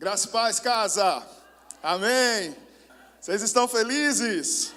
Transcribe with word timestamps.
Graça 0.00 0.28
e 0.28 0.30
paz, 0.30 0.58
casa. 0.58 1.28
Amém. 1.82 2.56
Vocês 3.20 3.42
estão 3.42 3.68
felizes? 3.68 4.72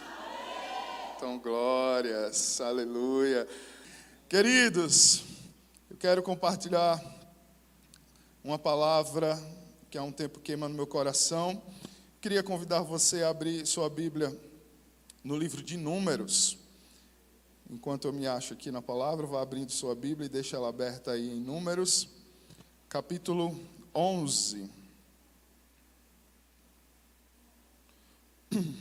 Então, 1.15 1.39
glórias. 1.39 2.59
Aleluia. 2.59 3.48
Queridos, 4.28 5.24
eu 5.90 5.96
quero 5.96 6.22
compartilhar 6.22 7.01
uma 8.44 8.59
palavra 8.59 9.41
que 9.89 9.98
há 9.98 10.04
um 10.04 10.12
tempo 10.12 10.41
queima 10.41 10.68
no 10.68 10.75
meu 10.75 10.86
coração. 10.86 11.64
Queria 12.20 12.44
convidar 12.44 12.82
você 12.82 13.24
a 13.24 13.30
abrir 13.30 13.66
sua 13.66 13.90
Bíblia 13.90 14.38
no 15.24 15.38
livro 15.38 15.64
de 15.64 15.78
Números. 15.78 16.58
Enquanto 17.70 18.10
eu 18.10 18.12
me 18.12 18.28
acho 18.28 18.55
aqui 18.55 18.70
na 18.71 18.82
palavra, 18.82 19.26
vá 19.26 19.42
abrindo 19.42 19.71
sua 19.71 19.96
Bíblia 19.96 20.26
e 20.26 20.30
deixa 20.30 20.58
ela 20.58 20.68
aberta 20.68 21.12
aí 21.12 21.30
em 21.30 21.40
Números, 21.40 22.10
capítulo 22.90 23.58
11. 23.96 24.82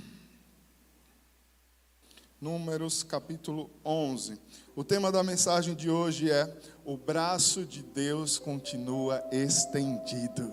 Números 2.40 3.02
capítulo 3.02 3.70
11. 3.84 4.38
O 4.74 4.82
tema 4.82 5.12
da 5.12 5.22
mensagem 5.22 5.74
de 5.74 5.90
hoje 5.90 6.30
é: 6.30 6.52
O 6.84 6.96
braço 6.96 7.64
de 7.64 7.82
Deus 7.82 8.38
continua 8.38 9.22
estendido. 9.30 10.52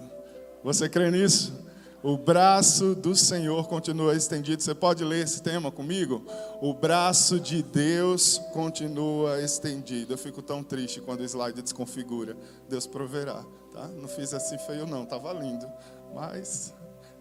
Você 0.63 0.89
crê 0.89 1.09
nisso? 1.09 1.53
O 2.01 2.17
braço 2.17 2.95
do 2.95 3.13
Senhor 3.13 3.67
continua 3.67 4.15
estendido. 4.15 4.63
Você 4.63 4.73
pode 4.73 5.03
ler 5.03 5.25
esse 5.25 5.41
tema 5.41 5.69
comigo? 5.69 6.23
O 6.61 6.73
braço 6.73 7.39
de 7.39 7.61
Deus 7.61 8.37
continua 8.53 9.41
estendido. 9.41 10.13
Eu 10.13 10.17
fico 10.17 10.41
tão 10.41 10.63
triste 10.63 11.01
quando 11.01 11.19
o 11.19 11.25
slide 11.25 11.61
desconfigura. 11.61 12.37
Deus 12.69 12.87
proverá, 12.87 13.43
tá? 13.73 13.89
Não 13.89 14.07
fiz 14.07 14.33
assim 14.33 14.57
feio 14.59 14.87
não, 14.87 15.03
estava 15.03 15.33
lindo. 15.33 15.67
Mas 16.15 16.73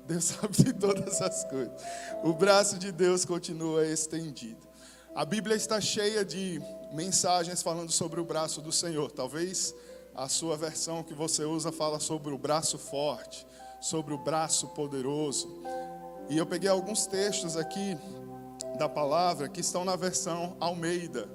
Deus 0.08 0.24
sabe 0.34 0.64
de 0.64 0.72
todas 0.72 1.20
as 1.20 1.44
coisas. 1.44 1.72
O 2.24 2.32
braço 2.32 2.78
de 2.78 2.90
Deus 2.90 3.24
continua 3.24 3.86
estendido. 3.86 4.66
A 5.14 5.24
Bíblia 5.24 5.54
está 5.54 5.80
cheia 5.80 6.24
de 6.24 6.60
mensagens 6.92 7.62
falando 7.62 7.92
sobre 7.92 8.18
o 8.18 8.24
braço 8.24 8.62
do 8.62 8.72
Senhor. 8.72 9.10
Talvez 9.12 9.74
a 10.14 10.28
sua 10.28 10.56
versão 10.56 11.04
que 11.04 11.12
você 11.12 11.44
usa 11.44 11.70
fala 11.70 12.00
sobre 12.00 12.32
o 12.32 12.38
braço 12.38 12.78
forte, 12.78 13.46
sobre 13.80 14.14
o 14.14 14.18
braço 14.18 14.68
poderoso. 14.68 15.62
E 16.30 16.38
eu 16.38 16.46
peguei 16.46 16.68
alguns 16.68 17.06
textos 17.06 17.56
aqui 17.56 17.96
da 18.78 18.88
palavra 18.88 19.48
que 19.48 19.60
estão 19.60 19.84
na 19.84 19.96
versão 19.96 20.56
Almeida, 20.58 21.28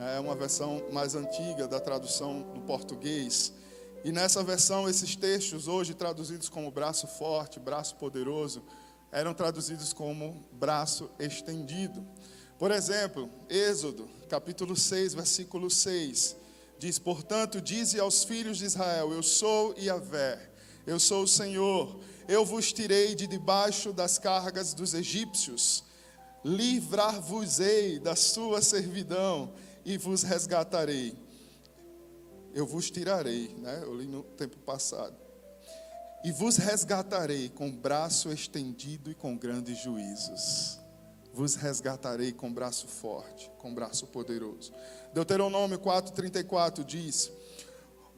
é 0.00 0.20
uma 0.20 0.36
versão 0.36 0.80
mais 0.92 1.16
antiga 1.16 1.66
da 1.66 1.80
tradução 1.80 2.42
do 2.54 2.60
português. 2.60 3.52
E 4.08 4.10
nessa 4.10 4.42
versão, 4.42 4.88
esses 4.88 5.14
textos, 5.14 5.68
hoje 5.68 5.92
traduzidos 5.92 6.48
como 6.48 6.70
braço 6.70 7.06
forte, 7.06 7.60
braço 7.60 7.94
poderoso, 7.96 8.62
eram 9.12 9.34
traduzidos 9.34 9.92
como 9.92 10.48
braço 10.50 11.10
estendido. 11.18 12.02
Por 12.58 12.70
exemplo, 12.70 13.28
Êxodo, 13.50 14.08
capítulo 14.26 14.74
6, 14.74 15.12
versículo 15.12 15.68
6, 15.68 16.36
diz: 16.78 16.98
Portanto, 16.98 17.60
dize 17.60 18.00
aos 18.00 18.24
filhos 18.24 18.56
de 18.56 18.64
Israel: 18.64 19.12
Eu 19.12 19.22
sou 19.22 19.74
Yahvé, 19.78 20.52
eu 20.86 20.98
sou 20.98 21.24
o 21.24 21.28
Senhor, 21.28 22.00
eu 22.26 22.46
vos 22.46 22.72
tirei 22.72 23.14
de 23.14 23.26
debaixo 23.26 23.92
das 23.92 24.16
cargas 24.16 24.72
dos 24.72 24.94
egípcios, 24.94 25.84
livrar-vos-ei 26.42 27.98
da 27.98 28.16
sua 28.16 28.62
servidão 28.62 29.52
e 29.84 29.98
vos 29.98 30.22
resgatarei 30.22 31.27
eu 32.54 32.66
vos 32.66 32.90
tirarei, 32.90 33.54
né? 33.58 33.80
Eu 33.82 33.94
li 33.94 34.06
no 34.06 34.22
tempo 34.22 34.58
passado. 34.58 35.16
E 36.24 36.32
vos 36.32 36.56
resgatarei 36.56 37.48
com 37.48 37.70
braço 37.70 38.30
estendido 38.32 39.10
e 39.10 39.14
com 39.14 39.36
grandes 39.36 39.78
juízos. 39.78 40.78
Vos 41.32 41.54
resgatarei 41.54 42.32
com 42.32 42.52
braço 42.52 42.88
forte, 42.88 43.50
com 43.58 43.72
braço 43.72 44.06
poderoso. 44.08 44.72
Deuteronômio 45.14 45.78
4:34 45.78 46.84
diz: 46.84 47.30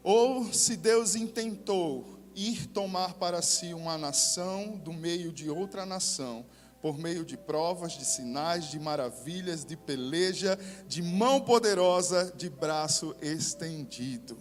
Ou 0.02 0.50
se 0.52 0.76
Deus 0.76 1.14
intentou 1.14 2.18
ir 2.34 2.66
tomar 2.68 3.14
para 3.14 3.42
si 3.42 3.74
uma 3.74 3.98
nação 3.98 4.78
do 4.78 4.92
meio 4.92 5.32
de 5.32 5.50
outra 5.50 5.84
nação, 5.84 6.46
por 6.80 6.98
meio 6.98 7.24
de 7.24 7.36
provas, 7.36 7.92
de 7.92 8.04
sinais, 8.04 8.70
de 8.70 8.78
maravilhas, 8.78 9.64
de 9.64 9.76
peleja, 9.76 10.58
de 10.86 11.02
mão 11.02 11.40
poderosa, 11.40 12.32
de 12.36 12.48
braço 12.48 13.14
estendido, 13.20 14.38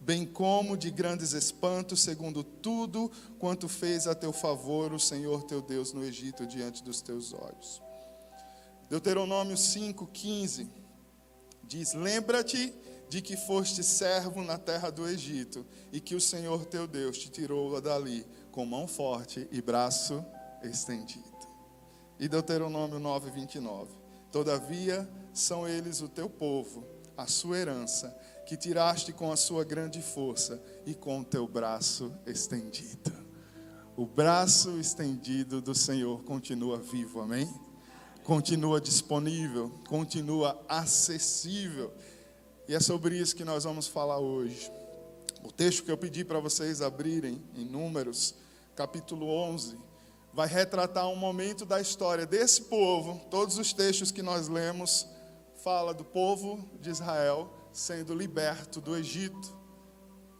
bem 0.00 0.24
como 0.24 0.76
de 0.76 0.90
grandes 0.90 1.32
espantos, 1.32 2.00
segundo 2.00 2.42
tudo 2.42 3.10
quanto 3.38 3.68
fez 3.68 4.06
a 4.06 4.14
teu 4.14 4.32
favor 4.32 4.92
o 4.92 4.98
Senhor 4.98 5.42
teu 5.42 5.60
Deus 5.60 5.92
no 5.92 6.02
Egito 6.02 6.46
diante 6.46 6.82
dos 6.82 7.02
teus 7.02 7.32
olhos. 7.34 7.82
Deuteronômio 8.88 9.56
5,15 9.56 10.66
diz: 11.62 11.92
Lembra-te 11.94 12.74
de 13.08 13.20
que 13.20 13.36
foste 13.36 13.82
servo 13.82 14.42
na 14.42 14.56
terra 14.56 14.88
do 14.88 15.06
Egito 15.06 15.66
e 15.92 16.00
que 16.00 16.14
o 16.14 16.20
Senhor 16.20 16.64
teu 16.64 16.86
Deus 16.86 17.18
te 17.18 17.28
tirou 17.28 17.80
dali 17.80 18.26
com 18.50 18.64
mão 18.64 18.86
forte 18.86 19.46
e 19.52 19.60
braço 19.60 20.24
estendido. 20.62 21.29
E 22.20 22.28
Deuteronômio 22.28 22.98
9, 22.98 23.30
29. 23.30 23.90
Todavia 24.30 25.08
são 25.32 25.66
eles 25.66 26.02
o 26.02 26.08
teu 26.08 26.28
povo, 26.28 26.84
a 27.16 27.26
sua 27.26 27.56
herança, 27.56 28.14
que 28.46 28.58
tiraste 28.58 29.10
com 29.10 29.32
a 29.32 29.36
sua 29.36 29.64
grande 29.64 30.02
força 30.02 30.62
e 30.84 30.94
com 30.94 31.20
o 31.20 31.24
teu 31.24 31.48
braço 31.48 32.12
estendido. 32.26 33.10
O 33.96 34.04
braço 34.04 34.78
estendido 34.78 35.62
do 35.62 35.74
Senhor 35.74 36.22
continua 36.24 36.78
vivo, 36.78 37.22
amém? 37.22 37.48
Continua 38.22 38.82
disponível, 38.82 39.72
continua 39.88 40.62
acessível. 40.68 41.90
E 42.68 42.74
é 42.74 42.80
sobre 42.80 43.16
isso 43.16 43.34
que 43.34 43.44
nós 43.44 43.64
vamos 43.64 43.88
falar 43.88 44.18
hoje. 44.18 44.70
O 45.42 45.50
texto 45.50 45.84
que 45.84 45.90
eu 45.90 45.96
pedi 45.96 46.22
para 46.22 46.38
vocês 46.38 46.82
abrirem 46.82 47.42
em 47.56 47.64
Números, 47.64 48.34
capítulo 48.76 49.26
11, 49.26 49.78
vai 50.32 50.46
retratar 50.46 51.08
um 51.08 51.16
momento 51.16 51.64
da 51.64 51.80
história 51.80 52.24
desse 52.24 52.62
povo. 52.62 53.20
Todos 53.30 53.58
os 53.58 53.72
textos 53.72 54.10
que 54.10 54.22
nós 54.22 54.48
lemos 54.48 55.06
fala 55.62 55.92
do 55.92 56.04
povo 56.04 56.68
de 56.80 56.90
Israel 56.90 57.52
sendo 57.72 58.14
liberto 58.14 58.80
do 58.80 58.96
Egito 58.96 59.58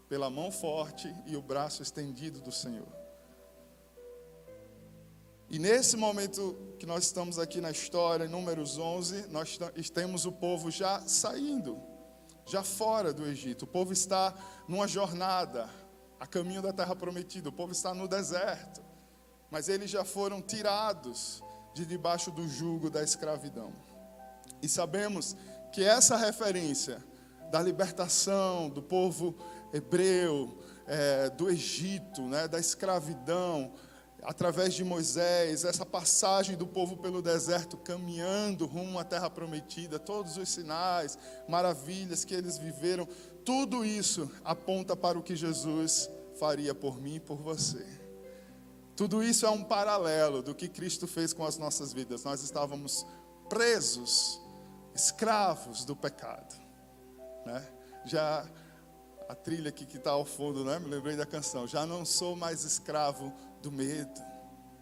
pela 0.08 0.30
mão 0.30 0.50
forte 0.50 1.12
e 1.26 1.36
o 1.36 1.42
braço 1.42 1.82
estendido 1.82 2.40
do 2.40 2.50
Senhor. 2.50 2.88
E 5.48 5.58
nesse 5.58 5.96
momento 5.96 6.56
que 6.78 6.86
nós 6.86 7.04
estamos 7.04 7.38
aqui 7.38 7.60
na 7.60 7.70
história, 7.72 8.24
em 8.24 8.28
Números 8.28 8.78
11, 8.78 9.26
nós 9.28 9.58
temos 9.92 10.24
o 10.24 10.30
povo 10.30 10.70
já 10.70 11.00
saindo, 11.00 11.80
já 12.46 12.62
fora 12.62 13.12
do 13.12 13.26
Egito. 13.26 13.64
O 13.64 13.68
povo 13.68 13.92
está 13.92 14.32
numa 14.68 14.86
jornada 14.86 15.68
a 16.20 16.26
caminho 16.26 16.62
da 16.62 16.72
terra 16.72 16.94
prometida. 16.94 17.48
O 17.48 17.52
povo 17.52 17.72
está 17.72 17.92
no 17.92 18.06
deserto 18.06 18.89
mas 19.50 19.68
eles 19.68 19.90
já 19.90 20.04
foram 20.04 20.40
tirados 20.40 21.42
de 21.74 21.84
debaixo 21.84 22.30
do 22.30 22.48
jugo 22.48 22.90
da 22.90 23.02
escravidão. 23.02 23.72
E 24.62 24.68
sabemos 24.68 25.36
que 25.72 25.82
essa 25.82 26.16
referência 26.16 27.02
da 27.50 27.60
libertação 27.60 28.68
do 28.68 28.82
povo 28.82 29.34
hebreu, 29.72 30.58
é, 30.86 31.30
do 31.30 31.50
Egito, 31.50 32.22
né, 32.22 32.46
da 32.46 32.58
escravidão, 32.58 33.72
através 34.22 34.74
de 34.74 34.84
Moisés, 34.84 35.64
essa 35.64 35.86
passagem 35.86 36.56
do 36.56 36.66
povo 36.66 36.96
pelo 36.96 37.22
deserto, 37.22 37.76
caminhando 37.76 38.66
rumo 38.66 38.98
à 38.98 39.04
terra 39.04 39.30
prometida, 39.30 39.98
todos 39.98 40.36
os 40.36 40.48
sinais, 40.48 41.18
maravilhas 41.48 42.24
que 42.24 42.34
eles 42.34 42.58
viveram, 42.58 43.08
tudo 43.44 43.84
isso 43.84 44.30
aponta 44.44 44.94
para 44.94 45.18
o 45.18 45.22
que 45.22 45.34
Jesus 45.34 46.10
faria 46.38 46.74
por 46.74 47.00
mim 47.00 47.16
e 47.16 47.20
por 47.20 47.36
você. 47.36 47.99
Tudo 49.00 49.22
isso 49.22 49.46
é 49.46 49.50
um 49.50 49.64
paralelo 49.64 50.42
do 50.42 50.54
que 50.54 50.68
Cristo 50.68 51.06
fez 51.06 51.32
com 51.32 51.42
as 51.42 51.56
nossas 51.56 51.90
vidas. 51.90 52.22
Nós 52.22 52.42
estávamos 52.42 53.06
presos, 53.48 54.38
escravos 54.94 55.86
do 55.86 55.96
pecado. 55.96 56.54
Né? 57.46 57.66
Já 58.04 58.46
a 59.26 59.34
trilha 59.34 59.70
aqui 59.70 59.86
que 59.86 59.96
está 59.96 60.10
ao 60.10 60.26
fundo, 60.26 60.66
né? 60.66 60.78
me 60.78 60.90
lembrei 60.90 61.16
da 61.16 61.24
canção. 61.24 61.66
Já 61.66 61.86
não 61.86 62.04
sou 62.04 62.36
mais 62.36 62.62
escravo 62.62 63.32
do 63.62 63.72
medo. 63.72 64.20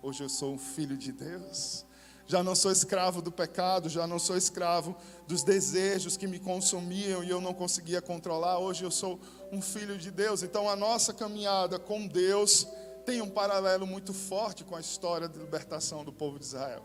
Hoje 0.03 0.25
eu 0.25 0.29
sou 0.29 0.53
um 0.53 0.59
filho 0.59 0.97
de 0.97 1.13
Deus. 1.13 1.87
Já 2.27 2.43
não 2.43 2.57
sou 2.57 2.73
escravo 2.73 3.23
do 3.23 3.31
pecado, 3.31 3.89
já 3.89 4.05
não 4.05 4.19
sou 4.19 4.37
escravo 4.37 4.97
dos 5.29 5.45
desejos 5.45 6.17
que 6.17 6.27
me 6.27 6.41
consumiam 6.41 7.23
e 7.23 7.31
eu 7.31 7.41
não 7.41 7.55
conseguia 7.55 8.03
controlar. 8.03 8.59
Hoje 8.59 8.83
eu 8.83 8.91
sou 8.91 9.21
um 9.53 9.63
filho 9.63 9.97
de 9.97 10.11
Deus. 10.11 10.43
Então 10.43 10.69
a 10.69 10.75
nossa 10.75 11.15
caminhada 11.15 11.79
com 11.79 12.05
Deus 12.05 12.67
tem 13.09 13.23
um 13.23 13.31
paralelo 13.31 13.87
muito 13.87 14.13
forte 14.13 14.63
com 14.63 14.77
a 14.77 14.81
história 14.81 15.27
de 15.27 15.39
libertação 15.39 16.05
do 16.05 16.13
povo 16.13 16.39
de 16.39 16.45
Israel. 16.45 16.83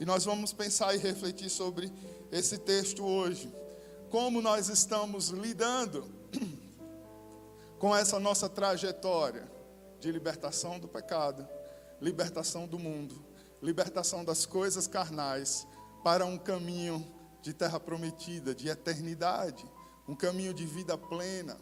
E 0.00 0.04
nós 0.04 0.24
vamos 0.24 0.52
pensar 0.52 0.92
e 0.92 0.98
refletir 0.98 1.48
sobre 1.48 1.92
esse 2.32 2.58
texto 2.58 3.04
hoje. 3.04 3.54
Como 4.10 4.42
nós 4.42 4.68
estamos 4.68 5.28
lidando 5.28 6.04
com 7.78 7.94
essa 7.94 8.18
nossa 8.18 8.48
trajetória 8.48 9.48
de 10.00 10.10
libertação 10.10 10.80
do 10.80 10.88
pecado, 10.88 11.46
libertação 12.02 12.66
do 12.66 12.76
mundo, 12.76 13.24
libertação 13.62 14.24
das 14.24 14.44
coisas 14.44 14.88
carnais, 14.88 15.64
para 16.02 16.26
um 16.26 16.36
caminho 16.36 17.06
de 17.40 17.54
terra 17.54 17.78
prometida, 17.78 18.52
de 18.52 18.68
eternidade, 18.68 19.64
um 20.08 20.16
caminho 20.16 20.52
de 20.52 20.66
vida 20.66 20.98
plena, 20.98 21.56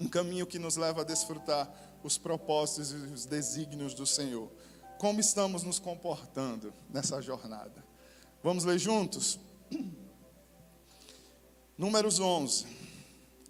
um 0.00 0.08
caminho 0.08 0.46
que 0.46 0.58
nos 0.58 0.78
leva 0.78 1.02
a 1.02 1.04
desfrutar 1.04 1.70
os 2.02 2.18
propósitos 2.18 2.92
e 2.92 2.96
os 2.96 3.26
desígnios 3.26 3.94
do 3.94 4.06
Senhor. 4.06 4.50
Como 4.98 5.20
estamos 5.20 5.62
nos 5.62 5.78
comportando 5.78 6.72
nessa 6.88 7.20
jornada? 7.22 7.84
Vamos 8.42 8.64
ler 8.64 8.78
juntos? 8.78 9.38
Números 11.76 12.20
11, 12.20 12.66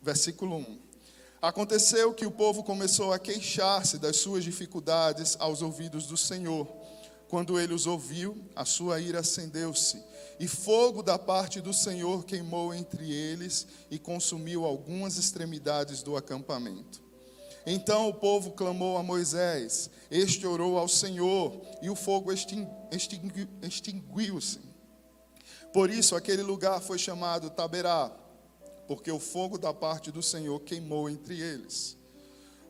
versículo 0.03 0.57
1. 0.57 0.79
Aconteceu 1.43 2.13
que 2.13 2.27
o 2.27 2.31
povo 2.31 2.63
começou 2.63 3.13
a 3.13 3.19
queixar-se 3.19 3.99
das 3.99 4.19
suas 4.19 4.45
dificuldades 4.45 5.37
aos 5.41 5.63
ouvidos 5.63 6.07
do 6.07 6.17
Senhor. 6.17 6.69
Quando 7.29 7.59
ele 7.59 7.73
os 7.73 7.87
ouviu, 7.87 8.37
a 8.55 8.65
sua 8.65 9.01
ira 9.01 9.21
acendeu-se, 9.21 10.03
e 10.39 10.47
fogo 10.47 11.03
da 11.03 11.19
parte 11.19 11.61
do 11.61 11.73
Senhor 11.73 12.25
queimou 12.25 12.75
entre 12.75 13.11
eles 13.11 13.67
e 13.91 13.99
consumiu 13.99 14.65
algumas 14.65 15.17
extremidades 15.17 16.03
do 16.03 16.17
acampamento. 16.17 17.10
Então 17.73 18.09
o 18.09 18.15
povo 18.15 18.51
clamou 18.51 18.99
a 18.99 19.03
Moisés, 19.03 19.89
este 20.11 20.45
orou 20.45 20.77
ao 20.77 20.89
Senhor, 20.89 21.63
e 21.81 21.89
o 21.89 21.95
fogo 21.95 22.33
extinguiu-se. 23.63 24.59
Por 25.73 25.89
isso 25.89 26.17
aquele 26.17 26.43
lugar 26.43 26.81
foi 26.81 26.99
chamado 26.99 27.49
Taberá, 27.49 28.11
porque 28.89 29.13
o 29.13 29.21
fogo 29.21 29.57
da 29.57 29.73
parte 29.73 30.11
do 30.11 30.21
Senhor 30.21 30.59
queimou 30.63 31.09
entre 31.09 31.41
eles. 31.41 31.97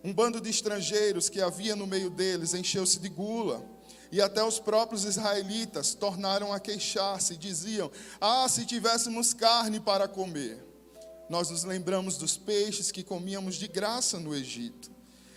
Um 0.05 0.13
bando 0.13 0.39
de 0.39 0.51
estrangeiros 0.51 1.31
que 1.31 1.41
havia 1.41 1.75
no 1.75 1.87
meio 1.87 2.11
deles 2.11 2.53
encheu-se 2.53 2.99
de 2.99 3.09
gula, 3.09 3.65
e 4.13 4.21
até 4.21 4.45
os 4.45 4.59
próprios 4.59 5.05
israelitas 5.05 5.95
tornaram 5.95 6.53
a 6.53 6.61
queixar-se 6.61 7.33
e 7.33 7.39
diziam: 7.39 7.91
Ah, 8.21 8.47
se 8.51 8.67
tivéssemos 8.67 9.33
carne 9.33 9.81
para 9.81 10.07
comer. 10.07 10.70
Nós 11.31 11.49
nos 11.49 11.65
lembramos 11.65 12.19
dos 12.19 12.37
peixes 12.37 12.93
que 12.93 13.03
comíamos 13.03 13.55
de 13.55 13.67
graça 13.67 14.19
no 14.19 14.35
Egito, 14.35 14.91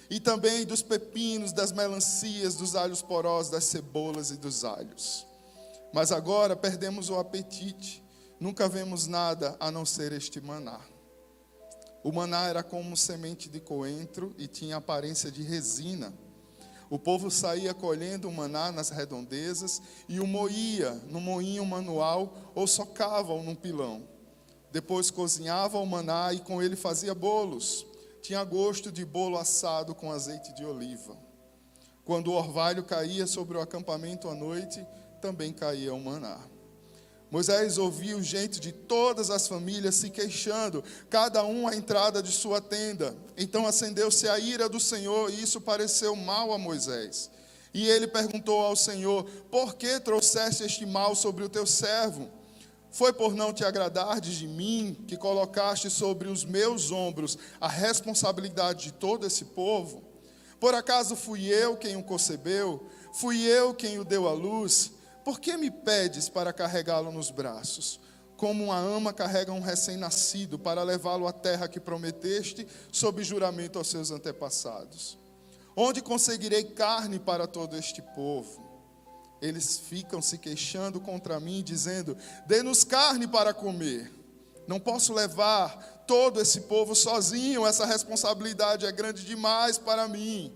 e 0.09 0.19
também 0.19 0.65
dos 0.65 0.81
pepinos, 0.81 1.53
das 1.53 1.71
melancias, 1.71 2.55
dos 2.55 2.75
alhos 2.75 3.01
porosos, 3.01 3.49
das 3.49 3.63
cebolas 3.63 4.29
e 4.29 4.35
dos 4.35 4.65
alhos. 4.65 5.25
Mas 5.93 6.11
agora 6.11 6.53
perdemos 6.53 7.09
o 7.09 7.15
apetite 7.15 8.03
Nunca 8.43 8.67
vemos 8.67 9.07
nada 9.07 9.55
a 9.57 9.71
não 9.71 9.85
ser 9.85 10.11
este 10.11 10.41
maná. 10.41 10.81
O 12.03 12.11
maná 12.11 12.49
era 12.49 12.61
como 12.61 12.97
semente 12.97 13.47
de 13.47 13.61
coentro 13.61 14.35
e 14.37 14.47
tinha 14.47 14.75
aparência 14.75 15.31
de 15.31 15.41
resina. 15.41 16.13
O 16.89 16.99
povo 16.99 17.31
saía 17.31 17.73
colhendo 17.73 18.27
o 18.27 18.33
maná 18.33 18.69
nas 18.69 18.89
redondezas 18.89 19.81
e 20.09 20.19
o 20.19 20.27
moía 20.27 20.91
no 21.07 21.21
moinho 21.21 21.65
manual 21.65 22.51
ou 22.53 22.67
socava-o 22.67 23.41
num 23.41 23.55
pilão. 23.55 24.05
Depois 24.73 25.11
cozinhava 25.11 25.77
o 25.77 25.85
maná 25.85 26.33
e 26.33 26.39
com 26.39 26.59
ele 26.59 26.75
fazia 26.75 27.13
bolos. 27.13 27.85
Tinha 28.23 28.43
gosto 28.43 28.91
de 28.91 29.05
bolo 29.05 29.37
assado 29.37 29.93
com 29.93 30.11
azeite 30.11 30.51
de 30.55 30.65
oliva. 30.65 31.15
Quando 32.03 32.31
o 32.31 32.33
orvalho 32.33 32.83
caía 32.83 33.27
sobre 33.27 33.55
o 33.55 33.61
acampamento 33.61 34.27
à 34.27 34.33
noite, 34.33 34.83
também 35.21 35.53
caía 35.53 35.93
o 35.93 36.03
maná. 36.03 36.39
Moisés 37.29 37.77
ouviu 37.77 38.19
gente 38.23 38.59
de 38.59 38.71
todas 38.71 39.29
as 39.29 39.47
famílias 39.47 39.93
se 39.93 40.09
queixando, 40.09 40.83
cada 41.07 41.45
um 41.45 41.67
à 41.67 41.75
entrada 41.75 42.23
de 42.23 42.31
sua 42.31 42.59
tenda. 42.59 43.15
Então 43.37 43.67
acendeu-se 43.67 44.27
a 44.27 44.39
ira 44.39 44.67
do 44.67 44.79
Senhor, 44.79 45.29
e 45.29 45.43
isso 45.43 45.61
pareceu 45.61 46.15
mal 46.15 46.51
a 46.51 46.57
Moisés. 46.57 47.29
E 47.75 47.87
ele 47.87 48.07
perguntou 48.07 48.59
ao 48.59 48.75
Senhor: 48.75 49.23
Por 49.51 49.75
que 49.75 49.99
trouxeste 49.99 50.63
este 50.63 50.83
mal 50.83 51.15
sobre 51.15 51.43
o 51.43 51.49
teu 51.49 51.67
servo? 51.67 52.27
Foi 52.93 53.11
por 53.11 53.33
não 53.33 53.51
te 53.51 53.65
agradardes 53.65 54.35
de 54.35 54.47
mim 54.47 54.95
que 55.07 55.17
colocaste 55.17 55.89
sobre 55.89 56.29
os 56.29 56.45
meus 56.45 56.91
ombros 56.91 57.39
a 57.59 57.67
responsabilidade 57.67 58.83
de 58.83 58.93
todo 58.93 59.25
esse 59.25 59.45
povo? 59.45 60.03
Por 60.59 60.75
acaso 60.75 61.15
fui 61.15 61.47
eu 61.47 61.75
quem 61.75 61.95
o 61.95 62.03
concebeu? 62.03 62.87
Fui 63.11 63.41
eu 63.41 63.73
quem 63.73 63.97
o 63.97 64.05
deu 64.05 64.27
à 64.27 64.31
luz? 64.31 64.91
Por 65.25 65.39
que 65.39 65.57
me 65.57 65.71
pedes 65.71 66.29
para 66.29 66.53
carregá-lo 66.53 67.11
nos 67.11 67.31
braços? 67.31 67.99
Como 68.37 68.65
uma 68.65 68.77
ama 68.77 69.11
carrega 69.11 69.51
um 69.51 69.59
recém-nascido 69.59 70.59
para 70.59 70.83
levá-lo 70.83 71.27
à 71.27 71.33
terra 71.33 71.67
que 71.67 71.79
prometeste, 71.79 72.67
sob 72.91 73.23
juramento 73.23 73.79
aos 73.79 73.87
seus 73.87 74.11
antepassados. 74.11 75.17
Onde 75.75 75.99
conseguirei 75.99 76.63
carne 76.63 77.17
para 77.17 77.47
todo 77.47 77.75
este 77.75 78.03
povo? 78.13 78.62
Eles 79.43 79.77
ficam 79.77 80.21
se 80.21 80.37
queixando 80.37 81.01
contra 81.01 81.37
mim, 81.37 81.61
dizendo: 81.61 82.15
Dê-nos 82.47 82.85
carne 82.85 83.27
para 83.27 83.53
comer. 83.53 84.09
Não 84.65 84.79
posso 84.79 85.13
levar 85.13 86.05
todo 86.07 86.39
esse 86.39 86.61
povo 86.61 86.95
sozinho, 86.95 87.67
essa 87.67 87.85
responsabilidade 87.85 88.85
é 88.85 88.91
grande 88.93 89.25
demais 89.25 89.77
para 89.77 90.07
mim. 90.07 90.53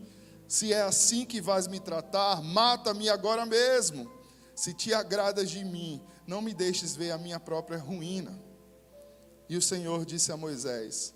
Se 0.47 0.71
é 0.71 0.83
assim 0.83 1.25
que 1.25 1.41
vais 1.41 1.67
me 1.67 1.81
tratar, 1.81 2.41
mata-me 2.41 3.09
agora 3.09 3.45
mesmo. 3.45 4.09
Se 4.55 4.73
te 4.73 4.93
agradas 4.93 5.49
de 5.49 5.65
mim, 5.65 6.01
não 6.25 6.41
me 6.41 6.53
deixes 6.53 6.95
ver 6.95 7.11
a 7.11 7.17
minha 7.17 7.41
própria 7.41 7.77
ruína. 7.77 8.41
E 9.49 9.57
o 9.57 9.61
Senhor 9.61 10.05
disse 10.05 10.31
a 10.31 10.37
Moisés: 10.37 11.13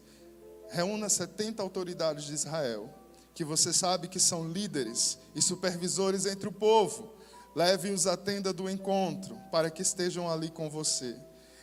Reúna 0.69 1.07
70 1.07 1.63
autoridades 1.63 2.25
de 2.25 2.33
Israel, 2.33 2.93
que 3.33 3.45
você 3.45 3.71
sabe 3.71 4.09
que 4.09 4.19
são 4.19 4.45
líderes 4.45 5.17
e 5.33 5.41
supervisores 5.41 6.25
entre 6.25 6.49
o 6.49 6.51
povo. 6.51 7.10
Leve-os 7.55 8.07
à 8.07 8.15
tenda 8.15 8.53
do 8.53 8.69
encontro, 8.69 9.37
para 9.51 9.69
que 9.69 9.81
estejam 9.81 10.29
ali 10.29 10.49
com 10.49 10.69
você. 10.69 11.15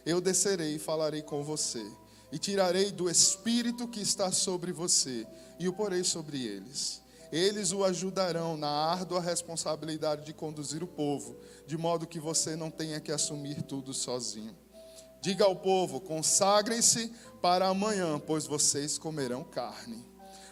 Eu 0.05 0.21
descerei 0.21 0.77
e 0.77 0.79
falarei 0.79 1.23
com 1.23 1.43
você, 1.43 1.85
e 2.31 2.39
tirarei 2.39 2.91
do 2.91 3.11
espírito 3.11 3.89
que 3.89 4.01
está 4.01 4.31
sobre 4.31 4.73
você, 4.73 5.27
e 5.59 5.69
o 5.69 5.73
porei 5.73 6.05
sobre 6.05 6.45
eles 6.45 7.03
eles 7.31 7.73
o 7.73 7.85
ajudarão 7.85 8.57
na 8.57 8.69
árdua 8.69 9.21
responsabilidade 9.21 10.25
de 10.25 10.33
conduzir 10.33 10.83
o 10.83 10.87
povo, 10.87 11.37
de 11.67 11.77
modo 11.77 12.07
que 12.07 12.19
você 12.19 12.57
não 12.57 12.71
tenha 12.71 13.01
que 13.01 13.13
assumir 13.13 13.63
tudo 13.63 13.93
sozinho. 13.93 14.57
Diga 15.21 15.45
ao 15.45 15.57
povo: 15.57 16.01
consagrem-se 16.01 17.13
para 17.43 17.69
amanhã, 17.69 18.19
pois 18.19 18.47
vocês 18.47 18.99
comerão 18.99 19.45
carne. 19.45 20.05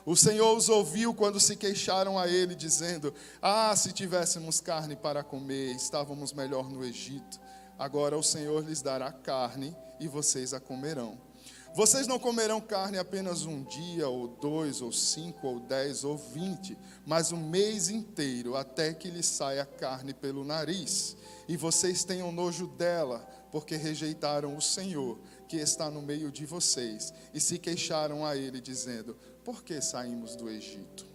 O 0.06 0.14
Senhor 0.14 0.56
os 0.56 0.68
ouviu 0.68 1.12
quando 1.12 1.40
se 1.40 1.56
queixaram 1.56 2.16
a 2.16 2.28
ele, 2.28 2.54
dizendo: 2.54 3.12
Ah, 3.42 3.74
se 3.74 3.92
tivéssemos 3.92 4.60
carne 4.60 4.94
para 4.94 5.24
comer, 5.24 5.74
estávamos 5.74 6.32
melhor 6.32 6.70
no 6.70 6.84
Egito. 6.84 7.40
Agora 7.76 8.16
o 8.16 8.22
Senhor 8.22 8.64
lhes 8.64 8.80
dará 8.80 9.10
carne 9.10 9.76
e 9.98 10.06
vocês 10.06 10.54
a 10.54 10.60
comerão. 10.60 11.18
Vocês 11.74 12.06
não 12.06 12.20
comerão 12.20 12.60
carne 12.60 12.96
apenas 12.98 13.44
um 13.44 13.64
dia, 13.64 14.08
ou 14.08 14.28
dois, 14.28 14.80
ou 14.80 14.92
cinco, 14.92 15.48
ou 15.48 15.60
dez, 15.60 16.04
ou 16.04 16.16
vinte, 16.16 16.78
mas 17.04 17.32
um 17.32 17.50
mês 17.50 17.90
inteiro, 17.90 18.56
até 18.56 18.94
que 18.94 19.10
lhes 19.10 19.26
saia 19.26 19.66
carne 19.66 20.14
pelo 20.14 20.44
nariz. 20.44 21.16
E 21.48 21.56
vocês 21.56 22.04
tenham 22.04 22.30
nojo 22.30 22.68
dela, 22.68 23.28
porque 23.50 23.76
rejeitaram 23.76 24.56
o 24.56 24.62
Senhor, 24.62 25.18
que 25.48 25.56
está 25.56 25.90
no 25.90 26.00
meio 26.00 26.30
de 26.30 26.46
vocês, 26.46 27.12
e 27.34 27.40
se 27.40 27.58
queixaram 27.58 28.24
a 28.24 28.36
ele, 28.36 28.60
dizendo: 28.60 29.14
Por 29.46 29.62
que 29.62 29.80
saímos 29.80 30.34
do 30.34 30.50
Egito? 30.50 31.06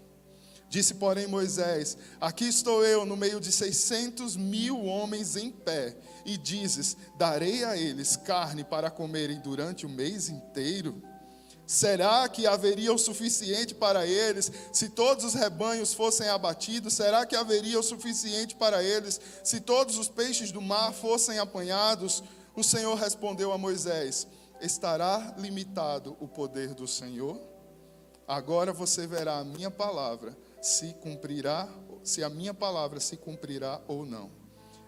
Disse, 0.69 0.93
porém, 0.93 1.27
Moisés: 1.27 1.97
Aqui 2.21 2.45
estou 2.45 2.85
eu 2.85 3.05
no 3.05 3.17
meio 3.17 3.41
de 3.41 3.51
seiscentos 3.51 4.38
mil 4.38 4.85
homens 4.85 5.35
em 5.35 5.51
pé, 5.51 5.97
e 6.25 6.38
dizes: 6.38 6.95
Darei 7.17 7.65
a 7.65 7.75
eles 7.75 8.15
carne 8.15 8.63
para 8.63 8.89
comerem 8.89 9.41
durante 9.41 9.85
o 9.85 9.89
mês 9.89 10.29
inteiro? 10.29 11.03
Será 11.67 12.29
que 12.29 12.47
haveria 12.47 12.93
o 12.93 12.97
suficiente 12.97 13.75
para 13.75 14.07
eles 14.07 14.50
se 14.71 14.88
todos 14.88 15.25
os 15.25 15.33
rebanhos 15.33 15.93
fossem 15.93 16.29
abatidos? 16.29 16.93
Será 16.93 17.25
que 17.25 17.35
haveria 17.35 17.77
o 17.77 17.83
suficiente 17.83 18.55
para 18.55 18.81
eles 18.81 19.19
se 19.43 19.59
todos 19.59 19.97
os 19.97 20.07
peixes 20.07 20.53
do 20.53 20.61
mar 20.61 20.93
fossem 20.93 21.38
apanhados? 21.38 22.23
O 22.55 22.63
Senhor 22.63 22.95
respondeu 22.95 23.51
a 23.51 23.57
Moisés: 23.57 24.25
Estará 24.61 25.35
limitado 25.38 26.15
o 26.21 26.29
poder 26.29 26.73
do 26.73 26.88
Senhor? 26.88 27.50
Agora 28.31 28.71
você 28.71 29.05
verá 29.05 29.39
a 29.39 29.43
minha 29.43 29.69
palavra 29.69 30.38
se 30.61 30.93
cumprirá, 31.01 31.67
se 32.01 32.23
a 32.23 32.29
minha 32.29 32.53
palavra 32.53 32.97
se 33.01 33.17
cumprirá 33.17 33.81
ou 33.89 34.05
não. 34.05 34.31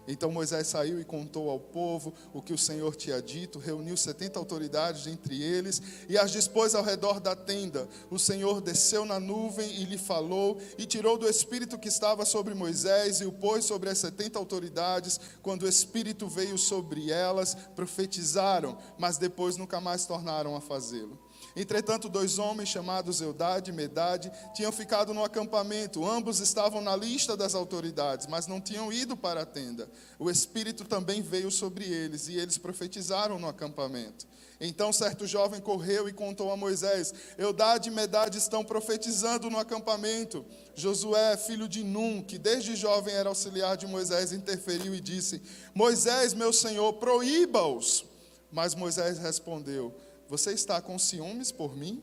Então 0.08 0.32
Moisés 0.32 0.66
saiu 0.66 0.98
e 0.98 1.04
contou 1.04 1.50
ao 1.50 1.60
povo 1.60 2.14
o 2.32 2.40
que 2.40 2.54
o 2.54 2.58
Senhor 2.58 2.96
tinha 2.96 3.20
dito, 3.20 3.58
reuniu 3.58 3.98
setenta 3.98 4.38
autoridades 4.38 5.06
entre 5.06 5.42
eles 5.42 5.82
e 6.08 6.16
as 6.16 6.30
dispôs 6.30 6.74
ao 6.74 6.82
redor 6.82 7.20
da 7.20 7.36
tenda. 7.36 7.86
O 8.10 8.18
Senhor 8.18 8.62
desceu 8.62 9.04
na 9.04 9.20
nuvem 9.20 9.70
e 9.74 9.84
lhe 9.84 9.98
falou, 9.98 10.58
e 10.78 10.86
tirou 10.86 11.18
do 11.18 11.28
espírito 11.28 11.78
que 11.78 11.88
estava 11.88 12.24
sobre 12.24 12.54
Moisés 12.54 13.20
e 13.20 13.26
o 13.26 13.32
pôs 13.32 13.66
sobre 13.66 13.90
as 13.90 13.98
setenta 13.98 14.38
autoridades. 14.38 15.20
Quando 15.42 15.64
o 15.64 15.68
espírito 15.68 16.26
veio 16.28 16.56
sobre 16.56 17.10
elas, 17.10 17.54
profetizaram, 17.76 18.78
mas 18.96 19.18
depois 19.18 19.58
nunca 19.58 19.82
mais 19.82 20.06
tornaram 20.06 20.56
a 20.56 20.62
fazê-lo. 20.62 21.23
Entretanto, 21.56 22.08
dois 22.08 22.38
homens 22.38 22.68
chamados 22.68 23.20
Eudade 23.20 23.70
e 23.70 23.74
Medade 23.74 24.30
tinham 24.54 24.72
ficado 24.72 25.14
no 25.14 25.22
acampamento. 25.22 26.04
Ambos 26.04 26.40
estavam 26.40 26.80
na 26.80 26.96
lista 26.96 27.36
das 27.36 27.54
autoridades, 27.54 28.26
mas 28.26 28.46
não 28.46 28.60
tinham 28.60 28.92
ido 28.92 29.16
para 29.16 29.42
a 29.42 29.46
tenda. 29.46 29.88
O 30.18 30.30
Espírito 30.30 30.84
também 30.84 31.22
veio 31.22 31.50
sobre 31.50 31.84
eles 31.84 32.28
e 32.28 32.36
eles 32.36 32.58
profetizaram 32.58 33.38
no 33.38 33.48
acampamento. 33.48 34.26
Então 34.60 34.92
certo 34.92 35.26
jovem 35.26 35.60
correu 35.60 36.08
e 36.08 36.12
contou 36.12 36.50
a 36.50 36.56
Moisés: 36.56 37.12
Eudade 37.36 37.88
e 37.88 37.92
Medade 37.92 38.38
estão 38.38 38.64
profetizando 38.64 39.50
no 39.50 39.58
acampamento. 39.58 40.44
Josué, 40.74 41.36
filho 41.36 41.68
de 41.68 41.84
Num, 41.84 42.22
que 42.22 42.38
desde 42.38 42.74
jovem 42.76 43.14
era 43.14 43.28
auxiliar 43.28 43.76
de 43.76 43.86
Moisés, 43.86 44.32
interferiu 44.32 44.94
e 44.94 45.00
disse: 45.00 45.42
Moisés, 45.74 46.34
meu 46.34 46.52
senhor, 46.52 46.94
proíba-os. 46.94 48.04
Mas 48.50 48.74
Moisés 48.74 49.18
respondeu: 49.18 49.92
você 50.28 50.52
está 50.52 50.80
com 50.80 50.98
ciúmes 50.98 51.52
por 51.52 51.76
mim? 51.76 52.02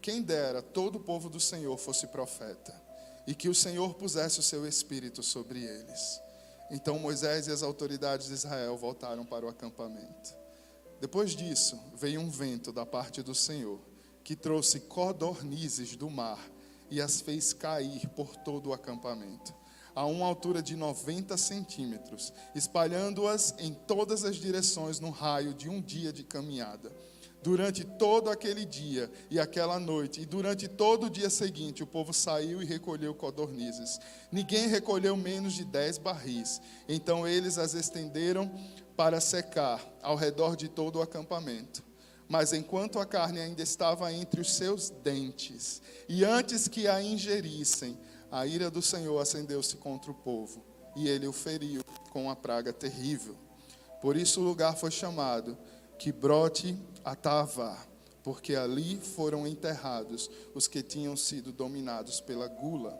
Quem 0.00 0.22
dera 0.22 0.62
todo 0.62 0.96
o 0.96 1.00
povo 1.00 1.28
do 1.28 1.40
Senhor 1.40 1.76
fosse 1.76 2.06
profeta, 2.06 2.74
e 3.26 3.34
que 3.34 3.48
o 3.48 3.54
Senhor 3.54 3.94
pusesse 3.94 4.40
o 4.40 4.42
seu 4.42 4.66
espírito 4.66 5.22
sobre 5.22 5.62
eles. 5.62 6.20
Então 6.70 6.98
Moisés 6.98 7.46
e 7.48 7.52
as 7.52 7.62
autoridades 7.62 8.28
de 8.28 8.34
Israel 8.34 8.76
voltaram 8.76 9.24
para 9.24 9.44
o 9.44 9.48
acampamento. 9.48 10.34
Depois 11.00 11.34
disso, 11.34 11.78
veio 11.96 12.20
um 12.20 12.30
vento 12.30 12.72
da 12.72 12.86
parte 12.86 13.22
do 13.22 13.34
Senhor, 13.34 13.80
que 14.22 14.36
trouxe 14.36 14.80
codornizes 14.80 15.96
do 15.96 16.10
mar 16.10 16.38
e 16.90 17.00
as 17.00 17.20
fez 17.20 17.52
cair 17.52 18.06
por 18.10 18.36
todo 18.36 18.68
o 18.68 18.72
acampamento, 18.72 19.54
a 19.94 20.04
uma 20.04 20.26
altura 20.26 20.62
de 20.62 20.76
90 20.76 21.36
centímetros, 21.36 22.32
espalhando-as 22.54 23.54
em 23.58 23.72
todas 23.72 24.24
as 24.24 24.36
direções 24.36 25.00
no 25.00 25.10
raio 25.10 25.54
de 25.54 25.68
um 25.68 25.80
dia 25.80 26.12
de 26.12 26.22
caminhada. 26.22 26.92
Durante 27.42 27.84
todo 27.84 28.28
aquele 28.28 28.66
dia 28.66 29.10
e 29.30 29.40
aquela 29.40 29.80
noite, 29.80 30.20
e 30.20 30.26
durante 30.26 30.68
todo 30.68 31.06
o 31.06 31.10
dia 31.10 31.30
seguinte, 31.30 31.82
o 31.82 31.86
povo 31.86 32.12
saiu 32.12 32.62
e 32.62 32.66
recolheu 32.66 33.14
codornizes. 33.14 33.98
Ninguém 34.30 34.68
recolheu 34.68 35.16
menos 35.16 35.54
de 35.54 35.64
dez 35.64 35.96
barris. 35.96 36.60
Então 36.86 37.26
eles 37.26 37.56
as 37.56 37.72
estenderam 37.72 38.52
para 38.94 39.20
secar 39.20 39.82
ao 40.02 40.16
redor 40.16 40.54
de 40.54 40.68
todo 40.68 40.96
o 40.96 41.02
acampamento. 41.02 41.82
Mas 42.28 42.52
enquanto 42.52 42.98
a 42.98 43.06
carne 43.06 43.40
ainda 43.40 43.62
estava 43.62 44.12
entre 44.12 44.40
os 44.40 44.52
seus 44.52 44.90
dentes, 44.90 45.80
e 46.08 46.24
antes 46.24 46.68
que 46.68 46.86
a 46.86 47.02
ingerissem, 47.02 47.98
a 48.30 48.46
ira 48.46 48.70
do 48.70 48.82
Senhor 48.82 49.18
acendeu-se 49.18 49.76
contra 49.78 50.10
o 50.10 50.14
povo, 50.14 50.62
e 50.94 51.08
ele 51.08 51.26
o 51.26 51.32
feriu 51.32 51.82
com 52.10 52.24
uma 52.24 52.36
praga 52.36 52.72
terrível. 52.72 53.34
Por 54.00 54.16
isso 54.16 54.40
o 54.40 54.44
lugar 54.44 54.76
foi 54.76 54.90
chamado 54.90 55.58
que 56.00 56.10
brote 56.10 56.74
Atava, 57.04 57.76
porque 58.22 58.56
ali 58.56 58.96
foram 58.96 59.46
enterrados 59.46 60.30
os 60.54 60.66
que 60.66 60.82
tinham 60.82 61.14
sido 61.14 61.52
dominados 61.52 62.22
pela 62.22 62.48
gula. 62.48 62.98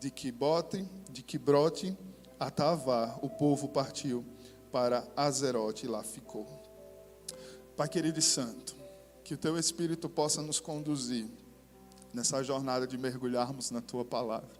De 0.00 0.10
que 0.10 0.32
bote, 0.32 0.84
de 1.08 1.22
que 1.22 1.38
brote 1.38 1.96
Atavá, 2.40 3.16
o 3.22 3.28
povo 3.28 3.68
partiu 3.68 4.24
para 4.72 5.06
Azerote 5.16 5.86
e 5.86 5.88
lá 5.88 6.02
ficou. 6.02 6.44
Pai 7.76 7.88
querido 7.88 8.18
e 8.18 8.22
santo, 8.22 8.74
que 9.22 9.34
o 9.34 9.38
teu 9.38 9.56
Espírito 9.56 10.08
possa 10.08 10.42
nos 10.42 10.58
conduzir 10.58 11.30
nessa 12.12 12.42
jornada 12.42 12.88
de 12.88 12.98
mergulharmos 12.98 13.70
na 13.70 13.80
tua 13.80 14.04
palavra. 14.04 14.50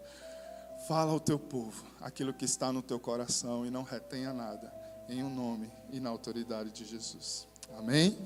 Fala 0.86 1.10
ao 1.10 1.18
teu 1.18 1.38
povo 1.38 1.84
aquilo 2.00 2.32
que 2.32 2.44
está 2.44 2.72
no 2.72 2.80
teu 2.80 3.00
coração 3.00 3.66
e 3.66 3.70
não 3.72 3.82
retenha 3.82 4.32
nada, 4.32 4.72
em 5.08 5.24
o 5.24 5.26
um 5.26 5.34
nome 5.34 5.68
e 5.90 5.98
na 5.98 6.10
autoridade 6.10 6.70
de 6.70 6.84
Jesus. 6.84 7.50
Amém? 7.76 8.16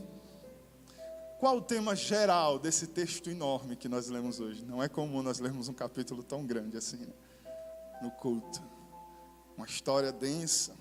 Qual 1.38 1.59
o 1.59 1.62
tema 1.62 1.95
geral 1.95 2.59
desse 2.59 2.87
texto 2.87 3.29
enorme 3.31 3.76
que 3.76 3.88
nós 3.88 4.09
lemos 4.09 4.41
hoje? 4.41 4.65
Não 4.65 4.83
é 4.83 4.88
comum 4.88 5.23
nós 5.23 5.38
lermos 5.38 5.69
um 5.69 5.75
capítulo 5.75 6.23
tão 6.23 6.47
grande 6.47 6.76
assim 6.76 6.97
né? 6.97 7.12
no 8.03 8.11
culto. 8.11 8.62
Uma 9.57 9.67
história 9.67 10.11
densa, 10.12 10.75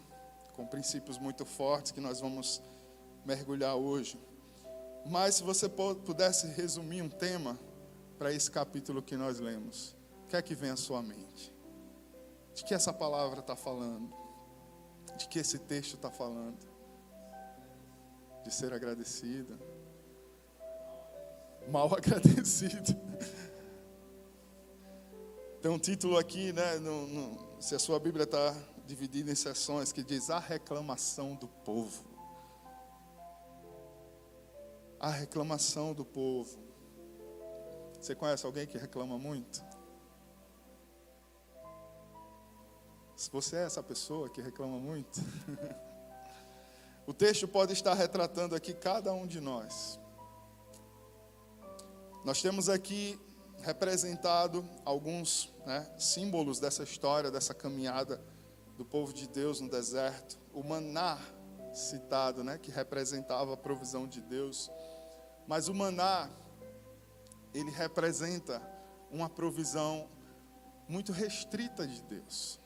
com 0.53 0.65
princípios 0.65 1.17
muito 1.17 1.45
fortes 1.45 1.91
que 1.91 2.00
nós 2.00 2.22
vamos 2.22 2.62
mergulhar 3.25 3.75
hoje. 3.75 4.19
Mas 5.05 5.36
se 5.36 5.43
você 5.43 5.69
pudesse 5.69 6.48
resumir 6.48 7.01
um 7.01 7.10
tema 7.10 7.60
para 8.17 8.31
esse 8.31 8.50
capítulo 8.50 9.01
que 9.03 9.17
nós 9.17 9.39
lemos, 9.39 9.95
o 10.24 10.27
que 10.27 10.36
é 10.36 10.41
que 10.41 10.55
vem 10.55 10.69
à 10.69 10.77
sua 10.77 11.01
mente? 11.01 11.53
De 12.53 12.63
que 12.63 12.74
essa 12.74 12.93
palavra 12.93 13.41
está 13.41 13.55
falando? 13.55 14.13
De 15.17 15.27
que 15.27 15.39
esse 15.39 15.60
texto 15.60 15.95
está 15.95 16.10
falando? 16.10 16.75
De 18.45 18.53
ser 18.53 18.71
agradecida. 18.71 19.59
Mal 21.67 21.91
agradecido. 21.97 22.95
Tem 25.63 25.71
um 25.71 25.79
título 25.79 26.15
aqui, 26.15 26.53
né? 26.53 26.75
No, 26.75 27.07
no, 27.07 27.61
se 27.61 27.73
a 27.73 27.79
sua 27.79 27.99
Bíblia 27.99 28.25
está 28.25 28.55
dividida 28.85 29.31
em 29.31 29.35
seções, 29.35 29.91
que 29.91 30.03
diz 30.03 30.29
a 30.29 30.37
reclamação 30.37 31.33
do 31.33 31.47
povo. 31.47 32.05
A 34.99 35.09
reclamação 35.09 35.91
do 35.91 36.05
povo. 36.05 36.63
Você 37.99 38.13
conhece 38.13 38.45
alguém 38.45 38.67
que 38.67 38.77
reclama 38.77 39.17
muito? 39.17 39.65
Se 43.15 43.31
você 43.31 43.55
é 43.55 43.63
essa 43.63 43.81
pessoa 43.81 44.29
que 44.29 44.39
reclama 44.39 44.77
muito, 44.77 45.19
O 47.07 47.13
texto 47.13 47.47
pode 47.47 47.74
estar 47.74 47.93
retratando 47.93 48.55
aqui 48.55 48.74
cada 48.74 49.13
um 49.13 49.27
de 49.27 49.39
nós. 49.39 50.00
Nós 52.24 52.41
temos 52.41 52.69
aqui 52.69 53.19
representado 53.62 54.67
alguns 54.83 55.53
né, 55.65 55.88
símbolos 56.00 56.59
dessa 56.59 56.83
história, 56.83 57.29
dessa 57.29 57.53
caminhada 57.53 58.19
do 58.75 58.83
povo 58.83 59.13
de 59.13 59.27
Deus 59.27 59.59
no 59.59 59.69
deserto. 59.69 60.39
O 60.51 60.63
maná 60.63 61.19
citado, 61.75 62.43
né, 62.43 62.57
que 62.57 62.71
representava 62.71 63.53
a 63.53 63.57
provisão 63.57 64.07
de 64.07 64.21
Deus. 64.21 64.71
Mas 65.47 65.67
o 65.67 65.74
maná, 65.74 66.29
ele 67.53 67.69
representa 67.69 68.62
uma 69.12 69.29
provisão 69.29 70.09
muito 70.88 71.12
restrita 71.12 71.88
de 71.88 72.01
Deus. 72.03 72.59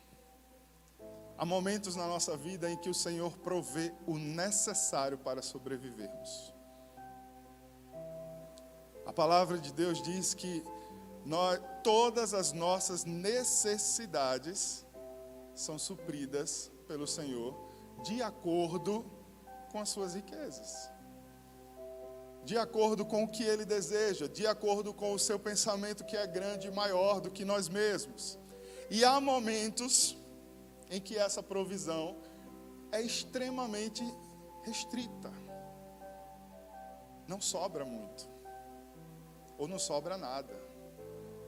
Há 1.40 1.46
momentos 1.46 1.96
na 1.96 2.06
nossa 2.06 2.36
vida 2.36 2.70
em 2.70 2.76
que 2.76 2.90
o 2.90 2.94
Senhor 2.94 3.38
provê 3.38 3.94
o 4.06 4.18
necessário 4.18 5.18
para 5.18 5.42
sobrevivermos. 5.42 6.54
A 9.06 9.14
palavra 9.14 9.58
de 9.58 9.72
Deus 9.72 10.04
diz 10.04 10.34
que 10.34 10.62
nós, 11.26 11.58
todas 11.82 12.34
as 12.34 12.52
nossas 12.52 13.06
necessidades 13.06 14.86
são 15.56 15.80
supridas 15.80 16.70
pelo 16.90 17.08
Senhor 17.08 17.56
de 18.04 18.22
acordo 18.22 19.06
com 19.72 19.80
as 19.80 19.88
suas 19.88 20.16
riquezas, 20.16 20.92
de 22.44 22.58
acordo 22.58 23.06
com 23.06 23.24
o 23.24 23.28
que 23.30 23.44
Ele 23.44 23.64
deseja, 23.64 24.28
de 24.28 24.46
acordo 24.46 24.94
com 24.94 25.14
o 25.14 25.20
seu 25.20 25.40
pensamento 25.40 26.04
que 26.04 26.18
é 26.18 26.28
grande 26.28 26.68
e 26.68 26.72
maior 26.72 27.22
do 27.22 27.32
que 27.32 27.46
nós 27.46 27.70
mesmos. 27.70 28.38
E 28.90 29.06
há 29.06 29.22
momentos 29.22 30.19
em 30.90 31.00
que 31.00 31.18
essa 31.18 31.44
provisão 31.44 32.18
é 32.92 33.02
extremamente 33.02 34.04
restrita. 34.64 35.32
Não 37.28 37.40
sobra 37.40 37.86
muito, 37.86 38.28
ou 39.58 39.68
não 39.68 39.78
sobra 39.78 40.18
nada. 40.18 40.54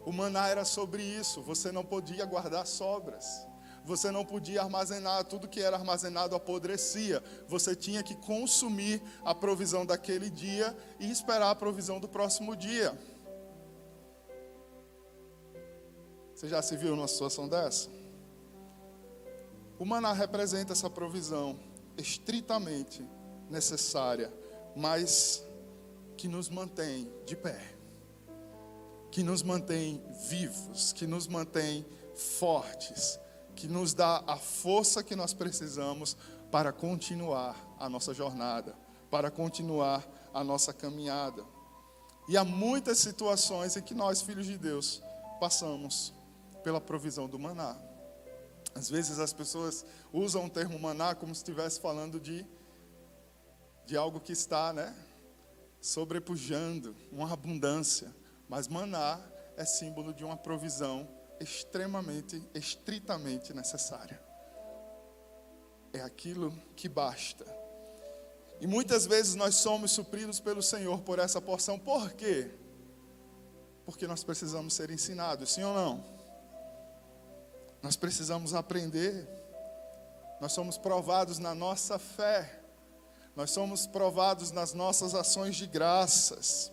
O 0.05 0.11
maná 0.11 0.47
era 0.47 0.65
sobre 0.65 1.03
isso, 1.03 1.41
você 1.41 1.71
não 1.71 1.83
podia 1.83 2.25
guardar 2.25 2.65
sobras. 2.65 3.47
Você 3.83 4.11
não 4.11 4.23
podia 4.23 4.61
armazenar, 4.61 5.23
tudo 5.25 5.47
que 5.47 5.59
era 5.59 5.75
armazenado 5.75 6.35
apodrecia. 6.35 7.23
Você 7.47 7.75
tinha 7.75 8.03
que 8.03 8.15
consumir 8.15 9.01
a 9.25 9.33
provisão 9.33 9.85
daquele 9.85 10.29
dia 10.29 10.77
e 10.99 11.09
esperar 11.09 11.49
a 11.49 11.55
provisão 11.55 11.99
do 11.99 12.07
próximo 12.07 12.55
dia. 12.55 12.95
Você 16.35 16.47
já 16.47 16.61
se 16.61 16.77
viu 16.77 16.95
numa 16.95 17.07
situação 17.07 17.47
dessa? 17.47 18.00
O 19.81 19.85
maná 19.85 20.13
representa 20.13 20.73
essa 20.73 20.91
provisão 20.91 21.59
estritamente 21.97 23.03
necessária, 23.49 24.31
mas 24.75 25.43
que 26.15 26.27
nos 26.27 26.49
mantém 26.49 27.11
de 27.25 27.35
pé, 27.35 27.59
que 29.09 29.23
nos 29.23 29.41
mantém 29.41 29.99
vivos, 30.29 30.93
que 30.93 31.07
nos 31.07 31.27
mantém 31.27 31.83
fortes, 32.13 33.19
que 33.55 33.67
nos 33.67 33.95
dá 33.95 34.23
a 34.27 34.37
força 34.37 35.03
que 35.03 35.15
nós 35.15 35.33
precisamos 35.33 36.15
para 36.51 36.71
continuar 36.71 37.57
a 37.79 37.89
nossa 37.89 38.13
jornada, 38.13 38.77
para 39.09 39.31
continuar 39.31 40.07
a 40.31 40.43
nossa 40.43 40.71
caminhada. 40.71 41.43
E 42.29 42.37
há 42.37 42.45
muitas 42.45 42.99
situações 42.99 43.75
em 43.75 43.81
que 43.81 43.95
nós, 43.95 44.21
filhos 44.21 44.45
de 44.45 44.59
Deus, 44.59 45.01
passamos 45.39 46.13
pela 46.63 46.79
provisão 46.79 47.27
do 47.27 47.39
maná. 47.39 47.89
Às 48.73 48.89
vezes 48.89 49.19
as 49.19 49.33
pessoas 49.33 49.85
usam 50.11 50.45
o 50.45 50.49
termo 50.49 50.79
maná 50.79 51.13
como 51.13 51.33
se 51.35 51.41
estivesse 51.41 51.79
falando 51.79 52.19
de, 52.19 52.45
de 53.85 53.97
algo 53.97 54.19
que 54.19 54.31
está, 54.31 54.71
né? 54.71 54.95
sobrepujando, 55.81 56.95
uma 57.11 57.33
abundância. 57.33 58.15
Mas 58.47 58.67
maná 58.67 59.19
é 59.57 59.65
símbolo 59.65 60.13
de 60.13 60.23
uma 60.23 60.37
provisão 60.37 61.09
extremamente, 61.39 62.41
estritamente 62.53 63.53
necessária. 63.53 64.21
É 65.91 66.01
aquilo 66.01 66.53
que 66.75 66.87
basta. 66.87 67.45
E 68.61 68.67
muitas 68.67 69.07
vezes 69.07 69.33
nós 69.33 69.55
somos 69.55 69.91
supridos 69.91 70.39
pelo 70.39 70.61
Senhor 70.61 71.01
por 71.01 71.17
essa 71.17 71.41
porção. 71.41 71.79
Por 71.79 72.13
quê? 72.13 72.51
Porque 73.83 74.05
nós 74.05 74.23
precisamos 74.23 74.75
ser 74.75 74.91
ensinados, 74.91 75.51
sim 75.51 75.63
ou 75.63 75.73
não? 75.73 76.20
Nós 77.81 77.95
precisamos 77.95 78.53
aprender. 78.53 79.27
Nós 80.39 80.53
somos 80.53 80.77
provados 80.77 81.39
na 81.39 81.55
nossa 81.55 81.97
fé. 81.97 82.59
Nós 83.35 83.51
somos 83.51 83.87
provados 83.87 84.51
nas 84.51 84.73
nossas 84.73 85.15
ações 85.15 85.55
de 85.55 85.67
graças. 85.67 86.71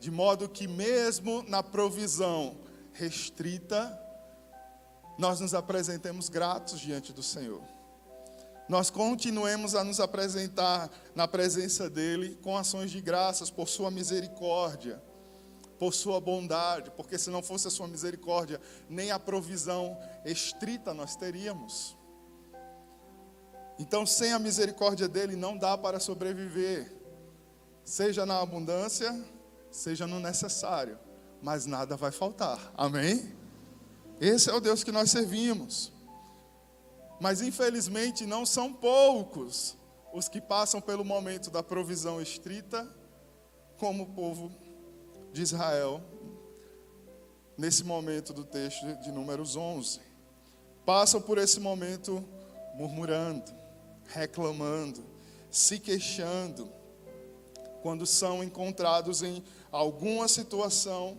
De 0.00 0.10
modo 0.10 0.48
que, 0.48 0.66
mesmo 0.66 1.42
na 1.48 1.62
provisão 1.62 2.56
restrita, 2.92 4.00
nós 5.18 5.40
nos 5.40 5.54
apresentemos 5.54 6.28
gratos 6.28 6.80
diante 6.80 7.12
do 7.12 7.22
Senhor. 7.22 7.62
Nós 8.68 8.88
continuemos 8.88 9.74
a 9.74 9.84
nos 9.84 10.00
apresentar 10.00 10.90
na 11.14 11.28
presença 11.28 11.90
dEle 11.90 12.36
com 12.36 12.56
ações 12.56 12.90
de 12.90 13.00
graças 13.00 13.50
por 13.50 13.68
Sua 13.68 13.90
misericórdia, 13.90 15.02
por 15.78 15.92
Sua 15.92 16.20
bondade, 16.20 16.90
porque 16.90 17.18
se 17.18 17.30
não 17.30 17.42
fosse 17.42 17.68
a 17.68 17.70
Sua 17.70 17.86
misericórdia, 17.86 18.60
nem 18.88 19.10
a 19.10 19.18
provisão 19.18 19.98
estrita 20.24 20.94
nós 20.94 21.16
teríamos. 21.16 21.96
Então, 23.78 24.06
sem 24.06 24.32
a 24.32 24.38
misericórdia 24.38 25.08
dele, 25.08 25.34
não 25.34 25.56
dá 25.56 25.76
para 25.76 25.98
sobreviver, 25.98 26.92
seja 27.84 28.24
na 28.24 28.40
abundância, 28.40 29.12
seja 29.70 30.06
no 30.06 30.20
necessário, 30.20 30.98
mas 31.42 31.66
nada 31.66 31.96
vai 31.96 32.12
faltar, 32.12 32.72
amém? 32.76 33.34
Esse 34.20 34.48
é 34.48 34.54
o 34.54 34.60
Deus 34.60 34.84
que 34.84 34.92
nós 34.92 35.10
servimos. 35.10 35.92
Mas 37.20 37.40
infelizmente 37.40 38.26
não 38.26 38.46
são 38.46 38.72
poucos 38.72 39.76
os 40.12 40.28
que 40.28 40.40
passam 40.40 40.80
pelo 40.80 41.04
momento 41.04 41.50
da 41.50 41.62
provisão 41.62 42.20
estrita, 42.20 42.88
como 43.76 44.04
o 44.04 44.14
povo 44.14 44.52
de 45.34 45.42
Israel, 45.42 46.00
nesse 47.58 47.82
momento 47.82 48.32
do 48.32 48.44
texto 48.44 48.86
de 49.02 49.10
Números 49.10 49.56
11. 49.56 50.00
Passam 50.86 51.20
por 51.20 51.38
esse 51.38 51.58
momento 51.58 52.24
murmurando, 52.76 53.52
reclamando, 54.06 55.04
se 55.50 55.80
queixando, 55.80 56.72
quando 57.82 58.06
são 58.06 58.44
encontrados 58.44 59.24
em 59.24 59.42
alguma 59.72 60.28
situação 60.28 61.18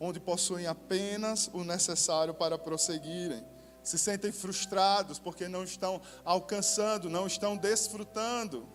onde 0.00 0.18
possuem 0.18 0.66
apenas 0.66 1.50
o 1.52 1.62
necessário 1.62 2.32
para 2.32 2.56
prosseguirem. 2.56 3.44
Se 3.82 3.98
sentem 3.98 4.32
frustrados 4.32 5.18
porque 5.18 5.46
não 5.46 5.62
estão 5.62 6.00
alcançando, 6.24 7.10
não 7.10 7.26
estão 7.26 7.54
desfrutando 7.54 8.66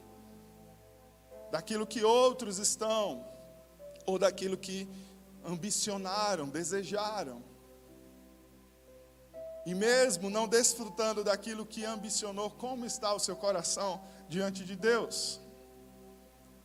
daquilo 1.51 1.87
que 1.87 2.03
outros 2.03 2.59
estão, 2.59 3.30
ou 4.11 4.19
daquilo 4.19 4.57
que 4.57 4.87
ambicionaram, 5.43 6.49
desejaram. 6.49 7.43
E 9.65 9.73
mesmo 9.75 10.29
não 10.29 10.47
desfrutando 10.47 11.23
daquilo 11.23 11.65
que 11.65 11.85
ambicionou, 11.85 12.49
como 12.49 12.85
está 12.85 13.13
o 13.13 13.19
seu 13.19 13.35
coração 13.35 14.01
diante 14.27 14.63
de 14.63 14.75
Deus? 14.75 15.39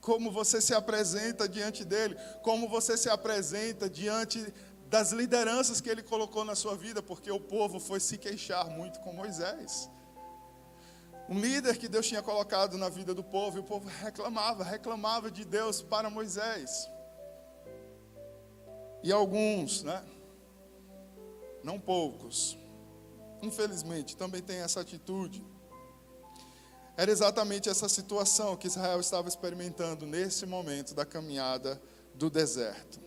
Como 0.01 0.31
você 0.31 0.61
se 0.61 0.75
apresenta 0.75 1.49
diante 1.49 1.85
dele? 1.85 2.17
Como 2.43 2.69
você 2.69 2.97
se 2.97 3.09
apresenta 3.09 3.89
diante 3.91 4.53
das 4.89 5.11
lideranças 5.11 5.81
que 5.81 5.91
ele 5.91 6.03
colocou 6.03 6.45
na 6.45 6.55
sua 6.55 6.77
vida? 6.77 7.03
Porque 7.03 7.31
o 7.31 7.41
povo 7.41 7.79
foi 7.79 8.01
se 8.01 8.17
queixar 8.17 8.71
muito 8.71 9.01
com 9.01 9.13
Moisés. 9.13 9.91
Um 11.29 11.41
líder 11.41 11.77
que 11.77 11.89
Deus 11.89 12.07
tinha 12.07 12.23
colocado 12.23 12.79
na 12.79 12.89
vida 12.89 13.13
do 13.13 13.25
povo, 13.25 13.59
e 13.59 13.61
o 13.61 13.65
povo 13.65 13.89
reclamava, 13.89 14.63
reclamava 14.63 15.29
de 15.29 15.45
Deus 15.45 15.83
para 15.83 16.09
Moisés. 16.09 16.89
E 19.07 19.13
alguns, 19.13 19.85
né? 19.85 20.03
Não 21.63 21.79
poucos, 21.79 22.59
infelizmente, 23.41 24.17
também 24.17 24.43
tem 24.43 24.57
essa 24.57 24.81
atitude. 24.81 25.47
Era 26.97 27.09
exatamente 27.09 27.69
essa 27.69 27.89
situação 27.89 28.57
que 28.57 28.67
Israel 28.67 28.99
estava 28.99 29.29
experimentando 29.29 30.07
nesse 30.07 30.45
momento 30.45 30.93
da 30.93 31.07
caminhada 31.07 31.81
do 32.17 32.29
deserto. 32.29 32.99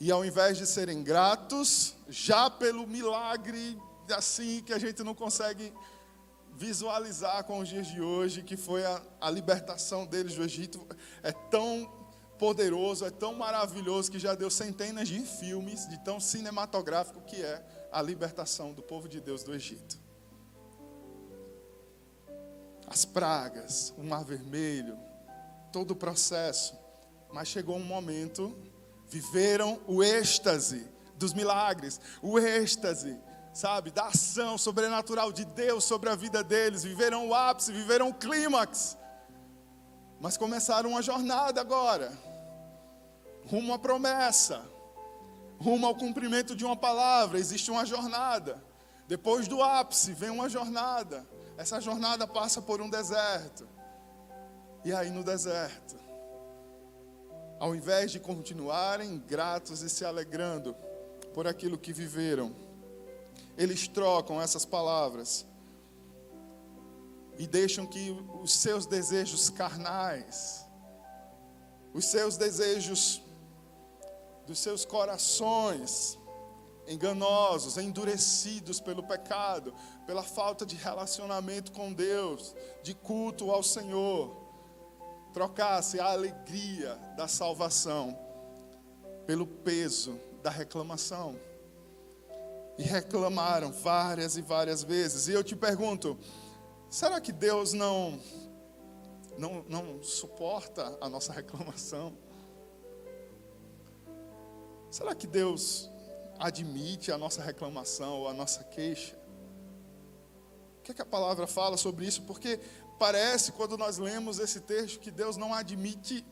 E 0.00 0.10
ao 0.10 0.24
invés 0.24 0.58
de 0.58 0.66
serem 0.66 1.00
gratos, 1.00 1.94
já 2.08 2.50
pelo 2.50 2.88
milagre 2.88 3.80
assim 4.16 4.64
que 4.64 4.72
a 4.72 4.80
gente 4.80 5.00
não 5.04 5.14
consegue 5.14 5.72
visualizar 6.56 7.44
com 7.44 7.60
os 7.60 7.68
dias 7.68 7.86
de 7.86 8.00
hoje, 8.00 8.42
que 8.42 8.56
foi 8.56 8.84
a, 8.84 9.00
a 9.20 9.30
libertação 9.30 10.04
deles 10.04 10.34
do 10.34 10.42
Egito, 10.42 10.84
é 11.22 11.30
tão 11.30 12.05
poderoso, 12.38 13.04
é 13.04 13.10
tão 13.10 13.34
maravilhoso 13.34 14.10
que 14.10 14.18
já 14.18 14.34
deu 14.34 14.50
centenas 14.50 15.08
de 15.08 15.20
filmes, 15.20 15.88
de 15.88 15.98
tão 16.04 16.20
cinematográfico 16.20 17.20
que 17.22 17.42
é 17.42 17.64
a 17.90 18.02
libertação 18.02 18.72
do 18.72 18.82
povo 18.82 19.08
de 19.08 19.20
Deus 19.20 19.42
do 19.42 19.54
Egito. 19.54 19.98
As 22.86 23.04
pragas, 23.04 23.92
o 23.96 24.04
mar 24.04 24.24
vermelho, 24.24 24.98
todo 25.72 25.90
o 25.90 25.96
processo. 25.96 26.78
Mas 27.32 27.48
chegou 27.48 27.76
um 27.76 27.84
momento, 27.84 28.56
viveram 29.08 29.80
o 29.86 30.02
êxtase 30.02 30.88
dos 31.16 31.32
milagres, 31.32 32.00
o 32.22 32.38
êxtase, 32.38 33.18
sabe, 33.52 33.90
da 33.90 34.06
ação 34.06 34.56
sobrenatural 34.56 35.32
de 35.32 35.44
Deus 35.44 35.84
sobre 35.84 36.08
a 36.08 36.14
vida 36.14 36.44
deles. 36.44 36.84
Viveram 36.84 37.28
o 37.28 37.34
ápice, 37.34 37.72
viveram 37.72 38.10
o 38.10 38.14
clímax. 38.14 38.96
Mas 40.20 40.36
começaram 40.36 40.90
uma 40.90 41.02
jornada 41.02 41.60
agora, 41.60 42.10
rumo 43.46 43.72
à 43.72 43.78
promessa 43.78 44.76
rumo 45.58 45.86
ao 45.86 45.94
cumprimento 45.94 46.54
de 46.54 46.64
uma 46.64 46.76
palavra, 46.76 47.38
existe 47.38 47.70
uma 47.70 47.84
jornada. 47.84 48.62
Depois 49.08 49.48
do 49.48 49.62
ápice 49.62 50.12
vem 50.12 50.30
uma 50.30 50.48
jornada. 50.48 51.26
Essa 51.56 51.80
jornada 51.80 52.26
passa 52.26 52.60
por 52.60 52.80
um 52.80 52.90
deserto. 52.90 53.68
E 54.84 54.92
aí 54.92 55.10
no 55.10 55.24
deserto, 55.24 55.96
ao 57.58 57.74
invés 57.74 58.12
de 58.12 58.20
continuarem 58.20 59.18
gratos 59.18 59.82
e 59.82 59.88
se 59.88 60.04
alegrando 60.04 60.76
por 61.34 61.46
aquilo 61.46 61.78
que 61.78 61.92
viveram, 61.92 62.54
eles 63.56 63.88
trocam 63.88 64.40
essas 64.40 64.64
palavras 64.64 65.46
e 67.38 67.46
deixam 67.46 67.86
que 67.86 68.10
os 68.42 68.52
seus 68.52 68.86
desejos 68.86 69.50
carnais, 69.50 70.64
os 71.92 72.04
seus 72.04 72.36
desejos 72.36 73.25
dos 74.46 74.58
seus 74.58 74.84
corações 74.84 76.18
enganosos, 76.86 77.76
endurecidos 77.78 78.80
pelo 78.80 79.02
pecado, 79.02 79.74
pela 80.06 80.22
falta 80.22 80.64
de 80.64 80.76
relacionamento 80.76 81.72
com 81.72 81.92
Deus, 81.92 82.54
de 82.82 82.94
culto 82.94 83.50
ao 83.50 83.62
Senhor, 83.62 84.34
trocasse 85.32 85.98
a 85.98 86.06
alegria 86.06 86.94
da 87.16 87.26
salvação 87.26 88.16
pelo 89.26 89.46
peso 89.46 90.18
da 90.42 90.50
reclamação. 90.50 91.38
E 92.78 92.82
reclamaram 92.82 93.72
várias 93.72 94.36
e 94.36 94.42
várias 94.42 94.84
vezes. 94.84 95.28
E 95.28 95.32
eu 95.32 95.42
te 95.42 95.56
pergunto, 95.56 96.16
será 96.90 97.20
que 97.20 97.32
Deus 97.32 97.72
não 97.72 98.20
não, 99.38 99.64
não 99.68 100.02
suporta 100.02 100.96
a 101.00 101.08
nossa 101.08 101.32
reclamação? 101.34 102.16
Será 104.96 105.14
que 105.14 105.26
Deus 105.26 105.90
admite 106.38 107.12
a 107.12 107.18
nossa 107.18 107.42
reclamação 107.42 108.20
ou 108.20 108.28
a 108.28 108.32
nossa 108.32 108.64
queixa? 108.64 109.14
O 110.78 110.82
que, 110.82 110.92
é 110.92 110.94
que 110.94 111.02
a 111.02 111.04
palavra 111.04 111.46
fala 111.46 111.76
sobre 111.76 112.06
isso? 112.06 112.22
Porque 112.22 112.58
parece, 112.98 113.52
quando 113.52 113.76
nós 113.76 113.98
lemos 113.98 114.38
esse 114.38 114.58
texto, 114.60 114.98
que 114.98 115.10
Deus 115.10 115.36
não 115.36 115.52
admite 115.52 116.24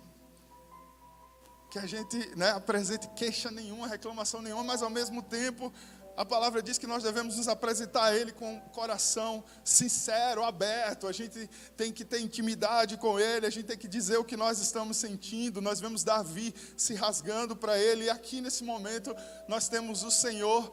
que 1.70 1.78
a 1.78 1.84
gente 1.84 2.16
né, 2.36 2.52
apresente 2.52 3.06
queixa 3.08 3.50
nenhuma, 3.50 3.86
reclamação 3.86 4.40
nenhuma, 4.40 4.64
mas 4.64 4.82
ao 4.82 4.88
mesmo 4.88 5.22
tempo 5.22 5.70
a 6.16 6.24
palavra 6.24 6.62
diz 6.62 6.78
que 6.78 6.86
nós 6.86 7.02
devemos 7.02 7.36
nos 7.36 7.48
apresentar 7.48 8.04
a 8.04 8.16
Ele 8.16 8.32
com 8.32 8.56
o 8.56 8.60
coração 8.70 9.42
sincero, 9.64 10.44
aberto. 10.44 11.08
A 11.08 11.12
gente 11.12 11.50
tem 11.76 11.92
que 11.92 12.04
ter 12.04 12.20
intimidade 12.20 12.96
com 12.96 13.18
Ele, 13.18 13.46
a 13.46 13.50
gente 13.50 13.66
tem 13.66 13.76
que 13.76 13.88
dizer 13.88 14.18
o 14.18 14.24
que 14.24 14.36
nós 14.36 14.60
estamos 14.60 14.96
sentindo. 14.96 15.60
Nós 15.60 15.80
vemos 15.80 16.04
Davi 16.04 16.54
se 16.76 16.94
rasgando 16.94 17.56
para 17.56 17.78
Ele, 17.78 18.04
e 18.04 18.10
aqui 18.10 18.40
nesse 18.40 18.62
momento 18.62 19.14
nós 19.48 19.68
temos 19.68 20.04
o 20.04 20.10
Senhor 20.10 20.72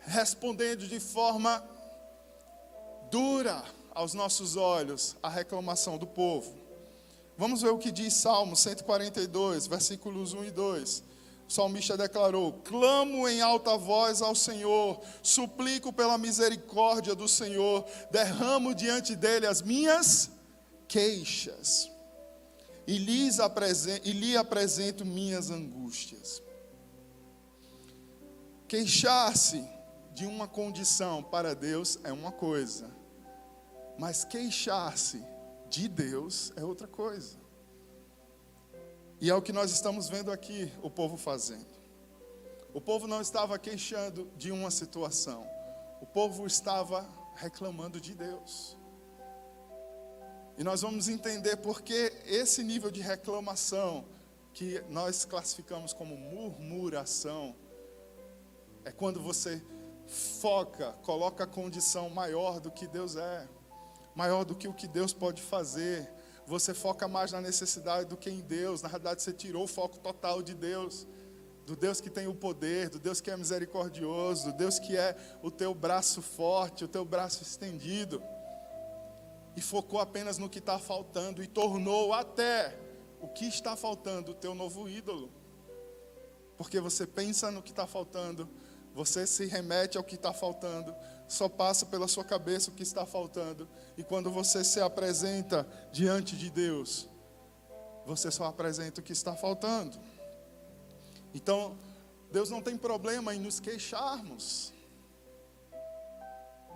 respondendo 0.00 0.86
de 0.86 1.00
forma 1.00 1.62
dura 3.10 3.64
aos 3.92 4.14
nossos 4.14 4.56
olhos 4.56 5.16
a 5.22 5.28
reclamação 5.28 5.98
do 5.98 6.06
povo. 6.06 6.54
Vamos 7.36 7.60
ver 7.60 7.70
o 7.70 7.78
que 7.78 7.90
diz 7.90 8.14
Salmo 8.14 8.56
142, 8.56 9.66
versículos 9.66 10.32
1 10.32 10.44
e 10.44 10.50
2. 10.50 11.02
O 11.48 11.52
salmista 11.52 11.96
declarou: 11.96 12.52
Clamo 12.64 13.28
em 13.28 13.40
alta 13.40 13.76
voz 13.76 14.20
ao 14.20 14.34
Senhor, 14.34 15.00
suplico 15.22 15.92
pela 15.92 16.18
misericórdia 16.18 17.14
do 17.14 17.28
Senhor, 17.28 17.84
derramo 18.10 18.74
diante 18.74 19.14
dele 19.14 19.46
as 19.46 19.62
minhas 19.62 20.30
queixas 20.88 21.90
e, 22.86 22.98
lhes 22.98 23.40
apresento, 23.40 24.08
e 24.08 24.12
lhe 24.12 24.36
apresento 24.36 25.04
minhas 25.04 25.50
angústias. 25.50 26.42
Queixar-se 28.68 29.64
de 30.12 30.26
uma 30.26 30.48
condição 30.48 31.22
para 31.22 31.54
Deus 31.54 31.98
é 32.02 32.12
uma 32.12 32.32
coisa, 32.32 32.90
mas 33.98 34.24
queixar-se 34.24 35.22
de 35.68 35.86
Deus 35.86 36.52
é 36.56 36.64
outra 36.64 36.88
coisa. 36.88 37.45
E 39.18 39.30
é 39.30 39.34
o 39.34 39.40
que 39.40 39.52
nós 39.52 39.70
estamos 39.70 40.08
vendo 40.08 40.30
aqui 40.30 40.70
o 40.82 40.90
povo 40.90 41.16
fazendo. 41.16 41.66
O 42.74 42.80
povo 42.80 43.06
não 43.06 43.22
estava 43.22 43.58
queixando 43.58 44.30
de 44.36 44.52
uma 44.52 44.70
situação, 44.70 45.46
o 46.02 46.06
povo 46.06 46.46
estava 46.46 47.08
reclamando 47.34 47.98
de 47.98 48.14
Deus. 48.14 48.76
E 50.58 50.64
nós 50.64 50.82
vamos 50.82 51.08
entender 51.08 51.56
porque 51.56 52.12
esse 52.26 52.62
nível 52.62 52.90
de 52.90 53.00
reclamação, 53.00 54.04
que 54.52 54.82
nós 54.90 55.24
classificamos 55.24 55.94
como 55.94 56.16
murmuração, 56.16 57.56
é 58.84 58.92
quando 58.92 59.22
você 59.22 59.62
foca, 60.06 60.92
coloca 61.02 61.44
a 61.44 61.46
condição 61.46 62.10
maior 62.10 62.60
do 62.60 62.70
que 62.70 62.86
Deus 62.86 63.16
é, 63.16 63.48
maior 64.14 64.44
do 64.44 64.54
que 64.54 64.68
o 64.68 64.72
que 64.72 64.86
Deus 64.86 65.12
pode 65.12 65.42
fazer, 65.42 66.10
você 66.46 66.72
foca 66.72 67.08
mais 67.08 67.32
na 67.32 67.40
necessidade 67.40 68.08
do 68.08 68.16
que 68.16 68.30
em 68.30 68.40
Deus. 68.40 68.80
Na 68.80 68.88
verdade, 68.88 69.22
você 69.22 69.32
tirou 69.32 69.64
o 69.64 69.66
foco 69.66 69.98
total 69.98 70.42
de 70.42 70.54
Deus, 70.54 71.06
do 71.66 71.74
Deus 71.74 72.00
que 72.00 72.08
tem 72.08 72.28
o 72.28 72.34
poder, 72.34 72.88
do 72.88 73.00
Deus 73.00 73.20
que 73.20 73.30
é 73.30 73.36
misericordioso, 73.36 74.52
do 74.52 74.56
Deus 74.56 74.78
que 74.78 74.96
é 74.96 75.16
o 75.42 75.50
teu 75.50 75.74
braço 75.74 76.22
forte, 76.22 76.84
o 76.84 76.88
teu 76.88 77.04
braço 77.04 77.42
estendido. 77.42 78.22
E 79.56 79.60
focou 79.60 79.98
apenas 79.98 80.38
no 80.38 80.48
que 80.48 80.60
está 80.60 80.78
faltando 80.78 81.42
e 81.42 81.46
tornou 81.46 82.12
até 82.12 82.78
o 83.20 83.26
que 83.26 83.46
está 83.46 83.74
faltando 83.74 84.30
o 84.30 84.34
teu 84.34 84.54
novo 84.54 84.88
ídolo. 84.88 85.32
Porque 86.56 86.80
você 86.80 87.06
pensa 87.06 87.50
no 87.50 87.62
que 87.62 87.70
está 87.70 87.86
faltando, 87.86 88.48
você 88.94 89.26
se 89.26 89.46
remete 89.46 89.98
ao 89.98 90.04
que 90.04 90.14
está 90.14 90.32
faltando, 90.32 90.94
só 91.28 91.48
passa 91.48 91.86
pela 91.86 92.06
sua 92.06 92.24
cabeça 92.24 92.70
o 92.70 92.74
que 92.74 92.82
está 92.82 93.04
faltando. 93.04 93.68
E 93.96 94.04
quando 94.04 94.30
você 94.30 94.62
se 94.62 94.80
apresenta 94.80 95.66
diante 95.92 96.36
de 96.36 96.50
Deus, 96.50 97.08
você 98.04 98.30
só 98.30 98.44
apresenta 98.44 99.00
o 99.00 99.04
que 99.04 99.12
está 99.12 99.34
faltando. 99.34 99.98
Então, 101.34 101.76
Deus 102.30 102.50
não 102.50 102.62
tem 102.62 102.76
problema 102.76 103.34
em 103.34 103.40
nos 103.40 103.58
queixarmos. 103.60 104.72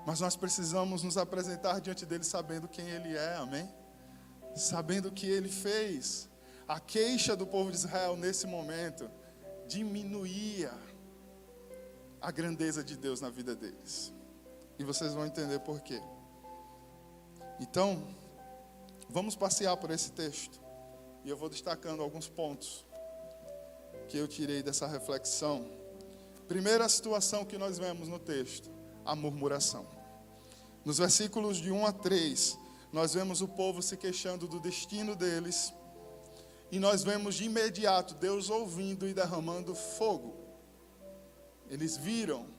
Mas 0.07 0.21
nós 0.21 0.35
precisamos 0.35 1.03
nos 1.03 1.17
apresentar 1.17 1.81
diante 1.81 2.05
dele 2.05 2.25
sabendo 2.25 2.69
quem 2.69 2.89
ele 2.89 3.17
é, 3.17 3.37
amém? 3.37 3.69
Sabendo 4.57 5.09
o 5.09 5.13
que 5.13 5.27
ele 5.27 5.49
fez. 5.49 6.29
A 6.67 6.81
queixa 6.81 7.37
do 7.37 7.47
povo 7.47 7.71
de 7.71 7.77
Israel 7.77 8.17
nesse 8.17 8.47
momento 8.47 9.11
diminuía 9.67 10.73
a 12.21 12.31
grandeza 12.31 12.83
de 12.83 12.97
Deus 12.97 13.21
na 13.21 13.31
vida 13.31 13.55
deles. 13.55 14.13
E 14.81 14.83
vocês 14.83 15.13
vão 15.13 15.27
entender 15.27 15.59
por 15.59 15.83
quê. 15.83 16.01
Então, 17.61 18.03
vamos 19.11 19.37
passear 19.37 19.77
por 19.77 19.91
esse 19.91 20.11
texto. 20.11 20.59
E 21.23 21.29
eu 21.29 21.37
vou 21.37 21.51
destacando 21.51 22.03
alguns 22.03 22.27
pontos 22.27 22.87
que 24.09 24.17
eu 24.17 24.27
tirei 24.27 24.63
dessa 24.63 24.87
reflexão. 24.87 25.71
Primeira 26.49 26.89
situação 26.89 27.45
que 27.45 27.59
nós 27.59 27.77
vemos 27.77 28.09
no 28.09 28.19
texto, 28.19 28.71
a 29.05 29.15
murmuração. 29.15 29.87
Nos 30.83 30.97
versículos 30.97 31.59
de 31.59 31.71
1 31.71 31.85
a 31.85 31.93
3, 31.93 32.59
nós 32.91 33.13
vemos 33.13 33.43
o 33.43 33.49
povo 33.49 33.83
se 33.83 33.99
queixando 33.99 34.49
do 34.49 34.59
destino 34.59 35.15
deles. 35.15 35.75
E 36.73 36.79
nós 36.79 37.05
vemos 37.05 37.35
de 37.35 37.45
imediato 37.45 38.15
Deus 38.15 38.49
ouvindo 38.49 39.07
e 39.07 39.13
derramando 39.13 39.75
fogo. 39.75 40.35
Eles 41.69 41.99
viram 41.99 42.59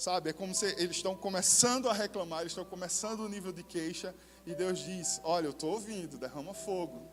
Sabe, 0.00 0.30
é 0.30 0.32
como 0.32 0.54
se 0.54 0.64
eles 0.78 0.96
estão 0.96 1.14
começando 1.14 1.86
a 1.86 1.92
reclamar, 1.92 2.40
eles 2.40 2.52
estão 2.52 2.64
começando 2.64 3.20
o 3.20 3.28
nível 3.28 3.52
de 3.52 3.62
queixa, 3.62 4.14
e 4.46 4.54
Deus 4.54 4.78
diz: 4.78 5.20
Olha, 5.22 5.44
eu 5.44 5.50
estou 5.50 5.72
ouvindo, 5.72 6.16
derrama 6.16 6.54
fogo. 6.54 7.06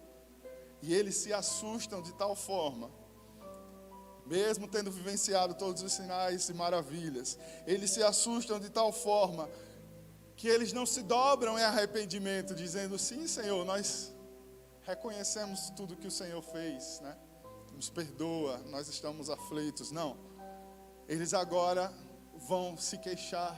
E 0.82 0.94
eles 0.94 1.18
se 1.18 1.34
assustam 1.34 2.02
de 2.02 2.14
tal 2.14 2.34
forma, 2.34 2.90
mesmo 4.26 4.70
tendo 4.70 4.90
vivenciado 4.90 5.54
todos 5.56 5.84
os 5.84 5.92
sinais 5.92 6.48
e 6.48 6.54
maravilhas, 6.54 7.38
eles 7.66 7.92
se 7.92 8.02
assustam 8.02 8.58
de 8.58 8.70
tal 8.70 8.94
forma 8.94 9.50
que 10.38 10.48
eles 10.48 10.72
não 10.72 10.86
se 10.86 11.04
dobram 11.04 11.60
em 11.60 11.64
arrependimento, 11.64 12.56
dizendo: 12.56 12.98
Sim, 12.98 13.28
Senhor, 13.28 13.66
nós 13.66 14.14
reconhecemos 14.84 15.72
tudo 15.72 15.98
que 15.98 16.08
o 16.08 16.12
Senhor 16.12 16.42
fez, 16.42 17.02
né? 17.02 17.18
nos 17.76 17.90
perdoa, 17.90 18.60
nós 18.70 18.88
estamos 18.88 19.30
aflitos. 19.30 19.92
Não, 19.92 20.16
eles 21.06 21.34
agora 21.34 21.94
vão 22.38 22.78
se 22.78 22.98
queixar 22.98 23.56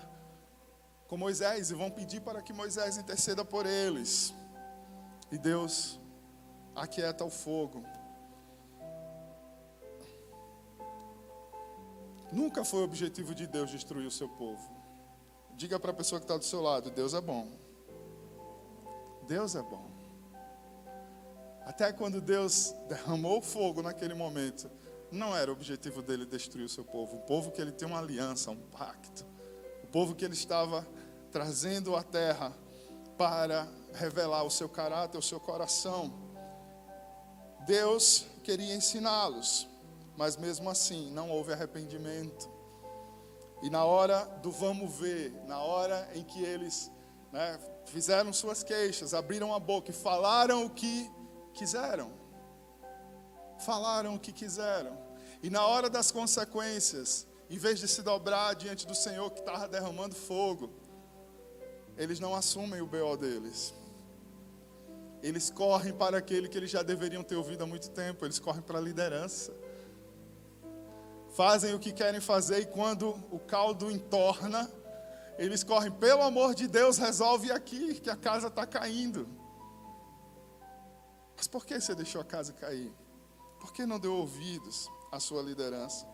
com 1.08 1.18
Moisés 1.18 1.72
e 1.72 1.74
vão 1.74 1.90
pedir 1.90 2.22
para 2.22 2.42
que 2.42 2.54
Moisés 2.54 2.98
interceda 2.98 3.44
por 3.44 3.66
eles. 3.66 4.34
E 5.32 5.38
Deus 5.38 6.00
aquieta 6.76 7.26
o 7.26 7.30
fogo. 7.30 7.84
Nunca 12.32 12.64
foi 12.64 12.82
o 12.82 12.84
objetivo 12.84 13.34
de 13.34 13.48
Deus 13.48 13.72
destruir 13.72 14.06
o 14.06 14.12
seu 14.12 14.30
povo. 14.30 14.70
Diga 15.56 15.80
para 15.80 15.92
a 15.92 15.96
pessoa 15.96 16.20
que 16.20 16.26
está 16.26 16.38
do 16.38 16.46
seu 16.46 16.62
lado: 16.62 16.92
Deus 16.92 17.14
é 17.14 17.22
bom. 17.22 17.48
Deus 19.28 19.56
é 19.56 19.62
bom. 19.62 19.90
Até 21.66 21.92
quando 21.92 22.22
Deus 22.22 22.74
derramou 22.88 23.42
fogo 23.42 23.82
naquele 23.82 24.14
momento, 24.14 24.70
não 25.12 25.36
era 25.36 25.50
o 25.50 25.54
objetivo 25.54 26.02
dele 26.02 26.26
destruir 26.26 26.66
o 26.66 26.70
seu 26.70 26.84
povo. 26.84 27.18
O 27.18 27.22
povo 27.22 27.52
que 27.52 27.62
ele 27.62 27.72
tem 27.72 27.88
uma 27.88 28.00
aliança, 28.00 28.52
um 28.52 28.58
pacto. 28.58 29.26
O 29.84 29.88
povo 29.88 30.16
que 30.16 30.24
ele 30.24 30.34
estava 30.34 30.88
trazendo 31.32 31.96
à 31.96 32.04
terra 32.04 32.56
para 33.18 33.68
revelar 33.94 34.44
o 34.44 34.50
seu 34.50 34.70
caráter, 34.70 35.18
o 35.18 35.22
seu 35.22 35.40
coração. 35.40 36.14
Deus 37.66 38.26
queria 38.44 38.76
ensiná-los, 38.76 39.68
mas 40.16 40.38
mesmo 40.38 40.70
assim 40.70 41.12
não 41.12 41.30
houve 41.30 41.54
arrependimento. 41.54 42.50
E 43.62 43.70
na 43.70 43.84
hora 43.84 44.24
do 44.42 44.52
vamos 44.52 44.96
ver, 44.96 45.32
na 45.46 45.60
hora 45.60 46.10
em 46.16 46.24
que 46.24 46.42
eles 46.42 46.90
né, 47.32 47.60
fizeram 47.86 48.32
suas 48.32 48.64
queixas, 48.64 49.14
abriram 49.14 49.54
a 49.54 49.60
boca 49.60 49.92
e 49.92 49.94
falaram 49.94 50.66
o 50.66 50.70
que 50.70 51.12
quiseram, 51.54 52.12
falaram 53.70 54.16
o 54.16 54.20
que 54.20 54.32
quiseram. 54.32 54.98
E 55.44 55.50
na 55.56 55.64
hora 55.72 55.88
das 55.96 56.10
consequências, 56.12 57.28
em 57.48 57.60
vez 57.66 57.80
de 57.80 57.88
se 57.88 58.02
dobrar 58.02 58.56
diante 58.56 58.88
do 58.88 58.96
Senhor 58.96 59.30
que 59.30 59.42
estava 59.42 59.68
derramando 59.68 60.16
fogo, 60.16 60.72
eles 61.96 62.20
não 62.20 62.34
assumem 62.34 62.82
o 62.82 62.88
BO 62.88 63.16
deles. 63.16 63.76
Eles 65.22 65.52
correm 65.52 65.94
para 65.94 66.18
aquele 66.18 66.50
que 66.50 66.58
eles 66.58 66.72
já 66.72 66.82
deveriam 66.82 67.24
ter 67.24 67.36
ouvido 67.36 67.64
há 67.64 67.68
muito 67.68 67.92
tempo, 67.92 68.26
eles 68.26 68.40
correm 68.40 68.64
para 68.64 68.80
a 68.80 68.82
liderança. 68.82 69.54
Fazem 71.36 71.76
o 71.76 71.80
que 71.80 71.92
querem 71.92 72.20
fazer 72.20 72.62
e 72.62 72.66
quando 72.66 73.10
o 73.30 73.38
caldo 73.38 73.92
entorna, 73.92 74.68
eles 75.38 75.64
correm, 75.64 75.92
pelo 75.92 76.24
amor 76.24 76.56
de 76.56 76.68
Deus, 76.68 76.98
resolve 76.98 77.52
aqui, 77.52 78.00
que 78.00 78.10
a 78.10 78.16
casa 78.16 78.48
está 78.48 78.66
caindo. 78.66 79.30
Mas 81.38 81.48
por 81.48 81.64
que 81.68 81.80
você 81.80 81.94
deixou 81.94 82.20
a 82.20 82.26
casa 82.26 82.52
cair? 82.52 82.92
Por 83.60 83.74
que 83.74 83.86
não 83.86 84.00
deu 84.00 84.16
ouvidos 84.16 84.90
à 85.12 85.20
sua 85.20 85.42
liderança? 85.42 86.06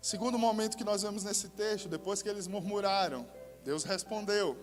Segundo 0.00 0.38
momento 0.38 0.76
que 0.76 0.84
nós 0.84 1.02
vemos 1.02 1.22
nesse 1.22 1.48
texto, 1.50 1.88
depois 1.88 2.22
que 2.22 2.28
eles 2.28 2.48
murmuraram, 2.48 3.28
Deus 3.64 3.84
respondeu. 3.84 4.56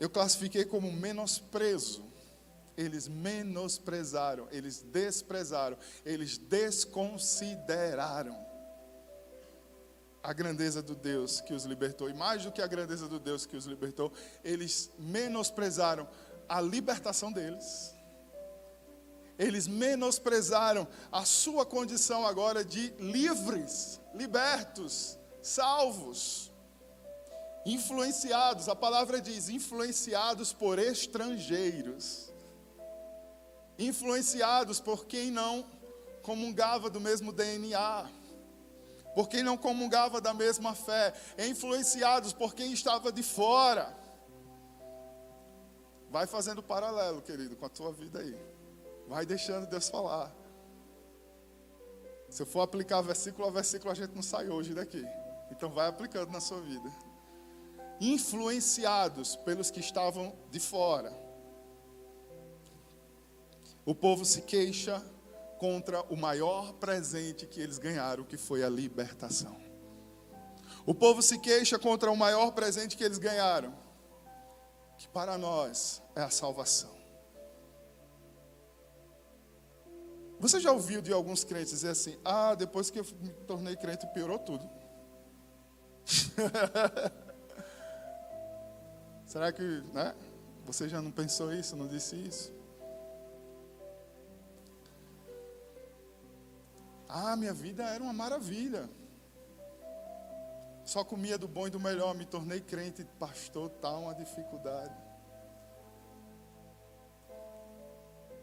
Eu 0.00 0.08
classifiquei 0.08 0.64
como 0.64 0.90
menosprezo. 0.90 2.02
Eles 2.74 3.06
menosprezaram, 3.06 4.48
eles 4.50 4.80
desprezaram, 4.80 5.76
eles 6.06 6.38
desconsideraram 6.38 8.34
a 10.22 10.32
grandeza 10.32 10.80
do 10.82 10.94
Deus 10.94 11.42
que 11.42 11.52
os 11.52 11.64
libertou. 11.64 12.08
E 12.08 12.14
mais 12.14 12.44
do 12.44 12.50
que 12.50 12.62
a 12.62 12.66
grandeza 12.66 13.06
do 13.06 13.20
Deus 13.20 13.44
que 13.44 13.56
os 13.56 13.66
libertou, 13.66 14.10
eles 14.42 14.90
menosprezaram 14.98 16.08
a 16.48 16.62
libertação 16.62 17.30
deles 17.30 17.91
eles 19.38 19.66
menosprezaram 19.66 20.86
a 21.10 21.24
sua 21.24 21.64
condição 21.64 22.26
agora 22.26 22.64
de 22.64 22.90
livres, 22.98 24.00
libertos, 24.14 25.18
salvos. 25.40 26.50
Influenciados, 27.64 28.68
a 28.68 28.74
palavra 28.74 29.20
diz, 29.20 29.48
influenciados 29.48 30.52
por 30.52 30.78
estrangeiros. 30.78 32.32
Influenciados 33.78 34.80
por 34.80 35.06
quem 35.06 35.30
não 35.30 35.64
comungava 36.22 36.90
do 36.90 37.00
mesmo 37.00 37.32
DNA. 37.32 38.10
Por 39.14 39.28
quem 39.28 39.42
não 39.42 39.56
comungava 39.56 40.20
da 40.20 40.34
mesma 40.34 40.74
fé. 40.74 41.14
Influenciados 41.38 42.32
por 42.32 42.54
quem 42.54 42.72
estava 42.72 43.12
de 43.12 43.22
fora. 43.22 43.96
Vai 46.10 46.26
fazendo 46.26 46.62
paralelo, 46.62 47.22
querido, 47.22 47.56
com 47.56 47.64
a 47.64 47.70
tua 47.70 47.92
vida 47.92 48.18
aí. 48.18 48.51
Vai 49.08 49.26
deixando 49.26 49.66
Deus 49.66 49.88
falar. 49.88 50.34
Se 52.28 52.42
eu 52.42 52.46
for 52.46 52.62
aplicar 52.62 53.00
versículo 53.02 53.46
a 53.46 53.50
versículo, 53.50 53.90
a 53.90 53.94
gente 53.94 54.14
não 54.14 54.22
sai 54.22 54.48
hoje 54.48 54.72
daqui. 54.72 55.04
Então 55.50 55.70
vai 55.70 55.88
aplicando 55.88 56.30
na 56.30 56.40
sua 56.40 56.60
vida 56.60 56.90
influenciados 58.00 59.36
pelos 59.36 59.70
que 59.70 59.78
estavam 59.78 60.34
de 60.50 60.58
fora. 60.58 61.16
O 63.84 63.94
povo 63.94 64.24
se 64.24 64.42
queixa 64.42 65.00
contra 65.58 66.02
o 66.12 66.16
maior 66.16 66.72
presente 66.74 67.46
que 67.46 67.60
eles 67.60 67.78
ganharam, 67.78 68.24
que 68.24 68.36
foi 68.36 68.64
a 68.64 68.68
libertação. 68.68 69.56
O 70.84 70.92
povo 70.92 71.22
se 71.22 71.38
queixa 71.38 71.78
contra 71.78 72.10
o 72.10 72.16
maior 72.16 72.50
presente 72.50 72.96
que 72.96 73.04
eles 73.04 73.18
ganharam, 73.18 73.72
que 74.98 75.06
para 75.06 75.38
nós 75.38 76.02
é 76.16 76.22
a 76.22 76.30
salvação. 76.30 77.01
Você 80.42 80.58
já 80.58 80.72
ouviu 80.72 81.00
de 81.00 81.12
alguns 81.12 81.44
crentes 81.44 81.70
dizer 81.70 81.90
assim: 81.90 82.18
ah, 82.24 82.56
depois 82.56 82.90
que 82.90 82.98
eu 82.98 83.06
me 83.20 83.28
tornei 83.46 83.76
crente, 83.76 84.08
piorou 84.08 84.40
tudo. 84.40 84.68
Será 89.24 89.52
que 89.52 89.62
né, 89.62 90.12
você 90.66 90.88
já 90.88 91.00
não 91.00 91.12
pensou 91.12 91.52
isso, 91.52 91.76
não 91.76 91.86
disse 91.86 92.16
isso? 92.16 92.52
Ah, 97.08 97.36
minha 97.36 97.54
vida 97.54 97.84
era 97.84 98.02
uma 98.02 98.12
maravilha. 98.12 98.90
Só 100.84 101.04
comia 101.04 101.38
do 101.38 101.46
bom 101.46 101.68
e 101.68 101.70
do 101.70 101.78
melhor, 101.78 102.16
me 102.16 102.26
tornei 102.26 102.60
crente, 102.60 103.04
pastor, 103.20 103.70
tá 103.70 103.96
uma 103.96 104.12
dificuldade. 104.12 105.11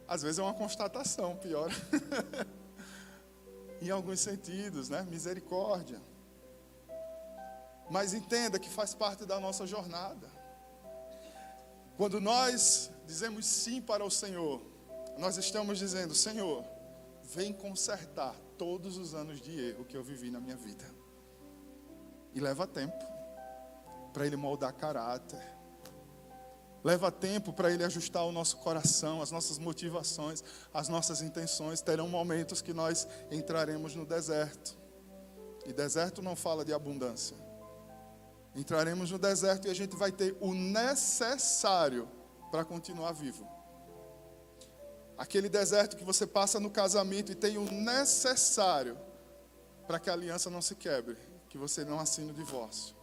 Às 0.10 0.24
vezes 0.24 0.40
é 0.40 0.42
uma 0.42 0.56
constatação, 0.56 1.38
pior. 1.38 1.70
em 3.80 3.92
alguns 3.92 4.20
sentidos, 4.22 4.90
né? 4.90 5.04
Misericórdia. 5.04 6.02
Mas 7.92 8.16
entenda 8.16 8.58
que 8.58 8.68
faz 8.68 8.96
parte 8.96 9.24
da 9.24 9.40
nossa 9.40 9.68
jornada. 9.68 10.28
Quando 11.96 12.20
nós 12.20 12.90
dizemos 13.06 13.46
sim 13.46 13.80
para 13.80 14.04
o 14.04 14.10
Senhor, 14.10 14.60
nós 15.20 15.38
estamos 15.38 15.78
dizendo: 15.78 16.16
Senhor, 16.16 16.66
vem 17.24 17.54
consertar 17.54 18.34
todos 18.58 18.98
os 18.98 19.14
anos 19.14 19.40
de 19.40 19.70
erro 19.70 19.86
que 19.86 19.96
eu 19.96 20.04
vivi 20.04 20.32
na 20.32 20.40
minha 20.40 20.58
vida. 20.58 20.86
E 22.34 22.40
leva 22.40 22.66
tempo 22.66 23.06
para 24.12 24.26
Ele 24.26 24.36
moldar 24.36 24.74
caráter. 24.74 25.59
Leva 26.90 27.12
tempo 27.12 27.54
para 27.54 27.72
Ele 27.72 27.84
ajustar 27.84 28.26
o 28.26 28.32
nosso 28.32 28.58
coração, 28.58 29.22
as 29.22 29.30
nossas 29.30 29.60
motivações, 29.60 30.44
as 30.74 30.90
nossas 30.90 31.22
intenções. 31.22 31.82
Terão 31.82 32.10
momentos 32.10 32.64
que 32.64 32.74
nós 32.74 33.08
entraremos 33.30 33.94
no 33.94 34.08
deserto. 34.08 34.76
E 35.68 35.72
deserto 35.72 36.20
não 36.20 36.36
fala 36.36 36.66
de 36.66 36.74
abundância. 36.74 37.38
Entraremos 38.56 39.12
no 39.12 39.20
deserto 39.20 39.68
e 39.68 39.70
a 39.70 39.74
gente 39.76 39.96
vai 39.96 40.12
ter 40.12 40.36
o 40.42 40.52
necessário 40.56 42.10
para 42.50 42.66
continuar 42.66 43.12
vivo. 43.12 43.48
Aquele 45.16 45.48
deserto 45.48 45.96
que 45.96 46.04
você 46.04 46.26
passa 46.26 46.60
no 46.60 46.72
casamento 46.72 47.32
e 47.32 47.36
tem 47.36 47.60
o 47.60 47.72
necessário 47.72 48.98
para 49.86 50.00
que 50.00 50.10
a 50.10 50.14
aliança 50.14 50.50
não 50.50 50.60
se 50.62 50.74
quebre, 50.74 51.20
que 51.50 51.58
você 51.58 51.86
não 51.86 52.00
assine 52.00 52.32
o 52.32 52.34
divórcio. 52.34 52.99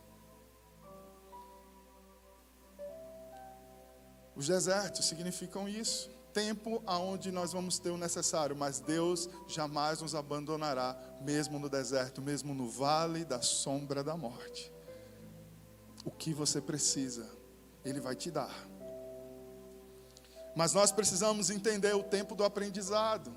Os 4.36 4.46
desertos 4.46 5.06
significam 5.06 5.68
isso. 5.68 6.10
Tempo 6.32 6.82
aonde 6.86 7.32
nós 7.32 7.52
vamos 7.52 7.78
ter 7.78 7.90
o 7.90 7.96
necessário, 7.96 8.54
mas 8.54 8.78
Deus 8.78 9.28
jamais 9.48 10.02
nos 10.02 10.14
abandonará, 10.14 10.94
mesmo 11.22 11.58
no 11.58 11.68
deserto, 11.68 12.20
mesmo 12.20 12.54
no 12.54 12.68
vale 12.68 13.24
da 13.24 13.40
sombra 13.40 14.04
da 14.04 14.16
morte 14.16 14.76
o 16.06 16.10
que 16.12 16.32
você 16.32 16.60
precisa, 16.60 17.28
Ele 17.84 18.00
vai 18.00 18.14
te 18.14 18.30
dar. 18.30 18.54
Mas 20.54 20.72
nós 20.72 20.92
precisamos 20.92 21.50
entender 21.50 21.94
o 21.96 22.04
tempo 22.04 22.36
do 22.36 22.44
aprendizado. 22.44 23.34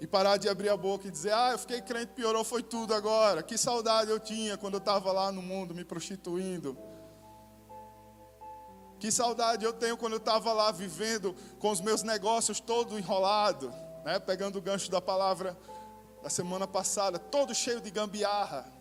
E 0.00 0.06
parar 0.08 0.36
de 0.36 0.48
abrir 0.48 0.68
a 0.68 0.76
boca 0.76 1.06
e 1.06 1.10
dizer, 1.10 1.32
ah, 1.32 1.52
eu 1.52 1.58
fiquei 1.58 1.80
crente, 1.80 2.12
piorou, 2.14 2.42
foi 2.42 2.64
tudo 2.64 2.92
agora. 2.92 3.44
Que 3.44 3.56
saudade 3.56 4.10
eu 4.10 4.18
tinha 4.18 4.58
quando 4.58 4.74
eu 4.74 4.78
estava 4.78 5.12
lá 5.12 5.30
no 5.30 5.40
mundo 5.40 5.72
me 5.72 5.84
prostituindo. 5.84 6.76
Que 8.98 9.10
saudade 9.10 9.64
eu 9.64 9.72
tenho 9.72 9.96
quando 9.96 10.14
eu 10.14 10.18
estava 10.18 10.52
lá 10.52 10.70
vivendo 10.70 11.34
com 11.58 11.70
os 11.70 11.80
meus 11.80 12.02
negócios 12.02 12.60
todo 12.60 12.98
enrolado, 12.98 13.72
né? 14.04 14.18
pegando 14.18 14.58
o 14.58 14.62
gancho 14.62 14.90
da 14.90 15.00
palavra 15.00 15.56
da 16.22 16.30
semana 16.30 16.66
passada, 16.66 17.18
todo 17.18 17.54
cheio 17.54 17.80
de 17.80 17.90
gambiarra 17.90 18.74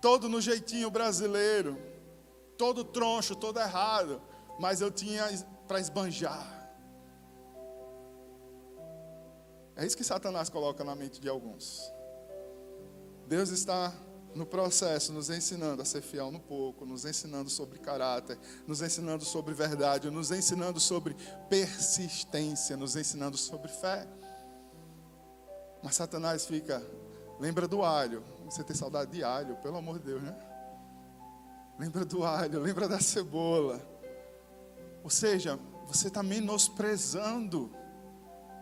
todo 0.00 0.28
no 0.28 0.40
jeitinho 0.40 0.88
brasileiro, 0.88 1.76
todo 2.56 2.84
troncho, 2.84 3.34
todo 3.34 3.58
errado, 3.58 4.22
mas 4.58 4.80
eu 4.80 4.88
tinha 4.88 5.24
para 5.66 5.80
esbanjar. 5.80 6.46
É 9.74 9.84
isso 9.84 9.96
que 9.96 10.04
Satanás 10.04 10.48
coloca 10.48 10.84
na 10.84 10.94
mente 10.94 11.20
de 11.20 11.28
alguns. 11.28 11.92
Deus 13.26 13.50
está 13.50 13.92
no 14.36 14.44
processo 14.44 15.12
nos 15.12 15.30
ensinando 15.30 15.80
a 15.80 15.84
ser 15.84 16.02
fiel 16.02 16.30
no 16.30 16.38
pouco, 16.38 16.84
nos 16.84 17.04
ensinando 17.04 17.48
sobre 17.48 17.78
caráter, 17.78 18.38
nos 18.66 18.82
ensinando 18.82 19.24
sobre 19.24 19.54
verdade, 19.54 20.10
nos 20.10 20.30
ensinando 20.30 20.78
sobre 20.78 21.16
persistência, 21.48 22.76
nos 22.76 22.94
ensinando 22.94 23.36
sobre 23.36 23.68
fé. 23.68 24.06
Mas 25.82 25.96
Satanás 25.96 26.44
fica, 26.44 26.84
lembra 27.40 27.66
do 27.66 27.82
alho, 27.82 28.22
você 28.44 28.62
tem 28.62 28.76
saudade 28.76 29.10
de 29.12 29.24
alho, 29.24 29.56
pelo 29.56 29.78
amor 29.78 29.98
de 29.98 30.04
Deus, 30.04 30.22
né? 30.22 30.36
Lembra 31.78 32.04
do 32.04 32.24
alho, 32.24 32.60
lembra 32.60 32.86
da 32.86 33.00
cebola. 33.00 33.80
Ou 35.02 35.10
seja, 35.10 35.58
você 35.86 36.08
está 36.08 36.22
menosprezando 36.22 37.70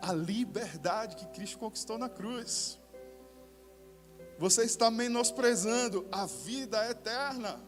a 0.01 0.13
liberdade 0.13 1.15
que 1.15 1.25
Cristo 1.27 1.57
conquistou 1.57 1.97
na 1.97 2.07
cruz. 2.07 2.79
Você 4.37 4.63
está 4.63 4.91
menosprezando 4.91 6.05
a 6.11 6.25
vida 6.25 6.89
eterna. 6.89 7.59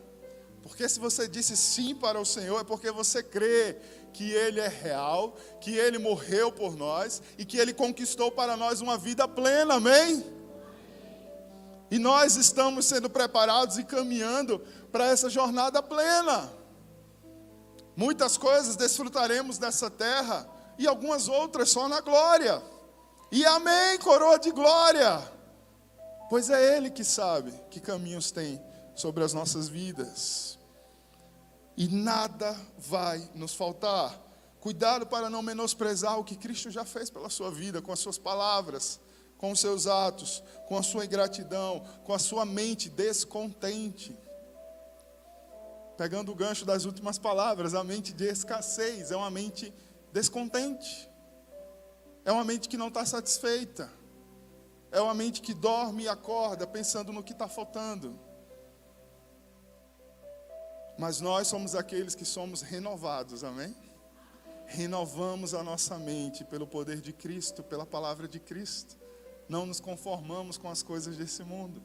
Porque 0.61 0.87
se 0.89 0.99
você 0.99 1.27
disse 1.27 1.55
sim 1.55 1.95
para 1.95 2.19
o 2.19 2.25
Senhor, 2.25 2.59
é 2.59 2.63
porque 2.63 2.91
você 2.91 3.23
crê 3.23 3.77
que 4.11 4.31
Ele 4.31 4.59
é 4.59 4.67
real, 4.67 5.37
que 5.61 5.71
Ele 5.77 5.97
morreu 5.97 6.51
por 6.51 6.75
nós 6.75 7.21
e 7.37 7.45
que 7.45 7.57
Ele 7.57 7.73
conquistou 7.73 8.31
para 8.31 8.57
nós 8.57 8.81
uma 8.81 8.97
vida 8.97 9.27
plena, 9.27 9.75
amém? 9.75 10.25
E 11.89 11.97
nós 11.97 12.35
estamos 12.35 12.85
sendo 12.85 13.09
preparados 13.09 13.77
e 13.77 13.83
caminhando 13.83 14.59
para 14.91 15.05
essa 15.05 15.29
jornada 15.29 15.81
plena. 15.81 16.51
Muitas 17.95 18.37
coisas 18.37 18.75
desfrutaremos 18.75 19.57
dessa 19.57 19.89
terra 19.89 20.49
e 20.77 20.85
algumas 20.85 21.29
outras 21.29 21.69
só 21.69 21.87
na 21.87 22.01
glória. 22.01 22.61
E 23.31 23.45
amém, 23.45 23.97
coroa 23.99 24.37
de 24.37 24.51
glória. 24.51 25.36
Pois 26.29 26.49
é 26.49 26.77
Ele 26.77 26.89
que 26.89 27.03
sabe 27.03 27.51
que 27.69 27.79
caminhos 27.79 28.31
tem 28.31 28.61
sobre 28.95 29.23
as 29.23 29.33
nossas 29.33 29.67
vidas. 29.69 30.57
E 31.75 31.87
nada 31.87 32.55
vai 32.77 33.29
nos 33.35 33.53
faltar. 33.53 34.19
Cuidado 34.59 35.05
para 35.05 35.29
não 35.29 35.41
menosprezar 35.41 36.19
o 36.19 36.23
que 36.23 36.35
Cristo 36.35 36.71
já 36.71 36.83
fez 36.83 37.09
pela 37.09 37.29
sua 37.29 37.51
vida, 37.51 37.81
com 37.81 37.91
as 37.91 37.99
suas 37.99 38.17
palavras 38.17 38.99
com 39.37 39.51
os 39.51 39.59
seus 39.59 39.87
atos, 39.87 40.43
com 40.67 40.77
a 40.77 40.83
sua 40.83 41.05
ingratidão, 41.05 41.83
com 42.03 42.13
a 42.13 42.19
sua 42.19 42.45
mente 42.45 42.89
descontente. 42.89 44.17
Pegando 45.97 46.31
o 46.31 46.35
gancho 46.35 46.65
das 46.65 46.85
últimas 46.85 47.17
palavras, 47.17 47.73
a 47.73 47.83
mente 47.83 48.13
de 48.13 48.25
escassez 48.25 49.11
é 49.11 49.15
uma 49.15 49.29
mente 49.29 49.73
descontente, 50.11 51.09
é 52.25 52.31
uma 52.31 52.43
mente 52.43 52.67
que 52.67 52.77
não 52.77 52.87
está 52.87 53.05
satisfeita, 53.05 53.91
é 54.91 55.01
uma 55.01 55.13
mente 55.13 55.41
que 55.41 55.53
dorme 55.53 56.03
e 56.03 56.07
acorda 56.09 56.65
pensando 56.65 57.11
no 57.11 57.23
que 57.23 57.33
está 57.33 57.47
faltando. 57.47 58.19
Mas 60.97 61.21
nós 61.21 61.47
somos 61.47 61.75
aqueles 61.75 62.15
que 62.15 62.25
somos 62.25 62.61
renovados, 62.61 63.43
amém? 63.43 63.75
Renovamos 64.65 65.53
a 65.53 65.61
nossa 65.61 65.97
mente 65.97 66.43
pelo 66.43 66.65
poder 66.65 66.99
de 67.01 67.13
Cristo, 67.13 67.63
pela 67.63 67.85
palavra 67.85 68.27
de 68.27 68.39
Cristo 68.39 68.97
não 69.47 69.65
nos 69.65 69.79
conformamos 69.79 70.57
com 70.57 70.69
as 70.69 70.83
coisas 70.83 71.17
desse 71.17 71.43
mundo. 71.43 71.81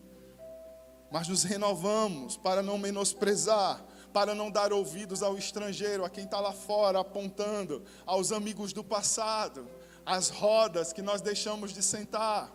mas 1.11 1.29
nos 1.29 1.43
renovamos 1.43 2.39
para 2.39 2.63
não 2.63 2.79
menosprezar, 2.79 3.85
para 4.15 4.35
não 4.35 4.51
dar 4.51 4.73
ouvidos 4.73 5.23
ao 5.23 5.37
estrangeiro, 5.37 6.07
a 6.07 6.09
quem 6.09 6.25
está 6.25 6.41
lá 6.41 6.55
fora 6.55 7.01
apontando, 7.01 7.85
aos 8.07 8.33
amigos 8.33 8.73
do 8.73 8.83
passado, 8.83 9.69
às 10.07 10.31
rodas 10.31 10.91
que 10.91 11.03
nós 11.03 11.21
deixamos 11.21 11.75
de 11.75 11.83
sentar 11.83 12.51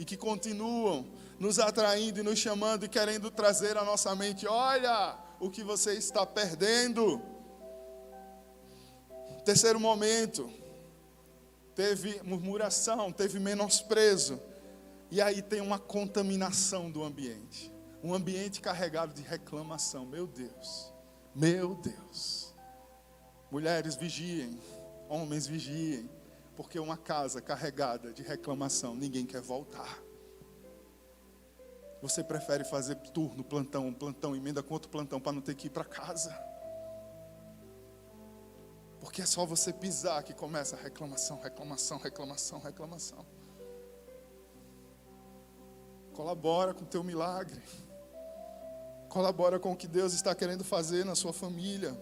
e 0.00 0.04
que 0.06 0.16
continuam 0.16 1.06
nos 1.38 1.58
atraindo 1.58 2.20
e 2.20 2.22
nos 2.22 2.38
chamando 2.38 2.86
e 2.86 2.88
querendo 2.88 3.30
trazer 3.30 3.76
à 3.76 3.84
nossa 3.84 4.16
mente: 4.16 4.46
olha 4.46 5.14
o 5.38 5.50
que 5.50 5.62
você 5.62 5.92
está 5.92 6.24
perdendo. 6.24 7.20
Terceiro 9.44 9.78
momento, 9.78 10.50
teve 11.74 12.18
murmuração, 12.22 13.12
teve 13.12 13.38
menosprezo, 13.38 14.40
e 15.10 15.20
aí 15.20 15.42
tem 15.42 15.60
uma 15.60 15.78
contaminação 15.78 16.90
do 16.90 17.04
ambiente. 17.04 17.70
Um 18.02 18.14
ambiente 18.14 18.62
carregado 18.62 19.12
de 19.12 19.20
reclamação. 19.20 20.06
Meu 20.06 20.26
Deus, 20.26 20.90
meu 21.34 21.74
Deus. 21.74 22.54
Mulheres 23.50 23.96
vigiem, 23.96 24.58
homens 25.10 25.46
vigiem, 25.46 26.08
porque 26.60 26.78
uma 26.78 26.98
casa 26.98 27.40
carregada 27.40 28.12
de 28.12 28.22
reclamação, 28.22 28.94
ninguém 28.94 29.24
quer 29.24 29.40
voltar. 29.40 29.98
Você 32.02 32.22
prefere 32.22 32.64
fazer 32.64 32.96
turno, 32.96 33.42
plantão, 33.42 33.90
plantão, 33.94 34.36
emenda 34.36 34.62
com 34.62 34.74
outro 34.74 34.90
plantão 34.90 35.18
para 35.18 35.32
não 35.32 35.40
ter 35.40 35.54
que 35.54 35.68
ir 35.68 35.70
para 35.70 35.86
casa. 35.86 36.38
Porque 39.00 39.22
é 39.22 39.24
só 39.26 39.46
você 39.46 39.72
pisar 39.72 40.22
que 40.22 40.34
começa 40.34 40.76
a 40.76 40.78
reclamação, 40.78 41.40
reclamação, 41.40 41.96
reclamação, 41.96 42.60
reclamação. 42.60 43.26
Colabora 46.12 46.74
com 46.74 46.84
o 46.84 46.86
teu 46.86 47.02
milagre. 47.02 47.62
Colabora 49.08 49.58
com 49.58 49.72
o 49.72 49.76
que 49.76 49.88
Deus 49.88 50.12
está 50.12 50.34
querendo 50.34 50.62
fazer 50.62 51.06
na 51.06 51.14
sua 51.14 51.32
família. 51.32 51.96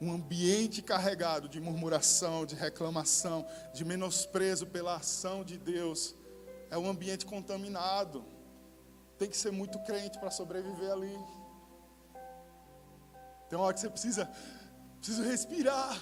Um 0.00 0.12
ambiente 0.12 0.82
carregado 0.82 1.48
de 1.48 1.60
murmuração, 1.60 2.44
de 2.44 2.54
reclamação, 2.54 3.46
de 3.72 3.84
menosprezo 3.84 4.66
pela 4.66 4.96
ação 4.96 5.44
de 5.44 5.56
Deus, 5.56 6.14
é 6.70 6.76
um 6.76 6.88
ambiente 6.88 7.24
contaminado. 7.24 8.24
Tem 9.16 9.28
que 9.28 9.36
ser 9.36 9.52
muito 9.52 9.78
crente 9.80 10.18
para 10.18 10.30
sobreviver 10.30 10.90
ali. 10.90 11.16
Tem 13.48 13.58
uma 13.58 13.66
hora 13.66 13.74
que 13.74 13.80
você 13.80 13.90
precisa, 13.90 14.30
precisa 14.98 15.22
respirar. 15.22 16.00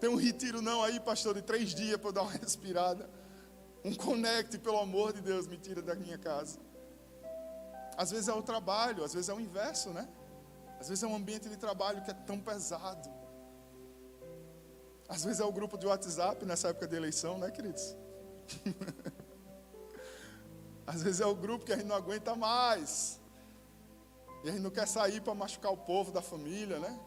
Tem 0.00 0.08
um 0.08 0.16
retiro 0.16 0.60
não 0.62 0.82
aí, 0.82 0.98
pastor, 0.98 1.34
de 1.34 1.42
três 1.42 1.74
dias 1.74 1.96
para 1.96 2.10
dar 2.10 2.22
uma 2.22 2.32
respirada. 2.40 3.08
Um 3.84 3.94
conecte, 3.94 4.58
pelo 4.58 4.78
amor 4.78 5.12
de 5.12 5.20
Deus, 5.20 5.46
me 5.46 5.58
tira 5.58 5.82
da 5.82 5.94
minha 5.94 6.16
casa. 6.16 6.58
Às 7.96 8.10
vezes 8.10 8.28
é 8.28 8.32
o 8.32 8.42
trabalho, 8.42 9.04
às 9.04 9.12
vezes 9.12 9.28
é 9.28 9.34
o 9.34 9.40
inverso, 9.40 9.90
né? 9.90 10.08
Às 10.82 10.88
vezes 10.88 11.04
é 11.04 11.06
um 11.06 11.14
ambiente 11.14 11.48
de 11.48 11.56
trabalho 11.56 12.02
que 12.02 12.10
é 12.10 12.14
tão 12.14 12.40
pesado. 12.40 13.08
Às 15.08 15.22
vezes 15.22 15.38
é 15.38 15.44
o 15.44 15.52
grupo 15.52 15.78
de 15.78 15.86
WhatsApp 15.86 16.44
nessa 16.44 16.70
época 16.70 16.88
de 16.88 16.96
eleição, 16.96 17.38
né, 17.38 17.52
queridos? 17.52 17.94
Às 20.84 21.04
vezes 21.04 21.20
é 21.20 21.26
o 21.26 21.36
grupo 21.36 21.64
que 21.64 21.72
a 21.72 21.76
gente 21.76 21.86
não 21.86 21.94
aguenta 21.94 22.34
mais. 22.34 23.20
E 24.42 24.48
a 24.48 24.50
gente 24.50 24.62
não 24.62 24.72
quer 24.72 24.88
sair 24.88 25.20
para 25.20 25.32
machucar 25.36 25.70
o 25.70 25.76
povo 25.76 26.10
da 26.10 26.20
família, 26.20 26.80
né? 26.80 26.98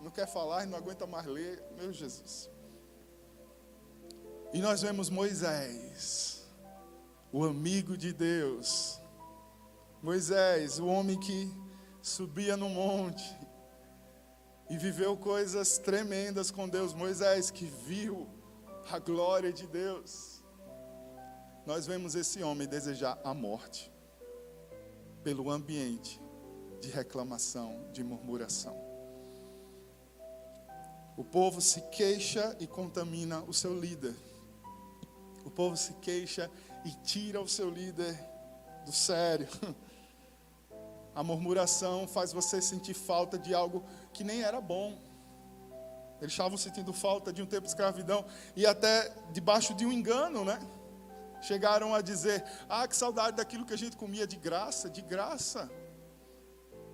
Não 0.00 0.12
quer 0.12 0.28
falar, 0.28 0.60
gente 0.60 0.70
não 0.70 0.78
aguenta 0.78 1.04
mais 1.04 1.26
ler. 1.26 1.60
Meu 1.76 1.92
Jesus. 1.92 2.48
E 4.52 4.60
nós 4.60 4.82
vemos 4.82 5.10
Moisés, 5.10 6.46
o 7.32 7.44
amigo 7.44 7.96
de 7.96 8.12
Deus. 8.12 9.00
Moisés, 10.00 10.78
o 10.78 10.86
homem 10.86 11.18
que 11.18 11.65
subia 12.06 12.56
no 12.56 12.68
monte 12.68 13.36
e 14.70 14.78
viveu 14.78 15.16
coisas 15.16 15.76
tremendas 15.76 16.52
com 16.52 16.68
Deus. 16.68 16.94
Moisés 16.94 17.50
que 17.50 17.64
viu 17.64 18.28
a 18.88 19.00
glória 19.00 19.52
de 19.52 19.66
Deus. 19.66 20.40
Nós 21.66 21.84
vemos 21.84 22.14
esse 22.14 22.44
homem 22.44 22.68
desejar 22.68 23.18
a 23.24 23.34
morte 23.34 23.92
pelo 25.24 25.50
ambiente 25.50 26.20
de 26.80 26.90
reclamação, 26.90 27.90
de 27.92 28.04
murmuração. 28.04 28.76
O 31.16 31.24
povo 31.24 31.60
se 31.60 31.80
queixa 31.90 32.56
e 32.60 32.68
contamina 32.68 33.42
o 33.42 33.52
seu 33.52 33.76
líder. 33.76 34.14
O 35.44 35.50
povo 35.50 35.76
se 35.76 35.92
queixa 35.94 36.48
e 36.84 36.90
tira 37.02 37.40
o 37.40 37.48
seu 37.48 37.68
líder 37.68 38.16
do 38.84 38.92
sério. 38.92 39.48
A 41.16 41.22
murmuração 41.22 42.06
faz 42.06 42.30
você 42.30 42.60
sentir 42.60 42.92
falta 42.92 43.38
de 43.38 43.54
algo 43.54 43.82
que 44.12 44.22
nem 44.22 44.42
era 44.42 44.60
bom. 44.60 44.98
Eles 46.20 46.34
estavam 46.34 46.58
sentindo 46.58 46.92
falta 46.92 47.32
de 47.32 47.40
um 47.40 47.46
tempo 47.46 47.62
de 47.62 47.68
escravidão 47.68 48.22
e 48.54 48.66
até 48.66 49.10
debaixo 49.32 49.72
de 49.72 49.86
um 49.86 49.90
engano, 49.90 50.44
né? 50.44 50.58
Chegaram 51.40 51.94
a 51.94 52.02
dizer: 52.02 52.44
Ah, 52.68 52.86
que 52.86 52.94
saudade 52.94 53.38
daquilo 53.38 53.64
que 53.64 53.72
a 53.72 53.78
gente 53.78 53.96
comia 53.96 54.26
de 54.26 54.36
graça, 54.36 54.90
de 54.90 55.00
graça. 55.00 55.70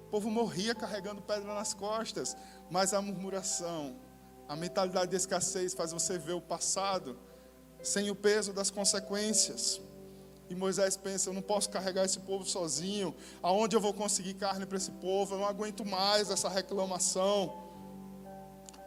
O 0.06 0.10
povo 0.12 0.30
morria 0.30 0.72
carregando 0.72 1.20
pedra 1.20 1.52
nas 1.52 1.74
costas, 1.74 2.36
mas 2.70 2.94
a 2.94 3.02
murmuração, 3.02 3.96
a 4.48 4.54
mentalidade 4.54 5.10
de 5.10 5.16
escassez 5.16 5.74
faz 5.74 5.90
você 5.90 6.16
ver 6.16 6.34
o 6.34 6.40
passado 6.40 7.18
sem 7.82 8.08
o 8.08 8.14
peso 8.14 8.52
das 8.52 8.70
consequências. 8.70 9.80
E 10.52 10.54
Moisés 10.54 10.98
pensa: 10.98 11.30
eu 11.30 11.34
não 11.34 11.40
posso 11.40 11.70
carregar 11.70 12.04
esse 12.04 12.20
povo 12.20 12.44
sozinho. 12.44 13.14
Aonde 13.42 13.74
eu 13.74 13.80
vou 13.80 13.94
conseguir 13.94 14.34
carne 14.34 14.66
para 14.66 14.76
esse 14.76 14.90
povo? 14.90 15.34
Eu 15.34 15.38
não 15.38 15.46
aguento 15.46 15.82
mais 15.82 16.30
essa 16.30 16.48
reclamação. 16.48 17.40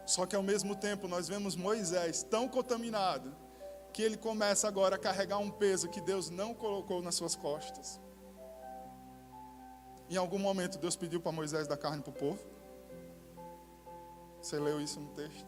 Só 0.06 0.28
que 0.28 0.36
ao 0.36 0.44
mesmo 0.44 0.76
tempo 0.76 1.08
nós 1.08 1.28
vemos 1.28 1.56
Moisés 1.56 2.22
tão 2.22 2.48
contaminado 2.48 3.36
que 3.92 4.04
ele 4.04 4.16
começa 4.16 4.68
agora 4.68 4.96
a 4.96 5.00
carregar 5.00 5.40
um 5.40 5.50
peso 5.50 5.90
que 5.90 6.00
Deus 6.00 6.30
não 6.30 6.54
colocou 6.54 7.02
nas 7.02 7.16
suas 7.16 7.36
costas. 7.36 8.00
Em 10.08 10.18
algum 10.18 10.38
momento 10.38 10.78
Deus 10.78 10.96
pediu 10.96 11.20
para 11.20 11.32
Moisés 11.32 11.68
dar 11.68 11.78
carne 11.78 12.04
para 12.04 12.12
o 12.12 12.14
povo. 12.14 12.46
Você 14.40 14.60
leu 14.60 14.80
isso 14.80 15.00
no 15.00 15.10
texto? 15.16 15.48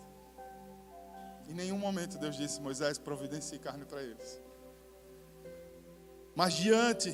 Em 1.48 1.54
nenhum 1.54 1.78
momento 1.78 2.18
Deus 2.18 2.36
disse, 2.36 2.60
Moisés, 2.60 2.98
providencie 2.98 3.60
carne 3.60 3.86
para 3.86 4.02
eles. 4.02 4.47
Mas 6.38 6.54
diante 6.54 7.14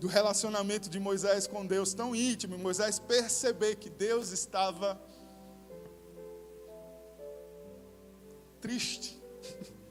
do 0.00 0.06
relacionamento 0.06 0.88
de 0.88 0.98
Moisés 0.98 1.46
com 1.46 1.66
Deus 1.66 1.92
tão 1.92 2.16
íntimo, 2.16 2.56
Moisés 2.56 2.98
perceber 2.98 3.76
que 3.76 3.90
Deus 3.90 4.30
estava 4.30 4.98
triste 8.62 9.22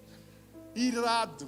irado 0.74 1.48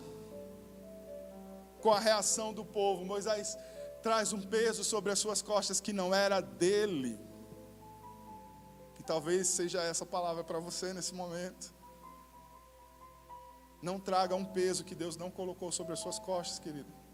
com 1.81 1.91
a 1.91 1.99
reação 1.99 2.53
do 2.53 2.63
povo. 2.63 3.03
Moisés 3.03 3.57
traz 4.03 4.31
um 4.31 4.41
peso 4.43 4.83
sobre 4.83 5.11
as 5.11 5.17
suas 5.17 5.41
costas 5.41 5.81
que 5.81 5.91
não 5.91 6.13
era 6.13 6.41
dele. 6.41 7.19
E 8.99 9.03
talvez 9.03 9.47
seja 9.47 9.81
essa 9.81 10.05
palavra 10.05 10.43
para 10.43 10.59
você 10.59 10.93
nesse 10.93 11.15
momento. 11.15 11.73
Não 13.81 13.99
traga 13.99 14.35
um 14.35 14.45
peso 14.45 14.83
que 14.83 14.93
Deus 14.93 15.17
não 15.17 15.31
colocou 15.31 15.71
sobre 15.71 15.93
as 15.93 15.99
suas 15.99 16.19
costas, 16.19 16.59
querido. 16.59 17.04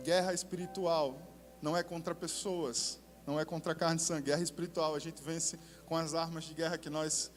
Guerra 0.00 0.32
espiritual 0.32 1.18
não 1.62 1.76
é 1.76 1.82
contra 1.82 2.14
pessoas, 2.14 2.98
não 3.26 3.38
é 3.38 3.44
contra 3.44 3.74
carne 3.74 4.00
e 4.00 4.02
sangue. 4.02 4.26
Guerra 4.26 4.42
espiritual 4.42 4.94
a 4.94 4.98
gente 4.98 5.22
vence 5.22 5.58
com 5.86 5.96
as 5.96 6.14
armas 6.14 6.44
de 6.44 6.54
guerra 6.54 6.78
que 6.78 6.90
nós 6.90 7.30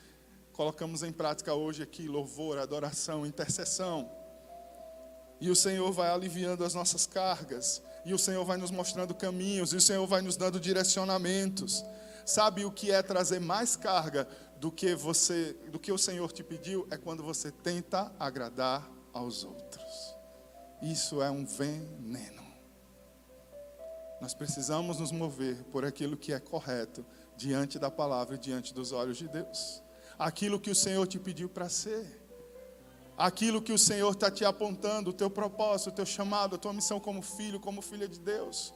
colocamos 0.53 1.03
em 1.03 1.11
prática 1.11 1.53
hoje 1.53 1.83
aqui 1.83 2.07
louvor, 2.07 2.57
adoração, 2.57 3.25
intercessão. 3.25 4.09
E 5.41 5.49
o 5.49 5.55
Senhor 5.55 5.91
vai 5.91 6.09
aliviando 6.09 6.63
as 6.63 6.73
nossas 6.73 7.05
cargas, 7.05 7.81
e 8.05 8.13
o 8.13 8.19
Senhor 8.19 8.45
vai 8.45 8.55
nos 8.55 8.71
mostrando 8.71 9.13
caminhos, 9.13 9.73
e 9.73 9.75
o 9.75 9.81
Senhor 9.81 10.05
vai 10.07 10.21
nos 10.21 10.37
dando 10.37 10.59
direcionamentos. 10.59 11.83
Sabe 12.25 12.63
o 12.63 12.71
que 12.71 12.91
é 12.91 13.01
trazer 13.01 13.41
mais 13.41 13.75
carga 13.75 14.27
do 14.57 14.71
que 14.71 14.95
você, 14.95 15.53
do 15.69 15.79
que 15.79 15.91
o 15.91 15.97
Senhor 15.97 16.31
te 16.31 16.43
pediu? 16.43 16.87
É 16.89 16.97
quando 16.97 17.23
você 17.23 17.51
tenta 17.51 18.09
agradar 18.17 18.89
aos 19.11 19.43
outros. 19.43 20.15
Isso 20.81 21.21
é 21.21 21.29
um 21.29 21.45
veneno. 21.45 22.42
Nós 24.23 24.33
precisamos 24.33 24.99
nos 24.99 25.11
mover 25.11 25.63
por 25.65 25.83
aquilo 25.83 26.15
que 26.15 26.31
é 26.31 26.39
correto 26.39 27.05
diante 27.35 27.77
da 27.77 27.91
palavra 27.91 28.35
e 28.35 28.39
diante 28.39 28.73
dos 28.73 28.93
olhos 28.93 29.17
de 29.17 29.27
Deus 29.27 29.83
aquilo 30.17 30.59
que 30.59 30.69
o 30.69 30.75
Senhor 30.75 31.05
te 31.07 31.19
pediu 31.19 31.49
para 31.49 31.67
ser, 31.67 32.21
aquilo 33.17 33.61
que 33.61 33.73
o 33.73 33.77
Senhor 33.77 34.11
está 34.11 34.29
te 34.31 34.45
apontando, 34.45 35.09
o 35.09 35.13
teu 35.13 35.29
propósito, 35.29 35.89
o 35.89 35.93
teu 35.93 36.05
chamado, 36.05 36.55
a 36.55 36.57
tua 36.57 36.71
missão 36.71 36.99
como 36.99 37.21
filho, 37.21 37.59
como 37.59 37.81
filha 37.81 38.07
de 38.07 38.19
Deus. 38.19 38.73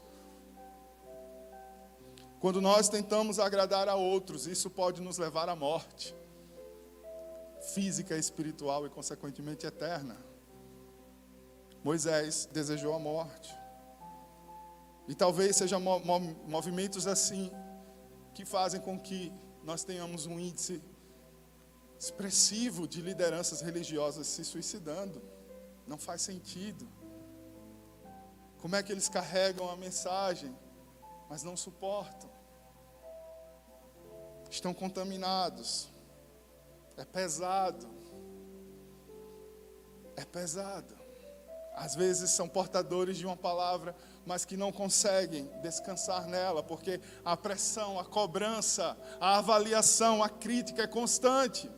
Quando 2.41 2.59
nós 2.61 2.89
tentamos 2.89 3.39
agradar 3.39 3.87
a 3.87 3.95
outros, 3.95 4.45
isso 4.45 4.69
pode 4.69 5.01
nos 5.01 5.17
levar 5.17 5.47
à 5.47 5.55
morte 5.55 6.13
física, 7.73 8.17
espiritual 8.17 8.85
e, 8.85 8.89
consequentemente, 8.89 9.65
eterna. 9.65 10.17
Moisés 11.83 12.47
desejou 12.51 12.93
a 12.93 12.99
morte. 12.99 13.53
E 15.07 15.15
talvez 15.15 15.55
sejam 15.55 15.79
movimentos 15.79 17.07
assim 17.07 17.51
que 18.33 18.45
fazem 18.45 18.81
com 18.81 18.99
que 18.99 19.31
nós 19.63 19.83
tenhamos 19.83 20.25
um 20.25 20.39
índice 20.39 20.81
expressivo 21.99 22.87
de 22.87 23.01
lideranças 23.01 23.61
religiosas 23.61 24.27
se 24.27 24.43
suicidando. 24.43 25.21
Não 25.85 25.97
faz 25.97 26.21
sentido. 26.21 26.87
Como 28.59 28.75
é 28.75 28.83
que 28.83 28.91
eles 28.91 29.07
carregam 29.07 29.69
a 29.69 29.77
mensagem, 29.77 30.55
mas 31.29 31.43
não 31.43 31.55
suportam? 31.55 32.29
Estão 34.49 34.73
contaminados. 34.73 35.89
É 36.97 37.05
pesado. 37.05 37.87
É 40.15 40.25
pesado. 40.25 40.96
Às 41.77 41.93
vezes 41.93 42.31
são 42.31 42.49
portadores 42.49 43.17
de 43.17 43.25
uma 43.25 43.37
palavra, 43.37 43.95
mas 44.25 44.43
que 44.43 44.57
não 44.57 44.71
conseguem 44.71 45.47
descansar 45.61 46.25
nela, 46.25 46.63
porque 46.63 46.99
a 47.23 47.37
pressão, 47.37 47.99
a 47.99 48.03
cobrança, 48.03 48.97
a 49.21 49.37
avaliação, 49.37 50.23
a 50.23 50.27
crítica 50.27 50.81
é 50.81 50.87
constante. 50.87 51.69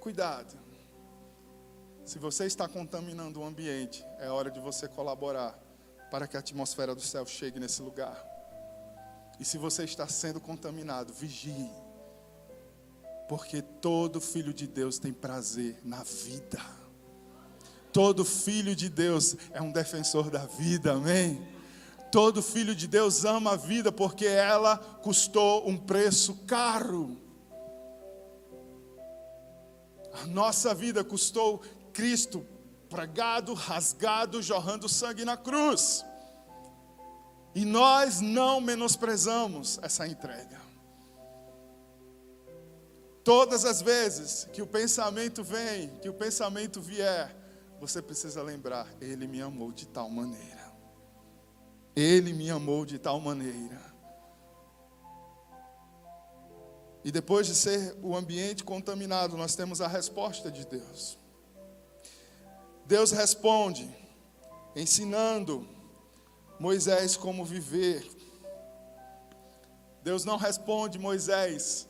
Cuidado. 0.00 0.58
Se 2.02 2.18
você 2.18 2.46
está 2.46 2.66
contaminando 2.66 3.40
o 3.40 3.44
ambiente, 3.44 4.02
é 4.18 4.30
hora 4.30 4.50
de 4.50 4.58
você 4.58 4.88
colaborar 4.88 5.58
para 6.10 6.26
que 6.26 6.36
a 6.36 6.40
atmosfera 6.40 6.94
do 6.94 7.02
céu 7.02 7.26
chegue 7.26 7.60
nesse 7.60 7.82
lugar. 7.82 8.24
E 9.38 9.44
se 9.44 9.58
você 9.58 9.84
está 9.84 10.08
sendo 10.08 10.40
contaminado, 10.40 11.12
vigie. 11.12 11.70
Porque 13.28 13.60
todo 13.60 14.18
filho 14.18 14.54
de 14.54 14.66
Deus 14.66 14.98
tem 14.98 15.12
prazer 15.12 15.78
na 15.84 16.02
vida. 16.02 16.83
Todo 17.94 18.24
filho 18.24 18.74
de 18.74 18.88
Deus 18.88 19.36
é 19.52 19.62
um 19.62 19.70
defensor 19.70 20.28
da 20.28 20.44
vida, 20.46 20.94
amém? 20.94 21.40
Todo 22.10 22.42
filho 22.42 22.74
de 22.74 22.88
Deus 22.88 23.24
ama 23.24 23.52
a 23.52 23.56
vida 23.56 23.92
porque 23.92 24.26
ela 24.26 24.76
custou 24.76 25.68
um 25.68 25.76
preço 25.76 26.34
caro. 26.44 27.16
A 30.12 30.26
nossa 30.26 30.74
vida 30.74 31.04
custou 31.04 31.62
Cristo 31.92 32.44
pregado, 32.90 33.54
rasgado, 33.54 34.42
jorrando 34.42 34.88
sangue 34.88 35.24
na 35.24 35.36
cruz. 35.36 36.04
E 37.54 37.64
nós 37.64 38.20
não 38.20 38.60
menosprezamos 38.60 39.78
essa 39.82 40.04
entrega. 40.04 40.60
Todas 43.22 43.64
as 43.64 43.80
vezes 43.80 44.48
que 44.52 44.60
o 44.60 44.66
pensamento 44.66 45.44
vem, 45.44 45.90
que 46.02 46.08
o 46.08 46.14
pensamento 46.14 46.80
vier, 46.80 47.43
você 47.86 48.00
precisa 48.00 48.42
lembrar: 48.42 48.88
Ele 49.00 49.26
me 49.26 49.40
amou 49.40 49.70
de 49.70 49.86
tal 49.86 50.08
maneira. 50.08 50.72
Ele 51.94 52.32
me 52.32 52.50
amou 52.50 52.84
de 52.84 52.98
tal 52.98 53.20
maneira. 53.20 53.80
E 57.04 57.12
depois 57.12 57.46
de 57.46 57.54
ser 57.54 57.94
o 58.02 58.16
ambiente 58.16 58.64
contaminado, 58.64 59.36
nós 59.36 59.54
temos 59.54 59.80
a 59.80 59.86
resposta 59.86 60.50
de 60.50 60.66
Deus. 60.66 61.18
Deus 62.86 63.10
responde, 63.10 63.94
ensinando 64.74 65.68
Moisés 66.58 67.16
como 67.16 67.44
viver. 67.44 68.10
Deus 70.02 70.24
não 70.24 70.36
responde 70.36 70.98
Moisés 70.98 71.86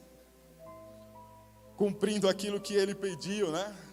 cumprindo 1.76 2.28
aquilo 2.28 2.60
que 2.60 2.74
ele 2.74 2.94
pediu, 2.94 3.50
né? 3.50 3.83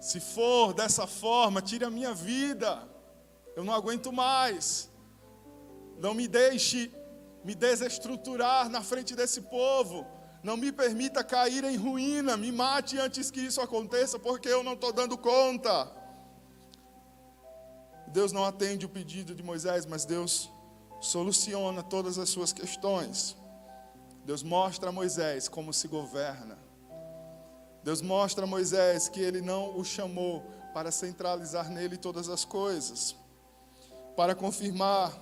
Se 0.00 0.20
for 0.20 0.72
dessa 0.72 1.06
forma, 1.06 1.60
tire 1.60 1.84
a 1.84 1.90
minha 1.90 2.14
vida. 2.14 2.88
Eu 3.56 3.64
não 3.64 3.74
aguento 3.74 4.12
mais. 4.12 4.90
Não 5.98 6.14
me 6.14 6.28
deixe 6.28 6.92
me 7.44 7.54
desestruturar 7.54 8.68
na 8.68 8.82
frente 8.82 9.16
desse 9.16 9.40
povo. 9.42 10.06
Não 10.42 10.56
me 10.56 10.70
permita 10.70 11.24
cair 11.24 11.64
em 11.64 11.76
ruína. 11.76 12.36
Me 12.36 12.52
mate 12.52 12.98
antes 12.98 13.30
que 13.30 13.40
isso 13.40 13.60
aconteça, 13.60 14.18
porque 14.18 14.48
eu 14.48 14.62
não 14.62 14.74
estou 14.74 14.92
dando 14.92 15.18
conta. 15.18 15.90
Deus 18.08 18.32
não 18.32 18.44
atende 18.44 18.86
o 18.86 18.88
pedido 18.88 19.34
de 19.34 19.42
Moisés, 19.42 19.84
mas 19.84 20.04
Deus 20.04 20.50
soluciona 21.00 21.82
todas 21.82 22.18
as 22.18 22.28
suas 22.28 22.52
questões. 22.52 23.36
Deus 24.24 24.42
mostra 24.42 24.90
a 24.90 24.92
Moisés 24.92 25.48
como 25.48 25.72
se 25.72 25.88
governa. 25.88 26.67
Deus 27.88 28.02
mostra 28.02 28.44
a 28.44 28.46
Moisés 28.46 29.08
que 29.08 29.18
ele 29.18 29.40
não 29.40 29.78
o 29.78 29.82
chamou 29.82 30.44
para 30.74 30.90
centralizar 30.90 31.70
nele 31.70 31.96
todas 31.96 32.28
as 32.28 32.44
coisas. 32.44 33.16
Para 34.14 34.34
confirmar 34.34 35.18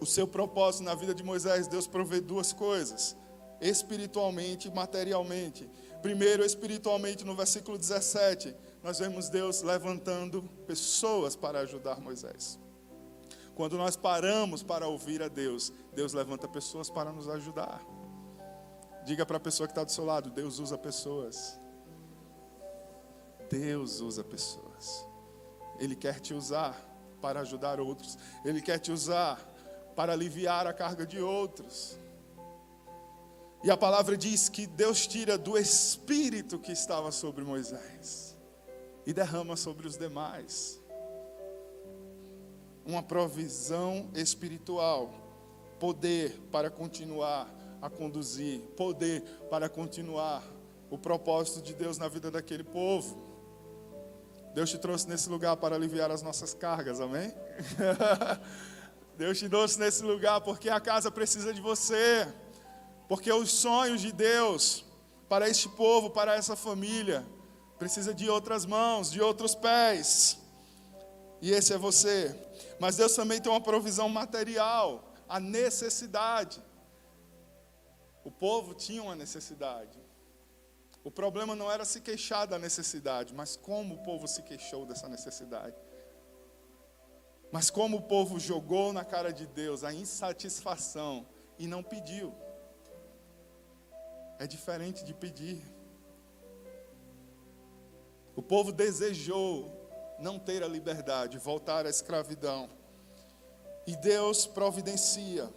o 0.00 0.06
seu 0.06 0.28
propósito 0.28 0.84
na 0.84 0.94
vida 0.94 1.12
de 1.12 1.24
Moisés, 1.24 1.66
Deus 1.66 1.88
provê 1.88 2.20
duas 2.20 2.52
coisas: 2.52 3.16
espiritualmente 3.60 4.68
e 4.68 4.70
materialmente. 4.70 5.68
Primeiro, 6.00 6.44
espiritualmente, 6.44 7.24
no 7.24 7.34
versículo 7.34 7.76
17, 7.76 8.54
nós 8.80 9.00
vemos 9.00 9.28
Deus 9.28 9.62
levantando 9.62 10.40
pessoas 10.68 11.34
para 11.34 11.58
ajudar 11.62 12.00
Moisés. 12.00 12.60
Quando 13.56 13.76
nós 13.76 13.96
paramos 13.96 14.62
para 14.62 14.86
ouvir 14.86 15.20
a 15.20 15.26
Deus, 15.26 15.72
Deus 15.92 16.12
levanta 16.12 16.46
pessoas 16.46 16.88
para 16.88 17.10
nos 17.10 17.28
ajudar. 17.28 17.84
Diga 19.04 19.26
para 19.26 19.38
a 19.38 19.40
pessoa 19.40 19.66
que 19.66 19.72
está 19.72 19.82
do 19.82 19.90
seu 19.90 20.04
lado: 20.04 20.30
Deus 20.30 20.60
usa 20.60 20.78
pessoas. 20.78 21.60
Deus 23.52 24.00
usa 24.00 24.24
pessoas. 24.24 25.06
Ele 25.78 25.94
quer 25.94 26.18
te 26.20 26.32
usar 26.32 26.74
para 27.20 27.40
ajudar 27.40 27.80
outros. 27.80 28.16
Ele 28.42 28.62
quer 28.62 28.78
te 28.78 28.90
usar 28.90 29.38
para 29.94 30.14
aliviar 30.14 30.66
a 30.66 30.72
carga 30.72 31.06
de 31.06 31.20
outros. 31.20 31.98
E 33.62 33.70
a 33.70 33.76
palavra 33.76 34.16
diz 34.16 34.48
que 34.48 34.66
Deus 34.66 35.06
tira 35.06 35.36
do 35.36 35.58
espírito 35.58 36.58
que 36.58 36.72
estava 36.72 37.12
sobre 37.12 37.44
Moisés 37.44 38.34
e 39.04 39.12
derrama 39.12 39.54
sobre 39.54 39.86
os 39.86 39.98
demais. 39.98 40.80
Uma 42.86 43.02
provisão 43.02 44.08
espiritual, 44.14 45.12
poder 45.78 46.40
para 46.50 46.70
continuar 46.70 47.54
a 47.82 47.90
conduzir, 47.90 48.62
poder 48.78 49.20
para 49.50 49.68
continuar 49.68 50.42
o 50.90 50.96
propósito 50.96 51.60
de 51.60 51.74
Deus 51.74 51.98
na 51.98 52.08
vida 52.08 52.30
daquele 52.30 52.64
povo. 52.64 53.31
Deus 54.54 54.70
te 54.70 54.78
trouxe 54.78 55.08
nesse 55.08 55.28
lugar 55.28 55.56
para 55.56 55.76
aliviar 55.76 56.10
as 56.10 56.22
nossas 56.22 56.52
cargas, 56.52 57.00
amém? 57.00 57.32
Deus 59.16 59.38
te 59.38 59.48
trouxe 59.48 59.78
nesse 59.78 60.02
lugar 60.02 60.40
porque 60.42 60.68
a 60.68 60.80
casa 60.80 61.10
precisa 61.10 61.54
de 61.54 61.60
você, 61.60 62.28
porque 63.08 63.32
os 63.32 63.50
sonhos 63.50 64.00
de 64.00 64.12
Deus 64.12 64.84
para 65.28 65.48
este 65.48 65.68
povo, 65.70 66.10
para 66.10 66.34
essa 66.34 66.54
família, 66.54 67.24
precisa 67.78 68.12
de 68.12 68.28
outras 68.28 68.66
mãos, 68.66 69.10
de 69.10 69.22
outros 69.22 69.54
pés. 69.54 70.38
E 71.40 71.50
esse 71.50 71.72
é 71.72 71.78
você. 71.78 72.38
Mas 72.78 72.96
Deus 72.96 73.14
também 73.14 73.40
tem 73.40 73.50
uma 73.50 73.60
provisão 73.60 74.08
material, 74.08 75.14
a 75.26 75.40
necessidade. 75.40 76.62
O 78.22 78.30
povo 78.30 78.74
tinha 78.74 79.02
uma 79.02 79.16
necessidade. 79.16 80.01
O 81.04 81.10
problema 81.10 81.56
não 81.56 81.70
era 81.70 81.84
se 81.84 82.00
queixar 82.00 82.46
da 82.46 82.58
necessidade, 82.58 83.34
mas 83.34 83.56
como 83.56 83.96
o 83.96 84.02
povo 84.02 84.28
se 84.28 84.42
queixou 84.42 84.86
dessa 84.86 85.08
necessidade. 85.08 85.76
Mas 87.50 87.70
como 87.70 87.98
o 87.98 88.02
povo 88.02 88.38
jogou 88.38 88.92
na 88.92 89.04
cara 89.04 89.32
de 89.32 89.46
Deus 89.46 89.84
a 89.84 89.92
insatisfação 89.92 91.26
e 91.58 91.66
não 91.66 91.82
pediu. 91.82 92.34
É 94.38 94.46
diferente 94.46 95.04
de 95.04 95.12
pedir. 95.12 95.62
O 98.34 98.42
povo 98.42 98.72
desejou 98.72 99.70
não 100.18 100.38
ter 100.38 100.62
a 100.62 100.68
liberdade, 100.68 101.36
voltar 101.36 101.84
à 101.84 101.90
escravidão. 101.90 102.70
E 103.86 103.96
Deus 103.96 104.46
providencia 104.46 105.52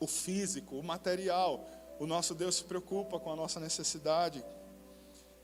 o 0.00 0.06
físico, 0.06 0.76
o 0.76 0.82
material, 0.82 1.66
o 1.98 2.06
nosso 2.06 2.34
Deus 2.34 2.56
se 2.56 2.64
preocupa 2.64 3.18
com 3.18 3.32
a 3.32 3.36
nossa 3.36 3.60
necessidade. 3.60 4.44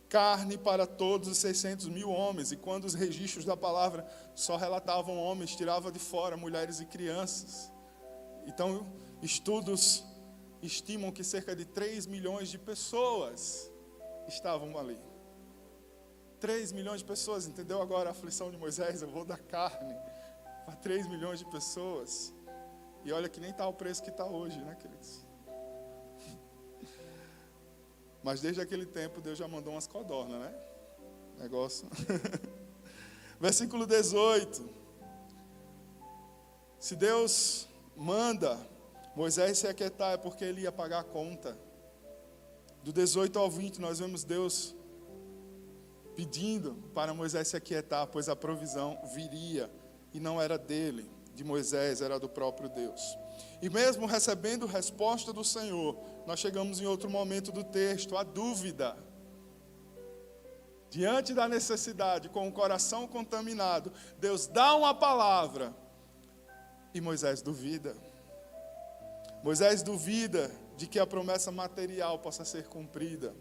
Carne 0.08 0.58
para 0.58 0.86
todos 0.86 1.28
os 1.28 1.38
600 1.38 1.88
mil 1.88 2.10
homens, 2.10 2.50
e 2.50 2.56
quando 2.56 2.84
os 2.84 2.94
registros 2.94 3.44
da 3.44 3.56
palavra 3.56 4.06
só 4.34 4.56
relatavam 4.56 5.16
homens, 5.16 5.54
tirava 5.54 5.92
de 5.92 6.00
fora 6.00 6.36
mulheres 6.36 6.80
e 6.80 6.86
crianças. 6.86 7.70
Então, 8.46 8.86
estudos 9.22 10.04
estimam 10.62 11.12
que 11.12 11.22
cerca 11.22 11.54
de 11.54 11.64
3 11.64 12.06
milhões 12.06 12.48
de 12.48 12.58
pessoas 12.58 13.70
estavam 14.26 14.76
ali. 14.76 14.98
3 16.40 16.72
milhões 16.72 17.00
de 17.00 17.06
pessoas, 17.06 17.46
entendeu 17.46 17.80
agora 17.80 18.08
a 18.08 18.12
aflição 18.12 18.50
de 18.50 18.56
Moisés? 18.56 19.02
Eu 19.02 19.08
vou 19.08 19.24
dar 19.24 19.38
carne 19.38 19.94
para 20.64 20.74
3 20.74 21.06
milhões 21.06 21.38
de 21.38 21.44
pessoas. 21.44 22.34
E 23.04 23.12
olha 23.12 23.28
que 23.28 23.38
nem 23.38 23.50
está 23.50 23.66
o 23.68 23.72
preço 23.72 24.02
que 24.02 24.10
está 24.10 24.24
hoje, 24.24 24.58
né, 24.58 24.74
queridos? 24.74 25.29
Mas 28.22 28.40
desde 28.40 28.60
aquele 28.60 28.86
tempo 28.86 29.20
Deus 29.20 29.38
já 29.38 29.48
mandou 29.48 29.74
umas 29.74 29.86
codornas, 29.86 30.40
né? 30.40 30.54
Negócio. 31.38 31.88
Versículo 33.40 33.86
18. 33.86 34.68
Se 36.78 36.96
Deus 36.96 37.68
manda 37.96 38.58
Moisés 39.14 39.58
se 39.58 39.66
aquietar 39.66 40.14
é 40.14 40.16
porque 40.16 40.44
ele 40.44 40.62
ia 40.62 40.72
pagar 40.72 41.00
a 41.00 41.04
conta. 41.04 41.58
Do 42.82 42.92
18 42.92 43.38
ao 43.38 43.50
20, 43.50 43.80
nós 43.80 43.98
vemos 43.98 44.24
Deus 44.24 44.74
pedindo 46.14 46.74
para 46.94 47.12
Moisés 47.12 47.48
se 47.48 47.56
aquietar, 47.56 48.06
pois 48.06 48.28
a 48.28 48.36
provisão 48.36 48.98
viria 49.14 49.70
e 50.12 50.20
não 50.20 50.40
era 50.40 50.56
dele, 50.56 51.10
de 51.34 51.44
Moisés, 51.44 52.00
era 52.00 52.18
do 52.18 52.28
próprio 52.28 52.68
Deus. 52.68 53.16
E 53.62 53.68
mesmo 53.68 54.06
recebendo 54.06 54.66
resposta 54.66 55.32
do 55.32 55.44
Senhor, 55.44 55.96
nós 56.26 56.38
chegamos 56.38 56.80
em 56.80 56.86
outro 56.86 57.10
momento 57.10 57.52
do 57.52 57.64
texto, 57.64 58.16
a 58.16 58.22
dúvida. 58.22 58.96
Diante 60.90 61.32
da 61.32 61.48
necessidade, 61.48 62.28
com 62.28 62.48
o 62.48 62.52
coração 62.52 63.06
contaminado, 63.06 63.92
Deus 64.18 64.46
dá 64.46 64.74
uma 64.74 64.92
palavra 64.92 65.74
e 66.92 67.00
Moisés 67.00 67.42
duvida. 67.42 67.94
Moisés 69.42 69.82
duvida 69.82 70.50
de 70.76 70.86
que 70.86 70.98
a 70.98 71.06
promessa 71.06 71.52
material 71.52 72.18
possa 72.18 72.44
ser 72.44 72.66
cumprida. 72.66 73.34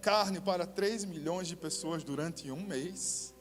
Carne 0.00 0.40
para 0.40 0.66
3 0.66 1.04
milhões 1.04 1.46
de 1.46 1.56
pessoas 1.56 2.02
durante 2.02 2.50
um 2.50 2.60
mês. 2.60 3.34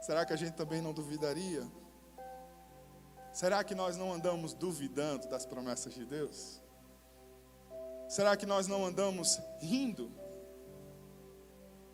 Será 0.00 0.24
que 0.24 0.32
a 0.32 0.36
gente 0.36 0.54
também 0.54 0.80
não 0.80 0.92
duvidaria? 0.92 1.66
Será 3.32 3.62
que 3.62 3.74
nós 3.74 3.96
não 3.96 4.12
andamos 4.12 4.52
duvidando 4.52 5.28
das 5.28 5.46
promessas 5.46 5.94
de 5.94 6.04
Deus? 6.04 6.60
Será 8.08 8.36
que 8.36 8.46
nós 8.46 8.66
não 8.66 8.84
andamos 8.84 9.40
rindo? 9.60 10.10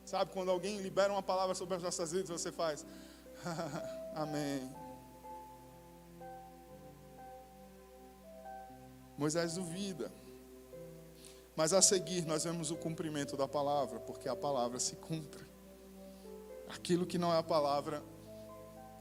Sabe, 0.04 0.32
quando 0.32 0.50
alguém 0.50 0.80
libera 0.80 1.12
uma 1.12 1.22
palavra 1.22 1.54
sobre 1.54 1.74
as 1.76 1.82
nossas 1.82 2.12
vidas, 2.12 2.28
você 2.30 2.52
faz, 2.52 2.86
amém. 4.14 4.72
Moisés 9.18 9.54
duvida. 9.54 10.12
Mas 11.54 11.72
a 11.72 11.80
seguir 11.80 12.24
nós 12.26 12.44
vemos 12.44 12.70
o 12.70 12.76
cumprimento 12.76 13.36
da 13.36 13.48
palavra, 13.48 13.98
porque 14.00 14.28
a 14.28 14.36
palavra 14.36 14.78
se 14.78 14.94
cumpre. 14.96 15.45
Aquilo 16.68 17.06
que 17.06 17.18
não 17.18 17.32
é 17.32 17.38
a 17.38 17.42
palavra 17.42 18.02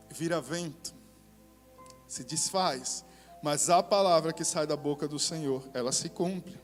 vira 0.09 0.39
vento, 0.39 0.93
se 2.07 2.24
desfaz, 2.24 3.03
mas 3.41 3.70
a 3.70 3.82
palavra 3.84 4.34
que 4.34 4.43
sai 4.43 4.66
da 4.66 4.78
boca 4.78 5.07
do 5.07 5.20
Senhor, 5.20 5.63
ela 5.74 5.91
se 5.91 6.09
cumpre. 6.09 6.59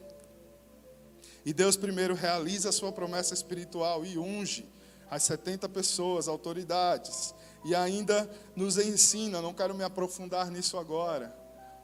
E 1.46 1.54
Deus 1.54 1.76
primeiro 1.76 2.14
realiza 2.14 2.70
a 2.70 2.72
sua 2.72 2.92
promessa 2.92 3.34
espiritual 3.34 4.06
e 4.06 4.18
unge 4.18 4.70
as 5.10 5.24
70 5.24 5.68
pessoas, 5.70 6.28
autoridades, 6.28 7.36
e 7.66 7.76
ainda 7.76 8.30
nos 8.56 8.78
ensina, 8.78 9.42
não 9.42 9.54
quero 9.54 9.76
me 9.76 9.84
aprofundar 9.84 10.50
nisso 10.50 10.78
agora, 10.78 11.36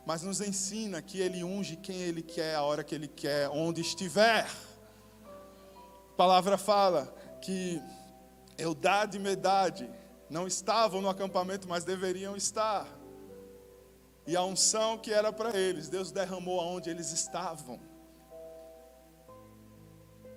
mas 0.05 0.21
nos 0.21 0.39
ensina 0.39 1.01
que 1.01 1.19
Ele 1.19 1.43
unge 1.43 1.75
quem 1.75 1.97
Ele 2.01 2.21
quer, 2.21 2.55
a 2.55 2.63
hora 2.63 2.83
que 2.83 2.95
Ele 2.95 3.07
quer, 3.07 3.49
onde 3.49 3.81
estiver. 3.81 4.49
A 6.13 6.15
palavra 6.15 6.57
fala 6.57 7.13
que 7.41 7.81
Eudade 8.57 9.17
e 9.17 9.19
Medade 9.19 9.89
não 10.29 10.47
estavam 10.47 11.01
no 11.01 11.09
acampamento, 11.09 11.67
mas 11.67 11.83
deveriam 11.83 12.35
estar. 12.35 12.87
E 14.25 14.35
a 14.35 14.43
unção 14.43 14.97
que 14.97 15.13
era 15.13 15.31
para 15.31 15.57
eles, 15.57 15.87
Deus 15.87 16.11
derramou 16.11 16.59
aonde 16.59 16.89
eles 16.89 17.11
estavam. 17.11 17.79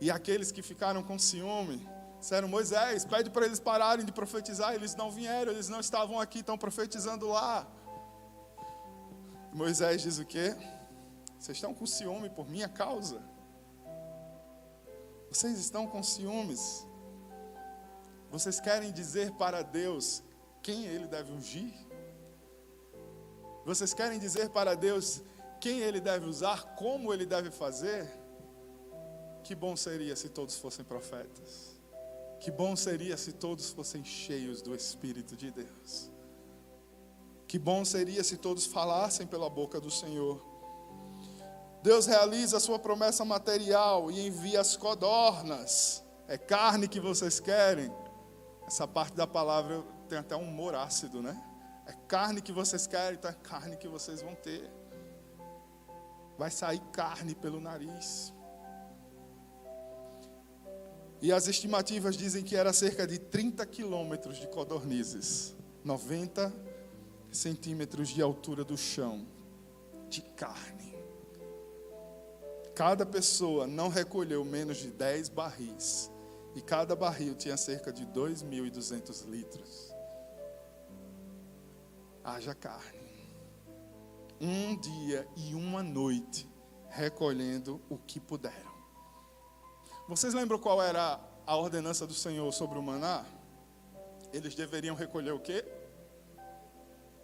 E 0.01 0.11
aqueles 0.11 0.53
que 0.53 0.63
ficaram 0.63 1.03
com 1.03 1.19
ciúme, 1.19 1.87
disseram: 2.21 2.47
Moisés, 2.47 3.05
pede 3.05 3.31
para 3.31 3.45
eles 3.47 3.59
pararem 3.59 4.05
de 4.05 4.13
profetizar. 4.13 4.75
Eles 4.75 4.95
não 4.95 5.11
vieram, 5.11 5.53
eles 5.53 5.69
não 5.69 5.81
estavam 5.81 6.21
aqui, 6.21 6.39
estão 6.39 6.57
profetizando 6.57 7.29
lá. 7.29 7.67
Moisés 9.53 10.03
diz 10.03 10.19
o 10.19 10.25
quê? 10.25 10.55
Vocês 11.39 11.57
estão 11.57 11.75
com 11.75 11.85
ciúme 11.87 12.31
por 12.31 12.49
minha 12.49 12.69
causa? 12.69 13.21
Vocês 15.31 15.59
estão 15.59 15.87
com 15.87 16.03
ciúmes? 16.03 16.87
Vocês 18.31 18.61
querem 18.61 18.93
dizer 18.93 19.33
para 19.33 19.63
Deus 19.63 20.23
quem 20.63 20.87
ele 20.87 21.07
deve 21.07 21.33
ungir? 21.33 21.75
Vocês 23.65 23.93
querem 23.93 24.19
dizer 24.19 24.51
para 24.51 24.75
Deus 24.75 25.23
quem 25.61 25.81
ele 25.81 26.01
deve 26.01 26.27
usar, 26.27 26.77
como 26.77 27.13
ele 27.13 27.27
deve 27.27 27.51
fazer? 27.51 28.09
Que 29.43 29.55
bom 29.55 29.77
seria 29.77 30.15
se 30.15 30.29
todos 30.29 30.57
fossem 30.57 30.85
profetas. 30.85 31.77
Que 32.39 32.51
bom 32.51 32.75
seria 32.77 33.17
se 33.17 33.33
todos 33.33 33.71
fossem 33.71 34.05
cheios 34.05 34.63
do 34.63 34.75
Espírito 34.75 35.37
de 35.37 35.51
Deus. 35.51 36.11
Que 37.47 37.59
bom 37.59 37.85
seria 37.85 38.23
se 38.23 38.37
todos 38.37 38.65
falassem 38.65 39.27
pela 39.27 39.51
boca 39.51 39.81
do 39.81 39.91
Senhor. 39.91 40.41
Deus 41.83 42.07
realiza 42.07 42.59
a 42.59 42.61
sua 42.61 42.79
promessa 42.79 43.25
material 43.25 44.11
e 44.11 44.27
envia 44.27 44.61
as 44.61 44.77
codornas. 44.77 46.03
É 46.29 46.39
carne 46.39 46.87
que 46.87 47.01
vocês 47.01 47.41
querem. 47.41 47.93
Essa 48.71 48.87
parte 48.87 49.15
da 49.15 49.27
palavra 49.27 49.83
tem 50.09 50.17
até 50.17 50.37
um 50.37 50.45
humor 50.45 50.77
ácido, 50.77 51.21
né? 51.21 51.37
É 51.89 51.93
carne 52.07 52.41
que 52.41 52.53
vocês 52.53 52.87
querem, 52.87 53.19
então 53.19 53.29
é 53.29 53.35
carne 53.35 53.77
que 53.77 53.89
vocês 53.89 54.23
vão 54.23 54.37
ter. 54.37 54.71
Vai 56.39 56.53
sair 56.53 56.79
carne 56.93 57.35
pelo 57.35 57.61
nariz. 57.61 58.33
E 61.21 61.33
as 61.33 61.49
estimativas 61.49 62.17
dizem 62.17 62.45
que 62.45 62.55
era 62.55 62.73
cerca 62.73 63.09
de 63.09 63.19
30 63.19 63.67
quilômetros 63.67 64.37
de 64.37 64.47
codornizes. 64.47 65.57
90 65.85 66.55
centímetros 67.33 68.11
de 68.11 68.23
altura 68.23 68.63
do 68.63 68.77
chão, 68.77 69.27
de 70.09 70.23
carne. 70.23 70.95
Cada 72.77 73.05
pessoa 73.05 73.67
não 73.67 73.89
recolheu 73.89 74.45
menos 74.45 74.77
de 74.77 74.93
10 74.93 75.29
barris, 75.29 76.09
e 76.55 76.61
cada 76.61 76.97
barril 76.97 77.35
tinha 77.35 77.57
cerca 77.57 77.93
de 77.93 78.07
2.200 78.07 79.27
litros. 79.27 79.95
Haja 82.25 82.55
carne. 82.55 83.11
Um 84.41 84.77
dia 84.79 85.29
e 85.37 85.55
uma 85.55 85.83
noite 85.83 86.49
recolhendo 86.89 87.81
o 87.89 87.99
que 87.99 88.19
puderam. 88.19 88.71
Vocês 90.09 90.35
lembram 90.35 90.59
qual 90.59 90.83
era 90.83 91.21
a 91.47 91.57
ordenança 91.57 92.07
do 92.07 92.15
Senhor 92.15 92.51
sobre 92.53 92.79
o 92.79 92.83
maná? 92.83 93.25
Eles 94.33 94.55
deveriam 94.55 94.97
recolher 94.97 95.33
o 95.33 95.41
quê? 95.41 95.65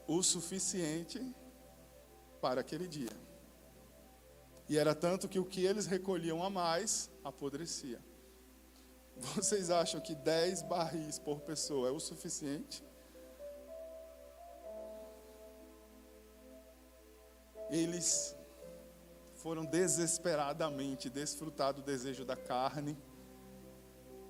o 0.06 0.22
suficiente 0.22 1.20
para 2.40 2.60
aquele 2.60 2.86
dia. 2.86 3.10
E 4.68 4.78
era 4.78 4.94
tanto 4.94 5.28
que 5.28 5.38
o 5.38 5.44
que 5.44 5.64
eles 5.64 5.86
recolhiam 5.86 6.42
a 6.42 6.50
mais 6.50 7.10
apodrecia. 7.24 8.00
Vocês 9.16 9.70
acham 9.70 10.00
que 10.00 10.14
10 10.14 10.62
barris 10.62 11.18
por 11.18 11.40
pessoa 11.40 11.88
é 11.88 11.90
o 11.90 11.98
suficiente? 11.98 12.84
Eles 17.70 18.36
foram 19.36 19.64
desesperadamente 19.64 21.08
desfrutar 21.08 21.72
do 21.72 21.82
desejo 21.82 22.24
da 22.24 22.36
carne 22.36 22.96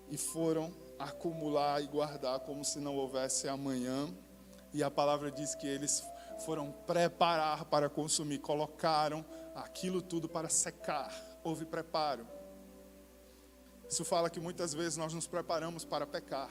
e 0.09 0.17
foram 0.17 0.73
acumular 0.99 1.83
e 1.83 1.87
guardar 1.87 2.41
como 2.41 2.65
se 2.65 2.79
não 2.79 2.97
houvesse 2.97 3.49
amanhã. 3.49 4.09
E 4.73 4.83
a 4.83 4.91
palavra 4.91 5.31
diz 5.31 5.55
que 5.55 5.67
eles 5.67 6.03
foram 6.45 6.71
preparar 6.87 7.65
para 7.65 7.89
consumir, 7.89 8.39
colocaram 8.39 9.25
aquilo 9.55 10.01
tudo 10.01 10.29
para 10.29 10.49
secar. 10.49 11.13
Houve 11.43 11.65
preparo. 11.65 12.36
Isso 13.89 14.05
fala 14.05 14.29
que 14.29 14.41
muitas 14.41 14.75
vezes 14.75 14.97
nós 14.97 15.13
nos 15.15 15.27
preparamos 15.27 15.85
para 15.85 16.07
pecar. 16.07 16.51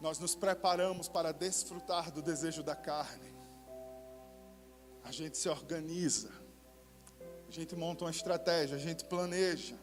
Nós 0.00 0.18
nos 0.18 0.34
preparamos 0.34 1.08
para 1.08 1.32
desfrutar 1.32 2.10
do 2.10 2.20
desejo 2.22 2.62
da 2.62 2.74
carne. 2.74 3.32
A 5.04 5.12
gente 5.12 5.36
se 5.36 5.48
organiza. 5.48 6.30
A 7.46 7.50
gente 7.50 7.76
monta 7.76 8.04
uma 8.04 8.10
estratégia, 8.10 8.76
a 8.76 8.80
gente 8.80 9.04
planeja. 9.04 9.76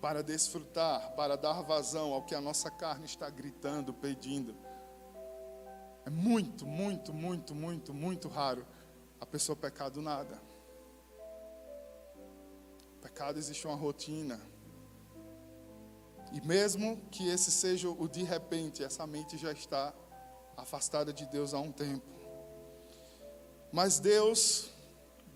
para 0.00 0.22
desfrutar, 0.22 1.12
para 1.12 1.36
dar 1.36 1.62
vazão 1.62 2.12
ao 2.12 2.22
que 2.22 2.34
a 2.34 2.40
nossa 2.40 2.70
carne 2.70 3.04
está 3.04 3.28
gritando, 3.28 3.92
pedindo. 3.92 4.56
É 6.06 6.10
muito, 6.10 6.66
muito, 6.66 7.12
muito, 7.12 7.54
muito, 7.54 7.92
muito 7.92 8.28
raro 8.28 8.66
a 9.20 9.26
pessoa 9.26 9.54
pecar 9.54 9.90
do 9.90 10.00
nada. 10.00 10.40
Pecado 13.00 13.38
existe 13.38 13.66
uma 13.66 13.76
rotina. 13.76 14.40
E 16.32 16.40
mesmo 16.46 16.96
que 17.10 17.28
esse 17.28 17.50
seja 17.50 17.88
o 17.88 18.08
de 18.08 18.22
repente, 18.22 18.84
essa 18.84 19.06
mente 19.06 19.36
já 19.36 19.52
está 19.52 19.92
afastada 20.56 21.12
de 21.12 21.26
Deus 21.26 21.54
há 21.54 21.58
um 21.58 21.72
tempo. 21.72 22.06
Mas 23.72 23.98
Deus 23.98 24.70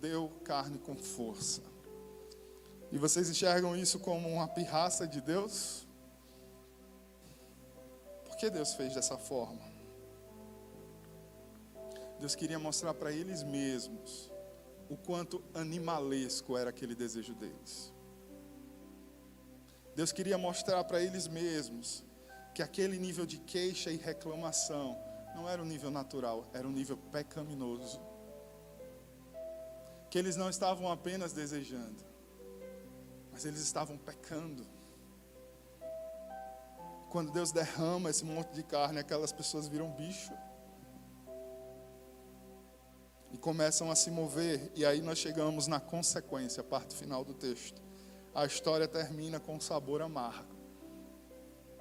deu 0.00 0.28
carne 0.44 0.78
com 0.78 0.94
força. 0.96 1.62
E 2.92 2.98
vocês 2.98 3.28
enxergam 3.28 3.76
isso 3.76 3.98
como 3.98 4.28
uma 4.28 4.46
pirraça 4.46 5.06
de 5.06 5.20
Deus? 5.20 5.86
Por 8.24 8.36
que 8.36 8.50
Deus 8.50 8.74
fez 8.74 8.94
dessa 8.94 9.16
forma? 9.16 9.62
Deus 12.20 12.34
queria 12.34 12.58
mostrar 12.58 12.94
para 12.94 13.10
eles 13.10 13.42
mesmos 13.42 14.30
o 14.88 14.96
quanto 14.96 15.42
animalesco 15.54 16.56
era 16.56 16.70
aquele 16.70 16.94
desejo 16.94 17.34
deles. 17.34 17.92
Deus 19.94 20.12
queria 20.12 20.36
mostrar 20.36 20.82
para 20.84 21.00
eles 21.00 21.28
mesmos 21.28 22.04
que 22.54 22.62
aquele 22.62 22.98
nível 22.98 23.24
de 23.24 23.38
queixa 23.38 23.90
e 23.90 23.96
reclamação 23.96 24.98
não 25.34 25.48
era 25.48 25.62
um 25.62 25.64
nível 25.64 25.90
natural, 25.90 26.48
era 26.52 26.66
um 26.66 26.70
nível 26.70 26.96
pecaminoso. 26.96 28.00
Que 30.10 30.18
eles 30.18 30.36
não 30.36 30.48
estavam 30.48 30.90
apenas 30.90 31.32
desejando, 31.32 32.04
mas 33.32 33.44
eles 33.44 33.60
estavam 33.60 33.96
pecando. 33.96 34.66
Quando 37.10 37.32
Deus 37.32 37.52
derrama 37.52 38.10
esse 38.10 38.24
monte 38.24 38.52
de 38.52 38.62
carne, 38.62 38.98
aquelas 38.98 39.32
pessoas 39.32 39.68
viram 39.68 39.90
bicho 39.90 40.32
e 43.34 43.36
começam 43.36 43.90
a 43.90 43.96
se 43.96 44.12
mover, 44.12 44.70
e 44.76 44.86
aí 44.86 45.02
nós 45.02 45.18
chegamos 45.18 45.66
na 45.66 45.80
consequência, 45.80 46.60
a 46.60 46.64
parte 46.64 46.94
final 46.94 47.24
do 47.24 47.34
texto. 47.34 47.82
A 48.32 48.46
história 48.46 48.86
termina 48.86 49.40
com 49.40 49.56
um 49.56 49.60
sabor 49.60 50.00
amargo. 50.02 50.54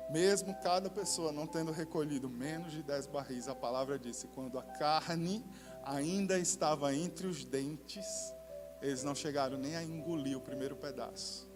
Mesmo 0.09 0.55
cada 0.63 0.89
pessoa 0.89 1.31
não 1.31 1.45
tendo 1.45 1.71
recolhido 1.71 2.27
menos 2.27 2.71
de 2.71 2.81
dez 2.81 3.05
barris, 3.05 3.47
a 3.47 3.53
palavra 3.53 3.99
disse: 3.99 4.27
quando 4.29 4.57
a 4.57 4.63
carne 4.63 5.45
ainda 5.83 6.39
estava 6.39 6.91
entre 6.95 7.27
os 7.27 7.45
dentes, 7.45 8.33
eles 8.81 9.03
não 9.03 9.13
chegaram 9.13 9.55
nem 9.55 9.75
a 9.75 9.83
engolir 9.83 10.35
o 10.35 10.41
primeiro 10.41 10.75
pedaço. 10.75 11.47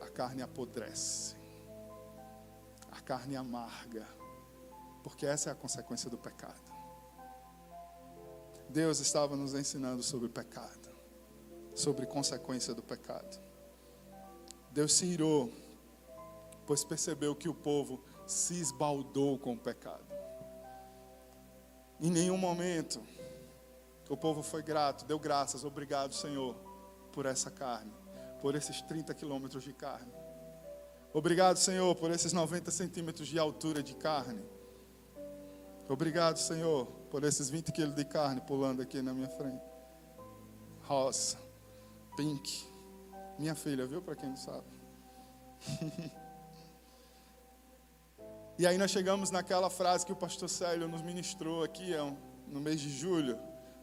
A 0.00 0.08
carne 0.08 0.42
apodrece, 0.42 1.34
a 2.88 3.00
carne 3.00 3.34
amarga, 3.34 4.06
porque 5.02 5.26
essa 5.26 5.50
é 5.50 5.52
a 5.52 5.56
consequência 5.56 6.08
do 6.08 6.16
pecado. 6.16 6.69
Deus 8.70 9.00
estava 9.00 9.36
nos 9.36 9.52
ensinando 9.52 10.00
sobre 10.00 10.28
pecado, 10.28 10.88
sobre 11.74 12.06
consequência 12.06 12.72
do 12.72 12.82
pecado. 12.82 13.40
Deus 14.70 14.94
se 14.94 15.06
irou, 15.06 15.52
pois 16.66 16.84
percebeu 16.84 17.34
que 17.34 17.48
o 17.48 17.54
povo 17.54 18.00
se 18.28 18.60
esbaldou 18.60 19.36
com 19.38 19.54
o 19.54 19.58
pecado. 19.58 20.06
Em 22.00 22.10
nenhum 22.10 22.38
momento 22.38 23.02
o 24.08 24.16
povo 24.16 24.40
foi 24.40 24.62
grato, 24.62 25.04
deu 25.04 25.18
graças, 25.18 25.64
obrigado, 25.64 26.14
Senhor, 26.14 26.54
por 27.12 27.26
essa 27.26 27.50
carne, 27.50 27.92
por 28.40 28.54
esses 28.54 28.80
30 28.82 29.12
quilômetros 29.14 29.64
de 29.64 29.72
carne. 29.72 30.12
Obrigado, 31.12 31.56
Senhor, 31.56 31.94
por 31.96 32.12
esses 32.12 32.32
90 32.32 32.70
centímetros 32.70 33.26
de 33.26 33.36
altura 33.36 33.82
de 33.82 33.96
carne. 33.96 34.44
Obrigado, 35.88 36.38
Senhor, 36.38 36.99
por 37.10 37.24
esses 37.24 37.50
20 37.50 37.72
quilos 37.72 37.94
de 37.94 38.04
carne 38.04 38.40
pulando 38.40 38.80
aqui 38.80 39.02
na 39.02 39.12
minha 39.12 39.28
frente. 39.28 39.62
Rosa, 40.82 41.38
pink. 42.16 42.68
Minha 43.38 43.54
filha, 43.54 43.86
viu? 43.86 44.00
Para 44.00 44.14
quem 44.14 44.28
não 44.28 44.36
sabe. 44.36 44.66
e 48.58 48.66
aí 48.66 48.78
nós 48.78 48.90
chegamos 48.90 49.30
naquela 49.30 49.68
frase 49.68 50.06
que 50.06 50.12
o 50.12 50.16
pastor 50.16 50.48
Célio 50.48 50.88
nos 50.88 51.02
ministrou 51.02 51.64
aqui 51.64 51.92
no 52.46 52.60
mês 52.60 52.80
de 52.80 52.90
julho. 52.90 53.38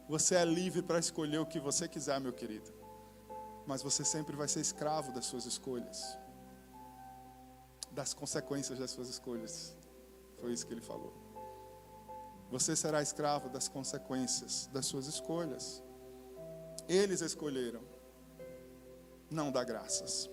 Você 0.08 0.34
é 0.34 0.44
livre 0.44 0.80
para 0.82 0.98
escolher 0.98 1.38
o 1.38 1.46
que 1.46 1.60
você 1.60 1.86
quiser, 1.86 2.18
meu 2.18 2.32
querido. 2.32 2.72
Mas 3.66 3.82
você 3.82 4.04
sempre 4.04 4.34
vai 4.34 4.48
ser 4.48 4.60
escravo 4.60 5.12
das 5.12 5.26
suas 5.26 5.44
escolhas. 5.44 6.16
Das 7.90 8.14
consequências 8.14 8.78
das 8.78 8.90
suas 8.90 9.08
escolhas. 9.08 9.76
Foi 10.40 10.52
isso 10.52 10.66
que 10.66 10.72
ele 10.72 10.80
falou. 10.80 11.27
Você 12.50 12.74
será 12.74 13.02
escravo 13.02 13.48
das 13.48 13.68
consequências 13.68 14.68
das 14.72 14.86
suas 14.86 15.06
escolhas. 15.06 15.82
Eles 16.88 17.20
escolheram 17.20 17.82
não 19.30 19.52
dar 19.52 19.64
graças. 19.64 20.30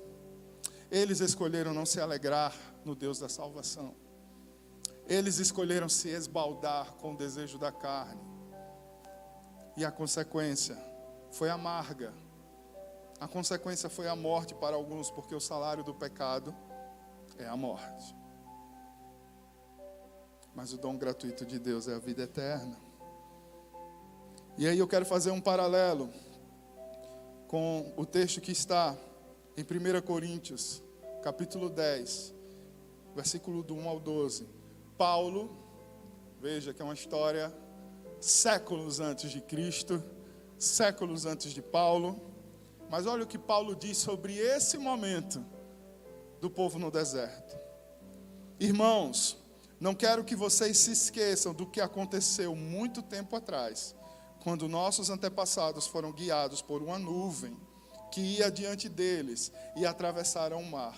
Eles 0.90 1.20
escolheram 1.20 1.74
não 1.74 1.86
se 1.86 2.00
alegrar 2.00 2.54
no 2.86 2.96
Deus 2.96 3.20
da 3.20 3.28
salvação. 3.28 3.96
Eles 5.08 5.40
escolheram 5.40 5.90
se 5.90 6.10
esbaldar 6.10 6.94
com 6.94 7.14
o 7.14 7.18
desejo 7.18 7.58
da 7.58 7.72
carne. 7.72 8.22
E 9.76 9.84
a 9.84 9.92
consequência 9.92 10.78
foi 11.32 11.50
amarga. 11.50 12.14
A 13.20 13.28
consequência 13.28 13.90
foi 13.90 14.08
a 14.08 14.16
morte 14.16 14.56
para 14.56 14.76
alguns, 14.76 15.12
porque 15.12 15.36
o 15.36 15.40
salário 15.40 15.84
do 15.84 15.94
pecado 15.94 16.56
é 17.38 17.46
a 17.46 17.58
morte. 17.58 18.16
Mas 20.66 20.74
o 20.74 20.80
dom 20.80 20.98
gratuito 20.98 21.46
de 21.46 21.60
Deus 21.60 21.88
é 21.88 21.94
a 21.94 22.00
vida 22.00 22.24
eterna. 22.24 22.76
E 24.58 24.68
aí 24.68 24.80
eu 24.80 24.88
quero 24.88 25.06
fazer 25.06 25.30
um 25.30 25.40
paralelo 25.40 26.10
com 27.48 27.94
o 27.96 28.04
texto 28.04 28.42
que 28.42 28.52
está 28.52 28.98
em 29.56 29.62
1 29.62 30.02
Coríntios, 30.02 30.82
capítulo 31.22 31.70
10, 31.70 32.34
versículo 33.16 33.62
do 33.62 33.76
1 33.76 33.88
ao 33.88 34.00
12. 34.00 34.50
Paulo, 34.98 35.56
veja 36.42 36.74
que 36.74 36.82
é 36.82 36.86
uma 36.86 36.96
história 36.96 37.56
séculos 38.20 39.00
antes 39.00 39.30
de 39.30 39.42
Cristo, 39.42 40.04
séculos 40.58 41.28
antes 41.28 41.52
de 41.52 41.62
Paulo. 41.62 42.20
Mas 42.90 43.06
olha 43.06 43.24
o 43.24 43.28
que 43.28 43.38
Paulo 43.38 43.76
diz 43.76 44.00
sobre 44.00 44.36
esse 44.36 44.80
momento 44.80 45.46
do 46.42 46.50
povo 46.50 46.80
no 46.80 46.90
deserto. 46.90 47.56
Irmãos, 48.60 49.45
não 49.80 49.94
quero 49.94 50.24
que 50.24 50.36
vocês 50.36 50.78
se 50.78 50.92
esqueçam 50.92 51.54
do 51.54 51.66
que 51.66 51.82
aconteceu 51.82 52.56
muito 52.56 53.02
tempo 53.02 53.36
atrás, 53.36 53.94
quando 54.42 54.68
nossos 54.68 55.10
antepassados 55.10 55.88
foram 55.88 56.12
guiados 56.12 56.62
por 56.62 56.82
uma 56.82 56.98
nuvem 56.98 57.58
que 58.12 58.22
ia 58.22 58.50
diante 58.50 58.88
deles 58.88 59.52
e 59.76 59.86
atravessaram 59.86 60.62
o 60.62 60.72
mar. 60.72 60.98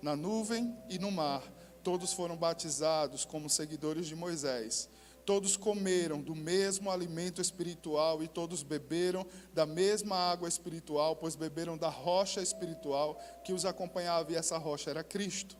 Na 0.00 0.14
nuvem 0.14 0.76
e 0.88 0.98
no 0.98 1.10
mar, 1.10 1.42
todos 1.82 2.12
foram 2.12 2.36
batizados 2.36 3.24
como 3.24 3.50
seguidores 3.50 4.06
de 4.06 4.14
Moisés. 4.14 4.88
Todos 5.24 5.56
comeram 5.56 6.20
do 6.20 6.34
mesmo 6.34 6.90
alimento 6.90 7.40
espiritual 7.40 8.22
e 8.22 8.28
todos 8.28 8.62
beberam 8.62 9.26
da 9.52 9.64
mesma 9.64 10.16
água 10.16 10.48
espiritual, 10.48 11.16
pois 11.16 11.36
beberam 11.36 11.78
da 11.78 11.88
rocha 11.88 12.42
espiritual 12.42 13.20
que 13.44 13.52
os 13.52 13.64
acompanhava, 13.64 14.32
e 14.32 14.36
essa 14.36 14.58
rocha 14.58 14.90
era 14.90 15.04
Cristo. 15.04 15.56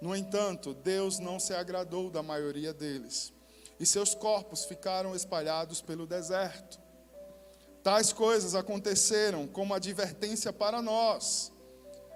No 0.00 0.14
entanto, 0.14 0.74
Deus 0.74 1.18
não 1.18 1.40
se 1.40 1.52
agradou 1.52 2.08
da 2.08 2.22
maioria 2.22 2.72
deles, 2.72 3.32
e 3.80 3.86
seus 3.86 4.14
corpos 4.14 4.64
ficaram 4.64 5.14
espalhados 5.14 5.80
pelo 5.80 6.06
deserto. 6.06 6.78
Tais 7.82 8.12
coisas 8.12 8.54
aconteceram 8.54 9.46
como 9.46 9.74
advertência 9.74 10.52
para 10.52 10.80
nós, 10.80 11.52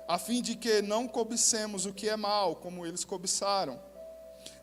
a 0.07 0.18
fim 0.18 0.43
de 0.43 0.57
que 0.57 0.83
não 0.83 1.09
cobicemos 1.09 1.87
o 1.87 1.93
que 1.93 2.09
é 2.09 2.16
mal, 2.16 2.57
como 2.57 2.87
eles 2.87 3.05
cobiçaram, 3.05 3.80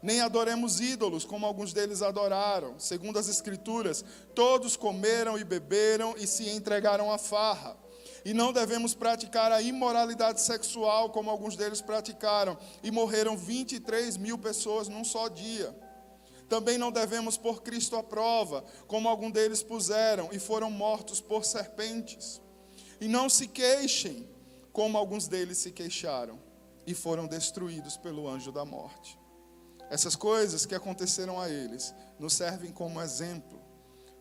nem 0.02 0.22
adoremos 0.22 0.80
ídolos, 0.80 1.26
como 1.26 1.46
alguns 1.46 1.74
deles 1.74 2.02
adoraram. 2.02 2.78
Segundo 2.80 3.18
as 3.18 3.30
Escrituras, 3.30 4.04
todos 4.36 4.76
comeram 4.76 5.38
e 5.38 5.44
beberam 5.44 6.16
e 6.18 6.28
se 6.28 6.50
entregaram 6.50 7.12
à 7.12 7.18
farra 7.18 7.78
e 8.26 8.34
não 8.34 8.52
devemos 8.52 8.94
praticar 8.94 9.52
a 9.52 9.62
imoralidade 9.62 10.42
sexual, 10.42 11.10
como 11.10 11.30
alguns 11.30 11.56
deles 11.56 11.82
praticaram, 11.82 12.58
e 12.84 12.92
morreram 12.92 13.38
23 13.38 14.18
mil 14.18 14.38
pessoas 14.38 14.88
num 14.88 15.04
só 15.04 15.28
dia. 15.28 15.76
Também 16.48 16.78
não 16.78 16.92
devemos 16.92 17.38
pôr 17.38 17.62
Cristo 17.62 17.96
à 17.96 18.04
prova, 18.04 18.64
como 18.88 19.08
alguns 19.08 19.32
deles 19.32 19.62
puseram, 19.62 20.30
e 20.32 20.40
foram 20.40 20.70
mortos 20.72 21.22
por 21.22 21.46
serpentes. 21.46 22.42
E 23.00 23.08
não 23.08 23.30
se 23.30 23.48
queixem, 23.48 24.28
como 24.74 24.98
alguns 24.98 25.28
deles 25.28 25.60
se 25.60 25.72
queixaram, 25.72 26.40
e 26.86 26.94
foram 26.94 27.28
destruídos 27.28 27.98
pelo 27.98 28.28
anjo 28.28 28.52
da 28.52 28.66
morte. 28.66 29.18
Essas 29.90 30.16
coisas 30.16 30.66
que 30.66 30.76
aconteceram 30.76 31.40
a 31.40 31.50
eles 31.50 31.94
nos 32.20 32.34
servem 32.34 32.72
como 32.72 33.02
exemplo, 33.02 33.60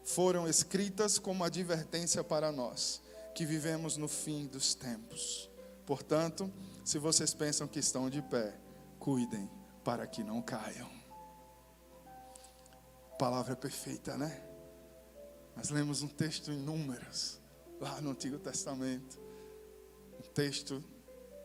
foram 0.04 0.48
escritas 0.48 1.18
como 1.18 1.44
advertência 1.44 2.24
para 2.24 2.50
nós 2.50 3.02
que 3.38 3.46
vivemos 3.46 3.96
no 3.96 4.08
fim 4.08 4.48
dos 4.48 4.74
tempos. 4.74 5.48
Portanto, 5.86 6.52
se 6.84 6.98
vocês 6.98 7.32
pensam 7.32 7.68
que 7.68 7.78
estão 7.78 8.10
de 8.10 8.20
pé, 8.20 8.52
cuidem 8.98 9.48
para 9.84 10.08
que 10.08 10.24
não 10.24 10.42
caiam. 10.42 10.90
Palavra 13.16 13.54
perfeita, 13.54 14.16
né? 14.16 14.42
Nós 15.54 15.70
lemos 15.70 16.02
um 16.02 16.08
texto 16.08 16.50
em 16.50 16.58
Números, 16.58 17.38
lá 17.80 18.00
no 18.00 18.10
Antigo 18.10 18.40
Testamento. 18.40 19.20
Um 20.18 20.32
texto 20.32 20.82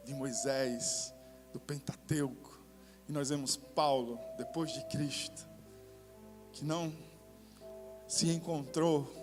de 0.03 0.15
Moisés, 0.15 1.13
do 1.53 1.59
Pentateuco. 1.59 2.59
E 3.07 3.11
nós 3.11 3.29
vemos 3.29 3.55
Paulo, 3.55 4.19
depois 4.35 4.73
de 4.73 4.83
Cristo, 4.87 5.47
que 6.53 6.65
não 6.65 6.91
se 8.07 8.31
encontrou 8.31 9.22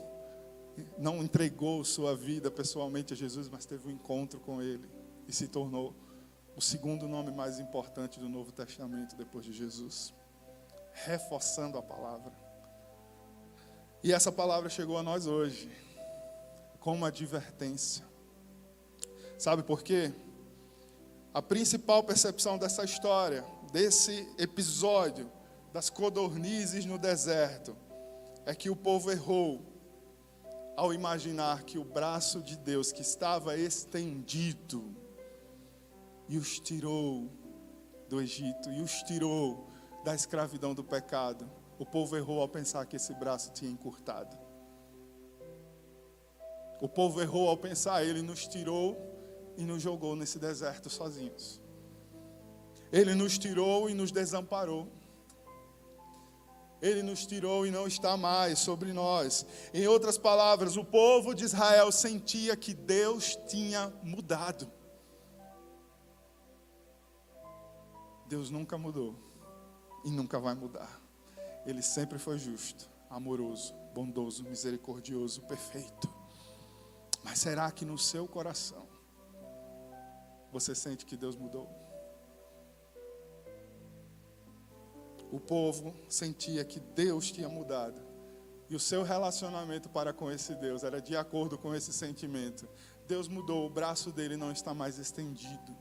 não 0.99 1.23
entregou 1.23 1.85
sua 1.85 2.17
vida 2.17 2.51
pessoalmente 2.51 3.13
a 3.13 3.17
Jesus, 3.17 3.49
mas 3.49 3.67
teve 3.67 3.89
um 3.89 3.91
encontro 3.91 4.41
com 4.41 4.63
Ele 4.63 4.89
e 5.27 5.33
se 5.33 5.49
tornou 5.49 5.95
o 6.57 6.61
segundo 6.61 7.09
nome 7.09 7.31
mais 7.31 7.59
importante 7.59 8.19
do 8.19 8.29
Novo 8.29 8.53
Testamento 8.53 9.17
depois 9.17 9.45
de 9.45 9.53
Jesus, 9.53 10.15
reforçando 10.93 11.79
a 11.79 11.83
palavra. 11.83 12.33
E 14.03 14.13
essa 14.13 14.33
palavra 14.33 14.69
chegou 14.69 14.99
a 14.99 15.03
nós 15.03 15.27
hoje, 15.27 15.71
como 16.79 16.97
uma 16.97 17.09
advertência. 17.09 18.05
Sabe 19.39 19.63
por 19.63 19.83
quê? 19.83 20.13
A 21.33 21.41
principal 21.41 22.03
percepção 22.03 22.59
dessa 22.59 22.85
história, 22.85 23.45
desse 23.73 24.27
episódio 24.37 25.31
das 25.73 25.89
codornizes 25.89 26.85
no 26.85 26.99
deserto, 26.99 27.77
é 28.45 28.55
que 28.55 28.69
o 28.69 28.77
povo 28.77 29.11
errou 29.11 29.70
ao 30.81 30.95
imaginar 30.95 31.65
que 31.65 31.77
o 31.77 31.85
braço 31.85 32.41
de 32.41 32.57
Deus 32.57 32.91
que 32.91 33.03
estava 33.03 33.55
estendido 33.55 34.97
e 36.27 36.39
os 36.39 36.59
tirou 36.59 37.31
do 38.09 38.19
Egito 38.19 38.71
e 38.71 38.81
os 38.81 39.03
tirou 39.03 39.69
da 40.03 40.15
escravidão 40.15 40.73
do 40.73 40.83
pecado. 40.83 41.47
O 41.79 41.85
povo 41.85 42.17
errou 42.17 42.41
ao 42.41 42.49
pensar 42.49 42.87
que 42.87 42.97
esse 42.97 43.13
braço 43.13 43.53
tinha 43.53 43.71
encurtado. 43.71 44.35
O 46.81 46.89
povo 46.89 47.21
errou 47.21 47.51
ao 47.51 47.59
pensar, 47.59 48.03
ele 48.03 48.23
nos 48.23 48.49
tirou 48.49 48.97
e 49.59 49.65
nos 49.65 49.83
jogou 49.83 50.17
nesse 50.17 50.39
deserto 50.39 50.89
sozinhos. 50.89 51.61
Ele 52.91 53.15
nos 53.15 53.37
tirou 53.37 53.91
e 53.91 53.93
nos 53.93 54.11
desamparou. 54.11 54.91
Ele 56.81 57.03
nos 57.03 57.27
tirou 57.27 57.67
e 57.67 57.71
não 57.71 57.87
está 57.87 58.17
mais 58.17 58.59
sobre 58.59 58.93
nós. 58.93 59.45
Em 59.75 59.87
outras 59.87 60.17
palavras, 60.17 60.77
o 60.77 60.85
povo 60.85 61.35
de 61.35 61.45
Israel 61.45 61.93
sentia 61.93 62.57
que 62.57 62.73
Deus 62.73 63.37
tinha 63.49 63.93
mudado. 64.03 64.71
Deus 68.27 68.49
nunca 68.49 68.79
mudou 68.79 69.15
e 70.05 70.11
nunca 70.11 70.39
vai 70.39 70.55
mudar. 70.55 71.01
Ele 71.67 71.83
sempre 71.83 72.19
foi 72.19 72.39
justo, 72.39 72.89
amoroso, 73.11 73.75
bondoso, 73.93 74.45
misericordioso, 74.45 75.43
perfeito. 75.43 76.09
Mas 77.23 77.39
será 77.39 77.71
que 77.71 77.85
no 77.85 77.99
seu 77.99 78.27
coração 78.27 78.87
você 80.51 80.75
sente 80.75 81.05
que 81.05 81.17
Deus 81.17 81.37
mudou? 81.37 81.69
O 85.31 85.39
povo 85.39 85.95
sentia 86.09 86.65
que 86.65 86.81
Deus 86.81 87.31
tinha 87.31 87.49
mudado. 87.49 88.01
E 88.69 88.75
o 88.77 88.81
seu 88.81 89.03
relacionamento 89.03 89.89
para 89.89 90.13
com 90.13 90.31
esse 90.31 90.55
Deus 90.55 90.85
era 90.85 91.01
de 91.01 91.17
acordo 91.17 91.59
com 91.59 91.75
esse 91.75 91.93
sentimento. 91.93 92.69
Deus 93.07 93.27
mudou, 93.27 93.67
o 93.67 93.71
braço 93.71 94.13
dele 94.13 94.37
não 94.37 94.53
está 94.53 94.73
mais 94.73 94.99
estendido. 94.99 95.77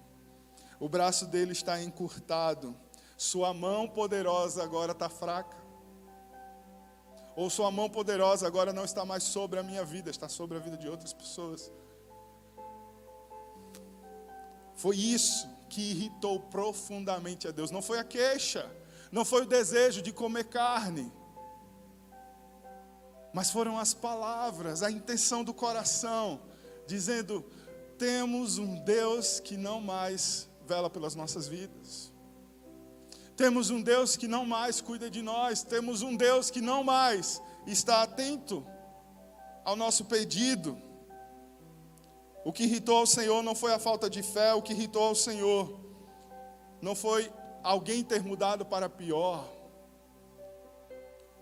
O 0.79 0.89
braço 0.89 1.27
dele 1.27 1.51
está 1.51 1.81
encurtado. 1.81 2.75
Sua 3.15 3.53
mão 3.53 3.87
poderosa 3.87 4.63
agora 4.63 4.93
está 4.93 5.09
fraca. 5.09 5.57
Ou 7.35 7.49
sua 7.49 7.69
mão 7.69 7.89
poderosa 7.89 8.47
agora 8.47 8.73
não 8.73 8.83
está 8.83 9.05
mais 9.05 9.23
sobre 9.23 9.59
a 9.59 9.63
minha 9.63 9.85
vida, 9.85 10.09
está 10.09 10.27
sobre 10.27 10.57
a 10.57 10.59
vida 10.59 10.77
de 10.77 10.89
outras 10.89 11.13
pessoas. 11.13 11.71
Foi 14.75 14.97
isso 14.97 15.47
que 15.69 15.91
irritou 15.91 16.39
profundamente 16.39 17.47
a 17.47 17.51
Deus. 17.51 17.69
Não 17.69 17.81
foi 17.81 17.99
a 17.99 18.03
queixa, 18.03 18.69
não 19.11 19.25
foi 19.25 19.43
o 19.43 19.47
desejo 19.47 20.01
de 20.01 20.11
comer 20.11 20.45
carne, 20.45 21.11
mas 23.33 23.51
foram 23.51 23.77
as 23.77 23.93
palavras, 23.93 24.83
a 24.83 24.91
intenção 24.91 25.43
do 25.43 25.53
coração, 25.53 26.41
dizendo: 26.87 27.45
temos 27.97 28.57
um 28.57 28.75
Deus 28.83 29.39
que 29.39 29.57
não 29.57 29.81
mais 29.81 30.49
vela 30.65 30.89
pelas 30.89 31.15
nossas 31.15 31.47
vidas. 31.47 32.11
Temos 33.35 33.69
um 33.69 33.81
Deus 33.81 34.17
que 34.17 34.27
não 34.27 34.45
mais 34.45 34.81
cuida 34.81 35.09
de 35.09 35.21
nós, 35.21 35.63
temos 35.63 36.01
um 36.01 36.15
Deus 36.15 36.51
que 36.51 36.61
não 36.61 36.83
mais 36.83 37.41
está 37.65 38.03
atento 38.03 38.65
ao 39.63 39.75
nosso 39.75 40.05
pedido. 40.05 40.77
O 42.43 42.51
que 42.51 42.63
irritou 42.63 42.97
ao 42.97 43.05
Senhor 43.05 43.41
não 43.43 43.55
foi 43.55 43.73
a 43.73 43.79
falta 43.79 44.09
de 44.09 44.21
fé, 44.21 44.53
o 44.53 44.61
que 44.61 44.73
irritou 44.73 45.03
ao 45.03 45.15
Senhor 45.15 45.79
não 46.81 46.95
foi 46.95 47.31
alguém 47.63 48.03
ter 48.03 48.23
mudado 48.23 48.65
para 48.65 48.89
pior. 48.89 49.47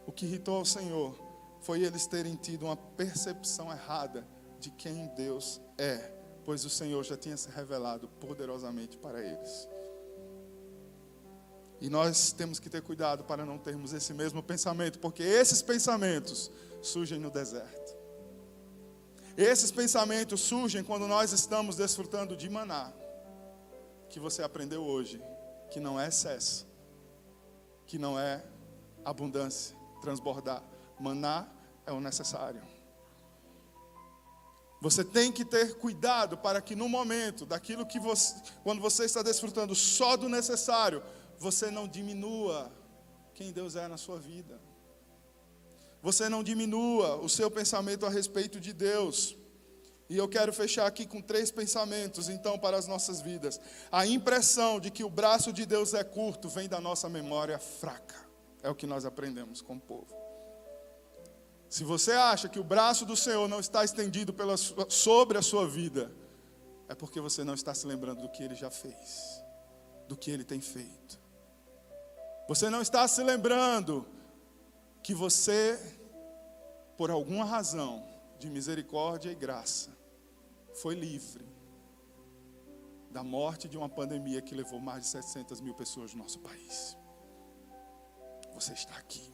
O 0.05 0.11
que 0.11 0.26
irritou 0.26 0.57
ao 0.57 0.65
Senhor 0.65 1.15
foi 1.61 1.84
eles 1.84 2.07
terem 2.07 2.36
tido 2.36 2.65
uma 2.65 2.78
percepção 2.78 3.72
errada 3.72 4.26
de 4.59 4.70
quem 4.72 5.07
Deus 5.15 5.59
é, 5.78 6.11
pois 6.45 6.63
o 6.65 6.70
Senhor 6.70 7.03
já 7.03 7.18
tinha 7.18 7.38
se 7.38 7.49
revelado 7.49 8.07
poderosamente 8.20 8.97
para 8.97 9.22
eles. 9.22 9.68
E 11.80 11.89
nós 11.89 12.32
temos 12.32 12.59
que 12.59 12.70
ter 12.70 12.82
cuidado 12.82 13.24
para 13.24 13.45
não 13.45 13.57
termos 13.57 13.93
esse 13.93 14.13
mesmo 14.13 14.41
pensamento, 14.41 14.97
porque 14.97 15.22
esses 15.22 15.61
pensamentos 15.61 16.49
surgem 16.82 17.20
no 17.20 17.30
deserto. 17.30 17.95
Esses 19.36 19.70
pensamentos 19.70 20.41
surgem 20.41 20.84
quando 20.84 21.07
nós 21.07 21.32
estamos 21.32 21.76
desfrutando 21.76 22.36
de 22.36 22.49
maná, 22.49 22.91
que 24.09 24.20
você 24.20 24.41
aprendeu 24.41 24.84
hoje 24.84 25.22
que 25.70 25.80
não 25.80 25.99
é 25.99 26.07
excesso, 26.07 26.68
que 27.86 27.97
não 27.97 28.20
é 28.20 28.43
abundância, 29.03 29.76
transbordar. 30.01 30.63
Maná 30.99 31.47
é 31.86 31.91
o 31.91 31.99
necessário. 31.99 32.61
Você 34.82 35.03
tem 35.03 35.32
que 35.32 35.43
ter 35.43 35.76
cuidado 35.76 36.38
para 36.38 36.61
que 36.61 36.76
no 36.76 36.88
momento 36.88 37.45
daquilo 37.45 37.86
que 37.86 37.99
você, 37.99 38.36
quando 38.63 38.80
você 38.80 39.05
está 39.05 39.24
desfrutando 39.24 39.74
só 39.74 40.15
do 40.15 40.30
necessário, 40.30 41.01
você 41.39 41.72
não 41.72 41.88
diminua 41.88 42.72
quem 43.34 43.51
Deus 43.51 43.76
é 43.76 43.88
na 43.88 43.97
sua 43.97 44.20
vida. 44.20 44.59
Você 46.01 46.30
não 46.30 46.43
diminua 46.43 47.15
o 47.18 47.28
seu 47.28 47.49
pensamento 47.49 48.05
a 48.05 48.09
respeito 48.09 48.59
de 48.59 48.72
Deus. 48.72 49.36
E 50.10 50.18
eu 50.18 50.28
quero 50.28 50.53
fechar 50.53 50.88
aqui 50.88 51.05
com 51.05 51.22
três 51.22 51.51
pensamentos, 51.51 52.30
então, 52.30 52.58
para 52.58 52.78
as 52.78 52.88
nossas 52.88 53.20
vidas. 53.20 53.60
A 53.91 54.08
impressão 54.08 54.80
de 54.80 54.89
que 54.89 55.03
o 55.03 55.10
braço 55.10 55.51
de 55.51 55.66
Deus 55.66 55.93
é 55.93 56.03
curto 56.03 56.47
vem 56.47 56.70
da 56.70 56.80
nossa 56.80 57.10
memória 57.10 57.60
fraca. 57.60 58.16
É 58.64 58.70
o 58.70 58.76
que 58.76 58.88
nós 58.88 59.05
aprendemos 59.05 59.62
com 59.62 59.76
o 59.76 59.80
povo. 59.80 60.16
Se 61.70 61.84
você 61.84 62.14
acha 62.14 62.47
que 62.47 62.60
o 62.60 62.64
braço 62.64 63.05
do 63.05 63.18
Senhor 63.18 63.47
não 63.49 63.60
está 63.60 63.84
estendido 63.84 64.34
pela, 64.34 64.55
sobre 64.55 65.38
a 65.38 65.41
sua 65.41 65.68
vida, 65.68 66.10
é 66.88 66.95
porque 66.95 67.20
você 67.20 67.43
não 67.43 67.53
está 67.53 67.74
se 67.74 67.86
lembrando 67.86 68.22
do 68.22 68.30
que 68.30 68.41
ele 68.41 68.55
já 68.55 68.72
fez, 68.72 69.43
do 70.08 70.16
que 70.16 70.32
ele 70.32 70.45
tem 70.45 70.62
feito. 70.62 71.20
Você 72.47 72.70
não 72.70 72.82
está 72.82 73.05
se 73.10 73.22
lembrando 73.22 74.08
que 75.03 75.14
você, 75.14 75.78
por 76.97 77.12
alguma 77.12 77.43
razão 77.43 78.08
de 78.39 78.49
misericórdia 78.49 79.30
e 79.30 79.36
graça, 79.36 79.97
foi 80.82 80.96
livre 80.96 81.46
da 83.10 83.24
morte 83.24 83.68
de 83.68 83.78
uma 83.78 83.90
pandemia 83.90 84.42
que 84.42 84.54
levou 84.54 84.80
mais 84.80 85.04
de 85.04 85.08
700 85.10 85.60
mil 85.62 85.74
pessoas 85.74 86.14
no 86.14 86.22
nosso 86.22 86.40
país. 86.40 86.96
Você 88.54 88.74
está 88.74 88.96
aqui, 88.98 89.34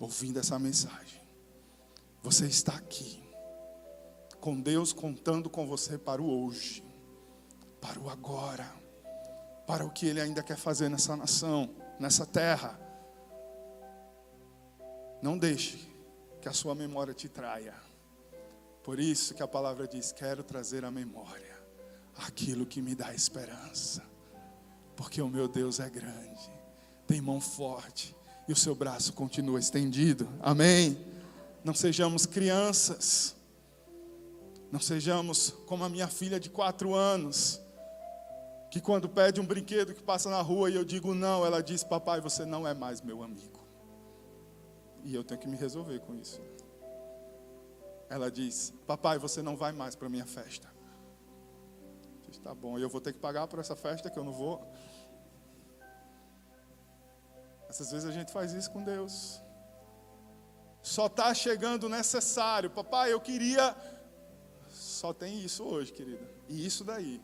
ouvindo 0.00 0.38
essa 0.38 0.58
mensagem. 0.58 1.20
Você 2.22 2.46
está 2.46 2.74
aqui, 2.76 3.22
com 4.40 4.60
Deus 4.60 4.92
contando 4.92 5.50
com 5.50 5.66
você 5.66 5.98
para 5.98 6.22
o 6.22 6.44
hoje, 6.44 6.82
para 7.80 7.98
o 7.98 8.08
agora, 8.08 8.70
para 9.66 9.84
o 9.84 9.90
que 9.90 10.06
Ele 10.06 10.20
ainda 10.20 10.42
quer 10.42 10.56
fazer 10.56 10.88
nessa 10.88 11.16
nação, 11.16 11.68
nessa 11.98 12.24
terra. 12.24 12.78
Não 15.20 15.36
deixe 15.36 15.90
que 16.40 16.48
a 16.48 16.52
sua 16.52 16.74
memória 16.74 17.12
te 17.12 17.28
traia. 17.28 17.91
Por 18.82 18.98
isso 18.98 19.34
que 19.34 19.42
a 19.42 19.48
palavra 19.48 19.86
diz: 19.86 20.12
quero 20.12 20.42
trazer 20.42 20.84
à 20.84 20.90
memória 20.90 21.56
aquilo 22.16 22.66
que 22.66 22.82
me 22.82 22.94
dá 22.94 23.14
esperança. 23.14 24.02
Porque 24.96 25.22
o 25.22 25.28
meu 25.28 25.48
Deus 25.48 25.80
é 25.80 25.88
grande, 25.88 26.50
tem 27.06 27.20
mão 27.20 27.40
forte 27.40 28.14
e 28.46 28.52
o 28.52 28.56
seu 28.56 28.74
braço 28.74 29.12
continua 29.12 29.58
estendido. 29.58 30.28
Amém. 30.40 30.98
Não 31.64 31.74
sejamos 31.74 32.26
crianças. 32.26 33.34
Não 34.70 34.80
sejamos 34.80 35.50
como 35.66 35.84
a 35.84 35.88
minha 35.88 36.08
filha 36.08 36.40
de 36.40 36.48
quatro 36.48 36.94
anos, 36.94 37.60
que 38.70 38.80
quando 38.80 39.06
pede 39.06 39.38
um 39.38 39.44
brinquedo 39.44 39.94
que 39.94 40.02
passa 40.02 40.30
na 40.30 40.40
rua 40.40 40.70
e 40.70 40.74
eu 40.74 40.84
digo 40.84 41.14
não, 41.14 41.44
ela 41.44 41.62
diz: 41.62 41.84
Papai, 41.84 42.20
você 42.20 42.46
não 42.46 42.66
é 42.66 42.72
mais 42.72 43.02
meu 43.02 43.22
amigo. 43.22 43.60
E 45.04 45.14
eu 45.14 45.22
tenho 45.22 45.38
que 45.38 45.46
me 45.46 45.56
resolver 45.56 46.00
com 46.00 46.14
isso. 46.14 46.40
Ela 48.12 48.30
diz: 48.30 48.74
Papai, 48.86 49.18
você 49.18 49.40
não 49.40 49.56
vai 49.56 49.72
mais 49.72 49.94
para 49.94 50.06
minha 50.06 50.26
festa. 50.26 50.68
Diz: 52.28 52.38
Tá 52.38 52.54
bom, 52.54 52.78
eu 52.78 52.90
vou 52.90 53.00
ter 53.00 53.14
que 53.14 53.18
pagar 53.18 53.46
por 53.46 53.58
essa 53.58 53.74
festa 53.74 54.10
que 54.10 54.18
eu 54.18 54.24
não 54.24 54.34
vou. 54.34 54.60
Essas 57.70 57.90
vezes 57.90 58.06
a 58.06 58.12
gente 58.12 58.30
faz 58.30 58.52
isso 58.52 58.70
com 58.70 58.84
Deus. 58.84 59.42
Só 60.82 61.06
está 61.06 61.32
chegando 61.32 61.84
o 61.84 61.88
necessário. 61.88 62.68
Papai, 62.68 63.14
eu 63.14 63.20
queria. 63.20 63.74
Só 64.68 65.14
tem 65.14 65.40
isso 65.40 65.64
hoje, 65.64 65.90
querida. 65.90 66.28
E 66.50 66.66
isso 66.66 66.84
daí 66.84 67.18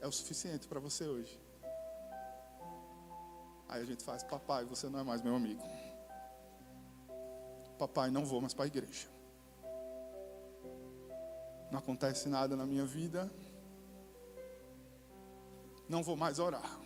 é 0.00 0.08
o 0.08 0.12
suficiente 0.12 0.66
para 0.66 0.80
você 0.80 1.04
hoje. 1.04 1.40
Aí 3.68 3.80
a 3.80 3.84
gente 3.84 4.02
faz, 4.02 4.24
papai, 4.24 4.64
você 4.64 4.88
não 4.88 4.98
é 4.98 5.04
mais 5.04 5.22
meu 5.22 5.36
amigo. 5.36 5.62
Papai, 7.78 8.10
não 8.10 8.24
vou 8.24 8.40
mais 8.40 8.52
para 8.52 8.64
a 8.64 8.66
igreja. 8.66 9.11
Não 11.72 11.78
acontece 11.78 12.28
nada 12.28 12.54
na 12.54 12.66
minha 12.66 12.84
vida. 12.84 13.32
Não 15.88 16.02
vou 16.02 16.14
mais 16.14 16.38
orar. 16.38 16.78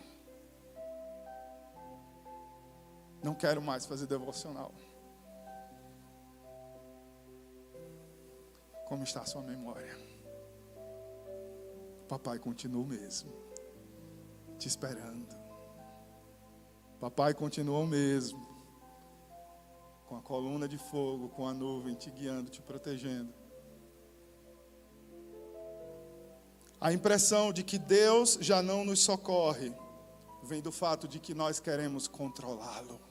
Não 3.21 3.35
quero 3.35 3.61
mais 3.61 3.85
fazer 3.85 4.07
devocional. 4.07 4.73
Como 8.87 9.03
está 9.03 9.23
a 9.23 9.25
sua 9.25 9.41
memória? 9.41 9.93
Papai 12.07 12.39
continua 12.39 12.81
o 12.81 12.87
mesmo, 12.87 13.29
te 14.57 14.69
esperando. 14.69 15.27
Papai 16.97 17.33
continua 17.33 17.79
o 17.79 17.85
mesmo, 17.85 18.47
com 20.07 20.15
a 20.15 20.21
coluna 20.21 20.65
de 20.65 20.77
fogo, 20.77 21.27
com 21.27 21.45
a 21.45 21.53
nuvem 21.53 21.93
te 21.93 22.09
guiando, 22.09 22.49
te 22.49 22.61
protegendo. 22.61 23.36
A 26.79 26.93
impressão 26.93 27.51
de 27.51 27.63
que 27.63 27.77
Deus 27.77 28.37
já 28.39 28.61
não 28.61 28.85
nos 28.85 28.99
socorre 28.99 29.73
vem 30.43 30.61
do 30.61 30.71
fato 30.71 31.07
de 31.07 31.19
que 31.19 31.33
nós 31.33 31.59
queremos 31.59 32.07
controlá-lo. 32.07 33.01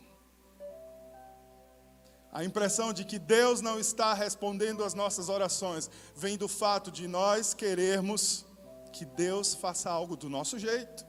A 2.33 2.45
impressão 2.45 2.93
de 2.93 3.05
que 3.05 3.19
Deus 3.19 3.61
não 3.61 3.81
está 3.81 4.13
respondendo 4.15 4.85
às 4.85 4.95
nossas 4.95 5.29
orações 5.29 5.91
vem 6.15 6.37
do 6.37 6.47
fato 6.47 6.91
de 6.91 7.09
nós 7.09 7.55
querermos 7.55 8.45
que 8.93 9.05
Deus 9.05 9.55
faça 9.55 9.91
algo 9.91 10.17
do 10.17 10.29
nosso 10.29 10.59
jeito. 10.59 11.05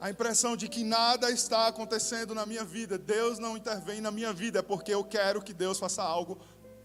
A 0.00 0.10
impressão 0.10 0.56
de 0.56 0.68
que 0.68 0.82
nada 0.82 1.30
está 1.30 1.68
acontecendo 1.68 2.34
na 2.34 2.44
minha 2.44 2.64
vida, 2.64 2.98
Deus 2.98 3.38
não 3.38 3.56
intervém 3.56 4.00
na 4.00 4.10
minha 4.10 4.32
vida, 4.32 4.58
é 4.58 4.62
porque 4.62 4.92
eu 4.92 5.04
quero 5.04 5.40
que 5.40 5.54
Deus 5.54 5.78
faça 5.78 6.02
algo 6.02 6.38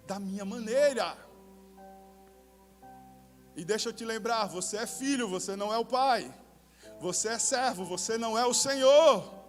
da 0.06 0.20
minha 0.20 0.46
maneira. 0.46 1.18
E 3.56 3.66
deixa 3.66 3.90
eu 3.90 3.94
te 3.94 4.06
lembrar: 4.06 4.48
você 4.48 4.78
é 4.78 4.88
filho, 4.88 5.28
você 5.28 5.56
não 5.56 5.74
é 5.74 5.78
o 5.78 5.86
pai. 5.86 6.34
Você 7.00 7.30
é 7.30 7.40
servo, 7.40 7.84
você 7.84 8.18
não 8.18 8.38
é 8.38 8.46
o 8.46 8.54
Senhor. 8.54 9.42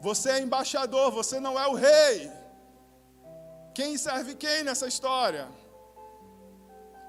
Você 0.00 0.30
é 0.30 0.40
embaixador, 0.40 1.10
você 1.10 1.38
não 1.40 1.58
é 1.58 1.66
o 1.66 1.74
rei. 1.74 2.30
Quem 3.74 3.96
serve 3.96 4.34
quem 4.34 4.62
nessa 4.62 4.86
história? 4.86 5.48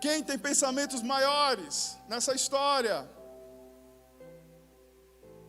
Quem 0.01 0.23
tem 0.23 0.37
pensamentos 0.37 1.01
maiores 1.01 1.97
nessa 2.07 2.33
história? 2.33 3.09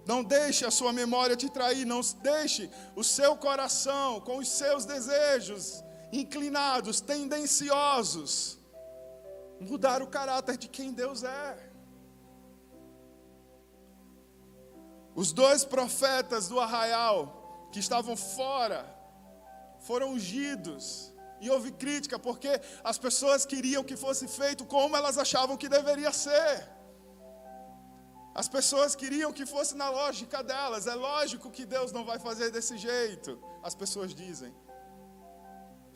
Não 0.06 0.24
deixe 0.24 0.64
a 0.64 0.70
sua 0.70 0.92
memória 0.92 1.36
te 1.36 1.48
trair, 1.50 1.84
não 1.84 2.00
deixe 2.22 2.70
o 2.96 3.04
seu 3.04 3.36
coração 3.36 4.20
com 4.20 4.38
os 4.38 4.48
seus 4.48 4.84
desejos 4.84 5.84
inclinados, 6.12 7.00
tendenciosos, 7.00 8.58
mudar 9.60 10.02
o 10.02 10.06
caráter 10.06 10.56
de 10.56 10.68
quem 10.68 10.92
Deus 10.92 11.22
é. 11.22 11.70
Os 15.14 15.32
dois 15.32 15.64
profetas 15.64 16.48
do 16.48 16.58
arraial 16.58 17.68
que 17.72 17.78
estavam 17.78 18.16
fora 18.16 18.82
foram 19.80 20.12
ungidos. 20.12 21.12
E 21.40 21.48
houve 21.48 21.72
crítica 21.72 22.18
porque 22.18 22.60
as 22.84 22.98
pessoas 22.98 23.46
queriam 23.46 23.82
que 23.82 23.96
fosse 23.96 24.28
feito 24.28 24.64
como 24.64 24.96
elas 24.96 25.16
achavam 25.16 25.56
que 25.56 25.68
deveria 25.68 26.12
ser. 26.12 26.68
As 28.34 28.48
pessoas 28.48 28.94
queriam 28.94 29.32
que 29.32 29.44
fosse 29.44 29.74
na 29.74 29.88
lógica 29.90 30.42
delas. 30.42 30.86
É 30.86 30.94
lógico 30.94 31.50
que 31.50 31.64
Deus 31.64 31.92
não 31.92 32.04
vai 32.04 32.18
fazer 32.18 32.50
desse 32.50 32.76
jeito. 32.78 33.42
As 33.62 33.74
pessoas 33.74 34.14
dizem. 34.14 34.54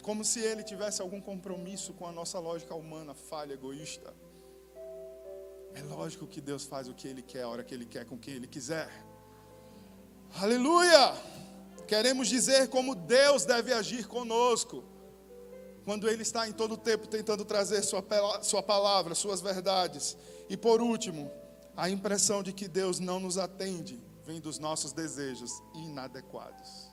Como 0.05 0.23
se 0.23 0.39
ele 0.41 0.63
tivesse 0.63 1.01
algum 1.01 1.19
compromisso 1.19 1.95
com 1.95 2.07
a 2.07 2.13
nossa 2.13 2.39
lógica 2.39 2.75
humana, 2.75 3.15
falha, 3.15 3.55
egoísta. 3.55 4.15
É 5.75 5.83
lógico 5.83 6.27
que 6.27 6.43
Deus 6.43 6.67
faz 6.67 6.89
o 6.89 6.95
que 6.95 7.09
Ele 7.09 7.23
quer, 7.23 7.43
a 7.43 7.49
hora 7.49 7.65
que 7.65 7.75
Ele 7.75 7.87
quer, 7.87 8.05
com 8.05 8.19
quem 8.19 8.35
Ele 8.35 8.47
quiser. 8.47 8.89
Aleluia! 10.39 11.15
Queremos 11.89 12.29
dizer 12.29 12.69
como 12.69 12.95
Deus 12.95 13.47
deve 13.47 13.73
agir 13.73 14.07
conosco, 14.07 14.85
quando 15.87 16.07
Ele 16.07 16.23
está 16.23 16.47
em 16.47 16.53
todo 16.53 16.75
o 16.75 16.79
tempo 16.79 17.09
tentando 17.09 17.43
trazer 17.43 17.83
sua, 17.83 18.05
sua 18.43 18.63
palavra, 18.63 19.15
Suas 19.15 19.41
verdades. 19.41 20.19
E 20.51 20.57
por 20.57 20.83
último, 20.83 21.31
a 21.75 21.89
impressão 21.89 22.43
de 22.43 22.53
que 22.53 22.69
Deus 22.69 23.01
não 23.01 23.19
nos 23.19 23.39
atende 23.39 23.99
vem 24.23 24.39
dos 24.39 24.59
nossos 24.59 24.93
desejos 24.93 25.63
inadequados. 25.75 26.84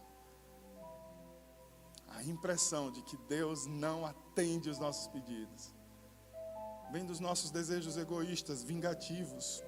A 2.21 2.23
impressão 2.23 2.91
de 2.91 3.01
que 3.01 3.17
Deus 3.17 3.65
não 3.65 4.05
atende 4.05 4.69
os 4.69 4.77
nossos 4.77 5.07
pedidos. 5.07 5.73
Vem 6.91 7.05
dos 7.05 7.19
nossos 7.19 7.49
desejos 7.49 7.97
egoístas, 7.97 8.63
vingativos, 8.63 9.63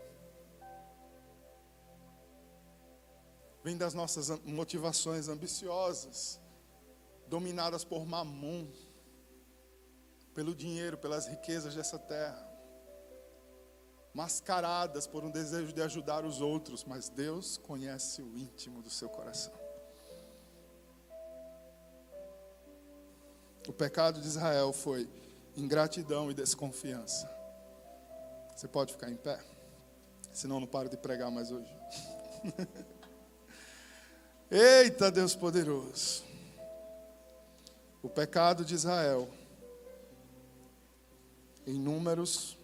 vem 3.64 3.78
das 3.78 3.94
nossas 3.94 4.30
motivações 4.42 5.30
ambiciosas, 5.30 6.40
dominadas 7.28 7.86
por 7.86 8.06
mamon, 8.06 8.68
pelo 10.34 10.54
dinheiro, 10.54 10.98
pelas 10.98 11.28
riquezas 11.28 11.74
dessa 11.74 11.98
terra, 11.98 12.46
mascaradas 14.14 15.08
por 15.08 15.24
um 15.24 15.32
desejo 15.32 15.72
de 15.72 15.82
ajudar 15.82 16.26
os 16.26 16.42
outros, 16.42 16.84
mas 16.84 17.10
Deus 17.10 17.58
conhece 17.58 18.22
o 18.22 18.38
íntimo 18.38 18.82
do 18.82 18.90
seu 18.90 19.10
coração. 19.10 19.63
O 23.68 23.74
pecado 23.74 24.20
de 24.20 24.28
Israel 24.28 24.74
foi 24.74 25.08
ingratidão 25.56 26.30
e 26.30 26.34
desconfiança. 26.34 27.30
Você 28.56 28.68
pode 28.68 28.94
ficar 28.94 29.10
em 29.10 29.16
pé? 29.16 29.40
Senão 30.32 30.58
eu 30.58 30.62
não 30.62 30.68
paro 30.68 30.90
de 30.90 30.98
pregar 30.98 31.32
mais 31.32 31.52
hoje. 31.52 31.70
Eita 34.52 35.12
Deus 35.12 35.36
poderoso. 35.36 36.24
O 38.02 38.10
pecado 38.10 38.66
de 38.66 38.76
Israel, 38.76 39.30
em 41.66 41.80
Números 41.80 42.58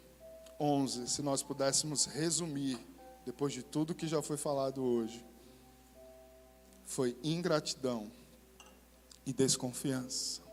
11, 0.60 1.08
se 1.08 1.22
nós 1.22 1.42
pudéssemos 1.42 2.06
resumir, 2.06 2.78
depois 3.26 3.54
de 3.54 3.64
tudo 3.64 3.96
que 3.96 4.08
já 4.08 4.22
foi 4.22 4.36
falado 4.36 4.84
hoje, 4.84 5.26
foi 6.86 7.18
ingratidão 7.24 8.12
e 9.26 9.32
desconfiança. 9.32 10.49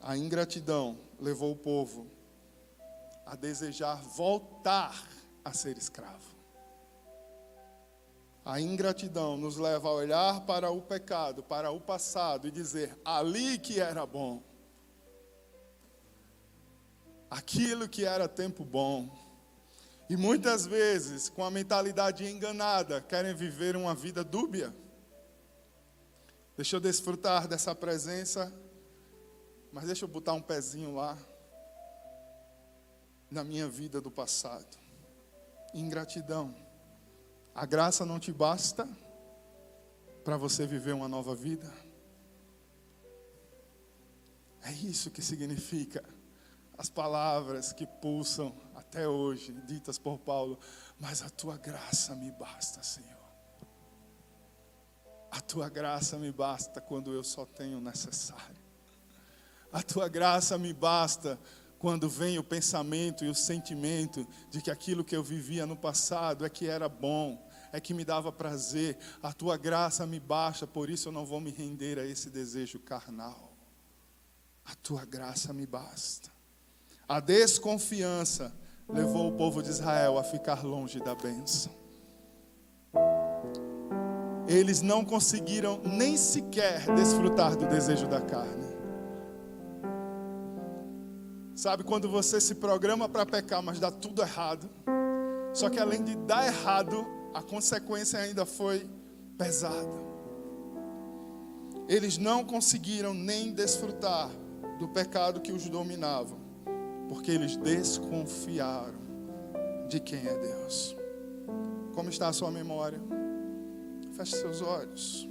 A 0.00 0.16
ingratidão 0.16 0.98
levou 1.18 1.52
o 1.52 1.56
povo 1.56 2.10
a 3.26 3.36
desejar 3.36 4.02
voltar 4.02 5.08
a 5.44 5.52
ser 5.52 5.76
escravo. 5.76 6.34
A 8.44 8.60
ingratidão 8.60 9.36
nos 9.36 9.56
leva 9.56 9.88
a 9.88 9.92
olhar 9.92 10.40
para 10.46 10.70
o 10.70 10.80
pecado, 10.80 11.42
para 11.42 11.70
o 11.70 11.80
passado 11.80 12.48
e 12.48 12.50
dizer: 12.50 12.98
ali 13.04 13.58
que 13.58 13.78
era 13.78 14.06
bom, 14.06 14.42
aquilo 17.30 17.88
que 17.88 18.04
era 18.04 18.26
tempo 18.26 18.64
bom. 18.64 19.08
E 20.08 20.16
muitas 20.16 20.66
vezes, 20.66 21.28
com 21.28 21.44
a 21.44 21.50
mentalidade 21.50 22.26
enganada, 22.26 23.00
querem 23.00 23.34
viver 23.34 23.76
uma 23.76 23.94
vida 23.94 24.24
dúbia. 24.24 24.74
Deixa 26.56 26.74
eu 26.74 26.80
desfrutar 26.80 27.46
dessa 27.46 27.74
presença, 27.74 28.52
mas 29.72 29.86
deixa 29.86 30.04
eu 30.04 30.08
botar 30.08 30.32
um 30.32 30.42
pezinho 30.42 30.94
lá 30.94 31.16
na 33.30 33.44
minha 33.44 33.68
vida 33.68 34.00
do 34.00 34.10
passado. 34.10 34.76
Ingratidão. 35.72 36.54
A 37.54 37.64
graça 37.64 38.04
não 38.04 38.18
te 38.18 38.32
basta 38.32 38.88
para 40.24 40.36
você 40.36 40.66
viver 40.66 40.92
uma 40.92 41.08
nova 41.08 41.34
vida? 41.34 41.70
É 44.62 44.72
isso 44.72 45.10
que 45.10 45.22
significa 45.22 46.04
as 46.76 46.88
palavras 46.88 47.72
que 47.72 47.86
pulsam 47.86 48.54
até 48.74 49.06
hoje, 49.06 49.52
ditas 49.66 49.98
por 49.98 50.18
Paulo, 50.18 50.58
mas 50.98 51.22
a 51.22 51.30
tua 51.30 51.56
graça 51.56 52.14
me 52.14 52.30
basta, 52.32 52.82
Senhor. 52.82 53.20
A 55.30 55.40
tua 55.40 55.68
graça 55.68 56.18
me 56.18 56.32
basta 56.32 56.80
quando 56.80 57.12
eu 57.12 57.22
só 57.22 57.46
tenho 57.46 57.80
necessário. 57.80 58.59
A 59.72 59.82
tua 59.82 60.08
graça 60.08 60.58
me 60.58 60.72
basta 60.72 61.38
quando 61.78 62.08
vem 62.08 62.38
o 62.38 62.44
pensamento 62.44 63.24
e 63.24 63.28
o 63.28 63.34
sentimento 63.34 64.26
de 64.50 64.60
que 64.60 64.70
aquilo 64.70 65.04
que 65.04 65.16
eu 65.16 65.22
vivia 65.22 65.64
no 65.64 65.76
passado 65.76 66.44
é 66.44 66.50
que 66.50 66.66
era 66.66 66.88
bom, 66.88 67.48
é 67.72 67.80
que 67.80 67.94
me 67.94 68.04
dava 68.04 68.30
prazer. 68.30 68.98
A 69.22 69.32
tua 69.32 69.56
graça 69.56 70.06
me 70.06 70.20
basta, 70.20 70.66
por 70.66 70.90
isso 70.90 71.08
eu 71.08 71.12
não 71.12 71.24
vou 71.24 71.40
me 71.40 71.50
render 71.50 71.98
a 71.98 72.04
esse 72.04 72.28
desejo 72.28 72.78
carnal. 72.78 73.56
A 74.64 74.74
tua 74.74 75.04
graça 75.04 75.52
me 75.52 75.66
basta. 75.66 76.30
A 77.08 77.18
desconfiança 77.18 78.52
levou 78.88 79.28
o 79.28 79.36
povo 79.36 79.62
de 79.62 79.70
Israel 79.70 80.18
a 80.18 80.24
ficar 80.24 80.64
longe 80.64 81.00
da 81.00 81.14
bênção. 81.14 81.72
Eles 84.46 84.82
não 84.82 85.04
conseguiram 85.04 85.80
nem 85.84 86.16
sequer 86.16 86.92
desfrutar 86.94 87.56
do 87.56 87.66
desejo 87.66 88.06
da 88.06 88.20
carne. 88.20 88.69
Sabe 91.60 91.84
quando 91.84 92.08
você 92.08 92.40
se 92.40 92.54
programa 92.54 93.06
para 93.06 93.26
pecar, 93.26 93.62
mas 93.62 93.78
dá 93.78 93.90
tudo 93.90 94.22
errado? 94.22 94.66
Só 95.52 95.68
que 95.68 95.78
além 95.78 96.02
de 96.02 96.16
dar 96.16 96.46
errado, 96.46 97.06
a 97.34 97.42
consequência 97.42 98.18
ainda 98.18 98.46
foi 98.46 98.88
pesada. 99.36 99.92
Eles 101.86 102.16
não 102.16 102.46
conseguiram 102.46 103.12
nem 103.12 103.52
desfrutar 103.52 104.30
do 104.78 104.88
pecado 104.88 105.42
que 105.42 105.52
os 105.52 105.68
dominava, 105.68 106.34
porque 107.10 107.30
eles 107.30 107.56
desconfiaram 107.56 108.98
de 109.86 110.00
quem 110.00 110.26
é 110.26 110.38
Deus. 110.38 110.96
Como 111.94 112.08
está 112.08 112.28
a 112.28 112.32
sua 112.32 112.50
memória? 112.50 113.02
Feche 114.14 114.34
seus 114.34 114.62
olhos. 114.62 115.28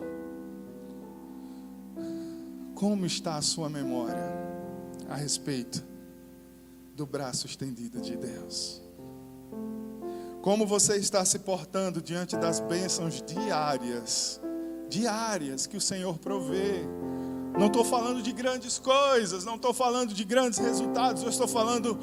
Como 2.75 3.03
está 3.07 3.35
a 3.35 3.41
sua 3.41 3.67
memória 3.67 4.29
a 5.09 5.15
respeito 5.15 5.88
do 6.99 7.05
braço 7.05 7.47
estendido 7.47 8.01
de 8.01 8.17
Deus? 8.17 8.81
Como 10.41 10.67
você 10.67 10.97
está 10.97 11.23
se 11.23 11.39
portando 11.39 12.01
diante 12.01 12.35
das 12.35 12.59
bênçãos 12.59 13.23
diárias, 13.25 14.41
diárias 14.89 15.65
que 15.65 15.77
o 15.77 15.81
Senhor 15.81 16.17
provê? 16.17 16.83
Não 17.57 17.67
estou 17.67 17.85
falando 17.85 18.21
de 18.21 18.33
grandes 18.33 18.77
coisas, 18.77 19.45
não 19.45 19.55
estou 19.55 19.73
falando 19.73 20.13
de 20.13 20.25
grandes 20.25 20.59
resultados, 20.59 21.23
eu 21.23 21.29
estou 21.29 21.47
falando 21.47 21.97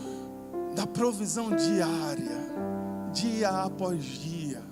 da 0.75 0.87
provisão 0.87 1.55
diária, 1.55 2.39
dia 3.13 3.51
após 3.51 4.03
dia. 4.03 4.63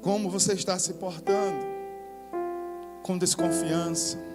Como 0.00 0.30
você 0.30 0.54
está 0.54 0.78
se 0.78 0.94
portando? 0.94 1.66
Com 3.02 3.18
desconfiança. 3.18 4.29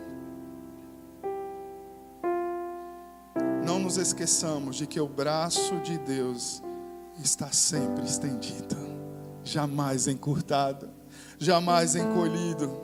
Nos 3.85 3.97
esqueçamos 3.97 4.77
de 4.77 4.87
que 4.87 4.99
o 4.99 5.07
braço 5.07 5.75
de 5.81 5.95
Deus 5.99 6.59
está 7.23 7.51
sempre 7.51 8.03
estendido, 8.03 8.75
jamais 9.43 10.07
encurtado, 10.07 10.89
jamais 11.37 11.95
encolhido 11.95 12.81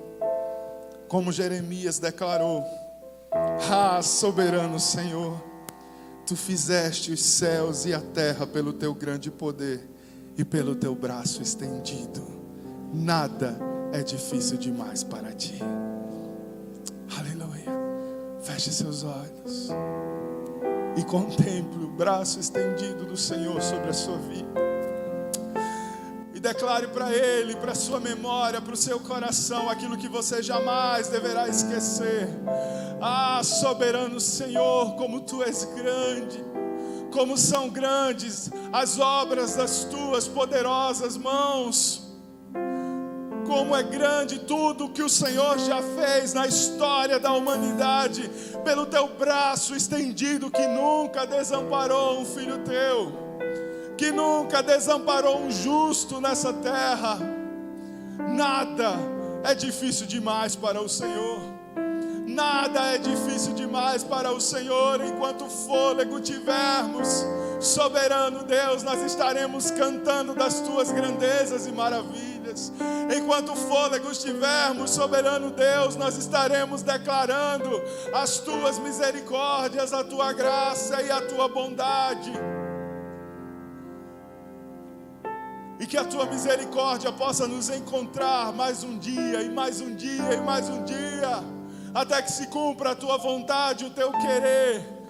como 1.07 1.31
Jeremias 1.31 1.97
declarou: 1.97 2.63
Ah, 3.67 3.99
soberano 4.03 4.79
Senhor, 4.79 5.43
tu 6.23 6.35
fizeste 6.35 7.11
os 7.11 7.23
céus 7.23 7.83
e 7.85 7.95
a 7.95 7.99
terra 7.99 8.45
pelo 8.45 8.71
teu 8.71 8.93
grande 8.93 9.31
poder 9.31 9.89
e 10.37 10.45
pelo 10.45 10.75
teu 10.75 10.93
braço 10.93 11.41
estendido. 11.41 12.21
Nada 12.93 13.57
é 13.91 14.03
difícil 14.03 14.55
demais 14.55 15.03
para 15.03 15.33
ti. 15.33 15.57
Aleluia. 17.17 17.71
Feche 18.43 18.71
seus 18.71 19.03
olhos 19.03 19.71
e 20.97 21.03
contemple 21.03 21.85
o 21.85 21.89
braço 21.89 22.39
estendido 22.39 23.05
do 23.05 23.17
Senhor 23.17 23.61
sobre 23.61 23.89
a 23.89 23.93
sua 23.93 24.17
vida 24.17 24.71
declare 26.41 26.87
para 26.87 27.13
Ele, 27.13 27.55
para 27.55 27.75
sua 27.75 27.99
memória, 27.99 28.59
para 28.59 28.73
o 28.73 28.77
seu 28.77 28.99
coração, 28.99 29.69
aquilo 29.69 29.95
que 29.95 30.09
você 30.09 30.41
jamais 30.41 31.07
deverá 31.07 31.47
esquecer. 31.47 32.27
Ah, 32.99 33.41
soberano 33.43 34.19
Senhor, 34.19 34.95
como 34.95 35.21
Tu 35.21 35.43
és 35.43 35.63
grande, 35.75 36.43
como 37.11 37.37
são 37.37 37.69
grandes 37.69 38.49
as 38.73 38.99
obras 38.99 39.55
das 39.55 39.85
Tuas 39.85 40.27
poderosas 40.27 41.15
mãos. 41.15 42.10
Como 43.51 43.75
é 43.75 43.83
grande 43.83 44.39
tudo 44.39 44.87
que 44.87 45.03
o 45.03 45.09
Senhor 45.09 45.59
já 45.59 45.81
fez 45.81 46.33
na 46.33 46.47
história 46.47 47.19
da 47.19 47.33
humanidade, 47.33 48.31
pelo 48.63 48.85
teu 48.85 49.09
braço 49.09 49.75
estendido 49.75 50.49
que 50.49 50.65
nunca 50.67 51.25
desamparou 51.27 52.21
um 52.21 52.25
filho 52.25 52.59
teu 52.59 53.31
que 53.97 54.11
nunca 54.11 54.63
desamparou 54.63 55.41
um 55.41 55.51
justo 55.51 56.19
nessa 56.19 56.51
terra. 56.51 57.19
Nada 58.17 58.93
é 59.43 59.53
difícil 59.53 60.07
demais 60.07 60.55
para 60.55 60.81
o 60.81 60.89
Senhor. 60.89 61.39
Nada 62.25 62.95
é 62.95 62.97
difícil 62.97 63.53
demais 63.53 64.03
para 64.03 64.31
o 64.31 64.41
Senhor. 64.41 65.05
Enquanto 65.05 65.45
fôlego 65.45 66.19
tivermos, 66.19 67.23
soberano 67.61 68.43
Deus, 68.43 68.83
nós 68.83 69.01
estaremos 69.03 69.71
cantando 69.71 70.33
das 70.33 70.59
tuas 70.61 70.91
grandezas 70.91 71.67
e 71.67 71.71
maravilhas. 71.71 72.73
Enquanto 73.15 73.55
fôlego 73.55 74.11
estivermos, 74.11 74.91
soberano 74.91 75.51
Deus, 75.51 75.95
nós 75.95 76.17
estaremos 76.17 76.81
declarando 76.81 77.81
as 78.13 78.39
tuas 78.39 78.79
misericórdias, 78.79 79.93
a 79.93 80.03
tua 80.03 80.33
graça 80.33 81.01
e 81.01 81.11
a 81.11 81.21
tua 81.21 81.47
bondade. 81.47 82.31
e 85.81 85.87
que 85.87 85.97
a 85.97 86.03
tua 86.03 86.27
misericórdia 86.27 87.11
possa 87.11 87.47
nos 87.47 87.67
encontrar 87.71 88.53
mais 88.53 88.83
um 88.83 88.99
dia, 88.99 89.41
e 89.41 89.49
mais 89.49 89.81
um 89.81 89.95
dia, 89.95 90.35
e 90.35 90.39
mais 90.39 90.69
um 90.69 90.83
dia, 90.83 91.43
até 91.91 92.21
que 92.21 92.31
se 92.31 92.45
cumpra 92.47 92.91
a 92.91 92.95
tua 92.95 93.17
vontade, 93.17 93.85
o 93.85 93.89
teu 93.89 94.11
querer, 94.11 95.00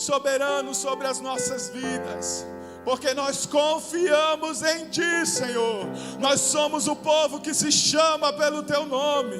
soberano 0.00 0.74
sobre 0.74 1.06
as 1.06 1.20
nossas 1.20 1.68
vidas. 1.68 2.46
Porque 2.84 3.12
nós 3.12 3.44
confiamos 3.44 4.62
em 4.62 4.88
Ti, 4.88 5.26
Senhor. 5.26 5.86
Nós 6.18 6.40
somos 6.40 6.88
o 6.88 6.96
povo 6.96 7.40
que 7.40 7.52
se 7.52 7.70
chama 7.70 8.32
pelo 8.32 8.62
Teu 8.62 8.86
nome. 8.86 9.38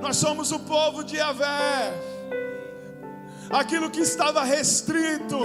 Nós 0.00 0.18
somos 0.18 0.52
o 0.52 0.58
povo 0.60 1.02
de 1.02 1.18
Avé. 1.18 1.92
Aquilo 3.50 3.90
que 3.90 4.00
estava 4.00 4.44
restrito, 4.44 5.38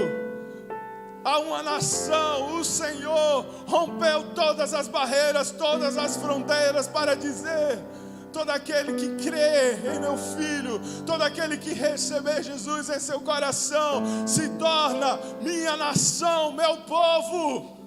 a 1.24 1.39
uma 1.39 1.63
nação, 1.63 2.57
o 2.57 2.63
Senhor 2.63 3.45
rompeu 3.65 4.32
todas 4.34 4.74
as 4.74 4.88
barreiras, 4.88 5.51
todas 5.51 5.97
as 5.97 6.18
fronteiras 6.18 6.88
para 6.88 7.15
dizer: 7.15 7.80
todo 8.32 8.49
aquele 8.49 8.93
que 8.93 9.23
crê 9.23 9.73
em 9.95 9.99
meu 9.99 10.17
filho, 10.17 10.80
todo 11.05 11.21
aquele 11.21 11.57
que 11.57 11.73
receber 11.73 12.43
Jesus 12.43 12.89
em 12.89 12.99
seu 12.99 13.19
coração, 13.21 14.03
se 14.28 14.49
torna 14.57 15.19
minha 15.41 15.75
nação, 15.78 16.51
meu 16.51 16.78
povo. 16.78 17.78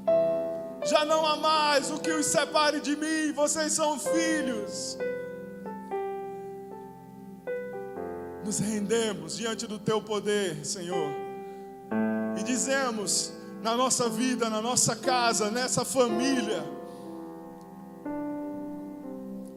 Já 0.84 1.04
não 1.04 1.26
há 1.26 1.36
mais 1.36 1.90
o 1.90 1.98
que 1.98 2.10
os 2.10 2.26
separe 2.26 2.80
de 2.80 2.96
mim, 2.96 3.32
vocês 3.32 3.72
são 3.72 3.98
filhos. 3.98 4.96
Nos 8.44 8.58
rendemos 8.58 9.36
diante 9.36 9.66
do 9.66 9.78
teu 9.78 10.00
poder, 10.00 10.64
Senhor 10.64 11.30
e 12.40 12.42
dizemos 12.42 13.32
na 13.62 13.76
nossa 13.76 14.08
vida, 14.08 14.48
na 14.48 14.62
nossa 14.62 14.96
casa, 14.96 15.50
nessa 15.50 15.84
família, 15.84 16.64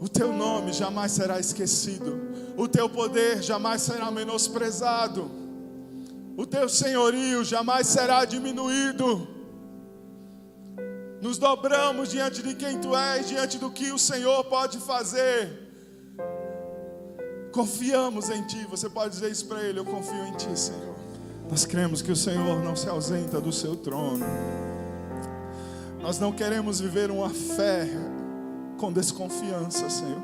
o 0.04 0.10
teu 0.10 0.34
nome 0.34 0.74
jamais 0.74 1.14
será 1.14 1.40
esquecido, 1.40 2.20
o 2.58 2.68
teu 2.68 2.90
poder 2.90 3.42
jamais 3.42 3.82
será 3.84 4.12
menosprezado, 4.12 5.32
o 6.36 6.46
teu 6.46 6.68
senhorio 6.68 7.42
jamais 7.42 7.88
será 7.88 8.26
diminuído. 8.26 9.26
Nos 11.22 11.38
dobramos 11.38 12.10
diante 12.10 12.44
de 12.44 12.54
quem 12.54 12.82
tu 12.82 12.94
és, 12.94 13.30
diante 13.30 13.58
do 13.58 13.72
que 13.72 13.94
o 13.94 13.98
Senhor 13.98 14.44
pode 14.44 14.78
fazer. 14.80 15.72
Confiamos 17.54 18.30
em 18.30 18.46
ti. 18.46 18.68
Você 18.70 18.90
pode 18.90 19.12
dizer 19.12 19.32
isso 19.32 19.46
para 19.46 19.64
ele: 19.64 19.80
Eu 19.80 19.86
confio 19.86 20.26
em 20.26 20.34
ti, 20.34 20.60
Senhor. 20.60 20.96
Nós 21.50 21.66
cremos 21.66 22.02
que 22.02 22.12
o 22.12 22.16
Senhor 22.16 22.62
não 22.62 22.76
se 22.76 22.90
ausenta 22.90 23.40
do 23.40 23.54
seu 23.54 23.78
trono. 23.78 24.26
Nós 26.02 26.20
não 26.20 26.34
queremos 26.34 26.82
viver 26.82 27.10
uma 27.10 27.30
fé 27.30 27.88
com 28.78 28.92
desconfiança, 28.92 29.90
Senhor. 29.90 30.22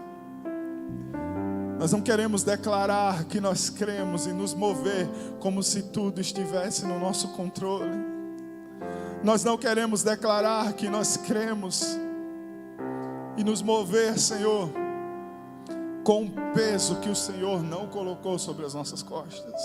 Nós 1.79 1.93
não 1.93 2.01
queremos 2.01 2.43
declarar 2.43 3.23
que 3.23 3.39
nós 3.39 3.69
cremos 3.69 4.25
e 4.25 4.33
nos 4.33 4.53
mover 4.53 5.07
como 5.39 5.63
se 5.63 5.83
tudo 5.83 6.19
estivesse 6.19 6.85
no 6.85 6.99
nosso 6.99 7.29
controle. 7.29 7.97
Nós 9.23 9.45
não 9.45 9.57
queremos 9.57 10.03
declarar 10.03 10.73
que 10.73 10.89
nós 10.89 11.15
cremos 11.15 11.97
e 13.37 13.43
nos 13.45 13.61
mover, 13.61 14.19
Senhor, 14.19 14.69
com 16.03 16.23
um 16.23 16.31
peso 16.53 16.97
que 16.97 17.09
o 17.09 17.15
Senhor 17.15 17.63
não 17.63 17.87
colocou 17.87 18.37
sobre 18.37 18.65
as 18.65 18.73
nossas 18.73 19.01
costas. 19.01 19.61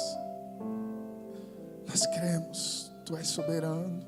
Nós 1.89 2.07
cremos, 2.07 2.93
Tu 3.05 3.17
és 3.17 3.27
soberano, 3.27 4.07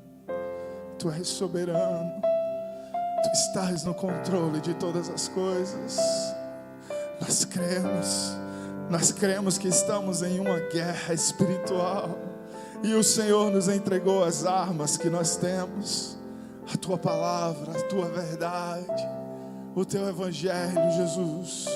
Tu 0.97 1.11
és 1.11 1.27
soberano. 1.27 2.36
Estás 3.37 3.83
no 3.83 3.93
controle 3.93 4.59
de 4.59 4.73
todas 4.73 5.09
as 5.09 5.27
coisas. 5.27 5.97
Nós 7.21 7.45
cremos, 7.45 8.35
nós 8.89 9.11
cremos 9.11 9.57
que 9.57 9.67
estamos 9.67 10.23
em 10.23 10.39
uma 10.39 10.59
guerra 10.59 11.13
espiritual 11.13 12.17
e 12.83 12.93
o 12.93 13.03
Senhor 13.03 13.51
nos 13.51 13.67
entregou 13.67 14.23
as 14.23 14.45
armas 14.45 14.97
que 14.97 15.09
nós 15.09 15.35
temos, 15.35 16.17
a 16.73 16.77
tua 16.77 16.97
palavra, 16.97 17.77
a 17.77 17.81
tua 17.83 18.05
verdade, 18.05 19.07
o 19.75 19.85
teu 19.85 20.07
evangelho, 20.09 20.91
Jesus. 20.95 21.67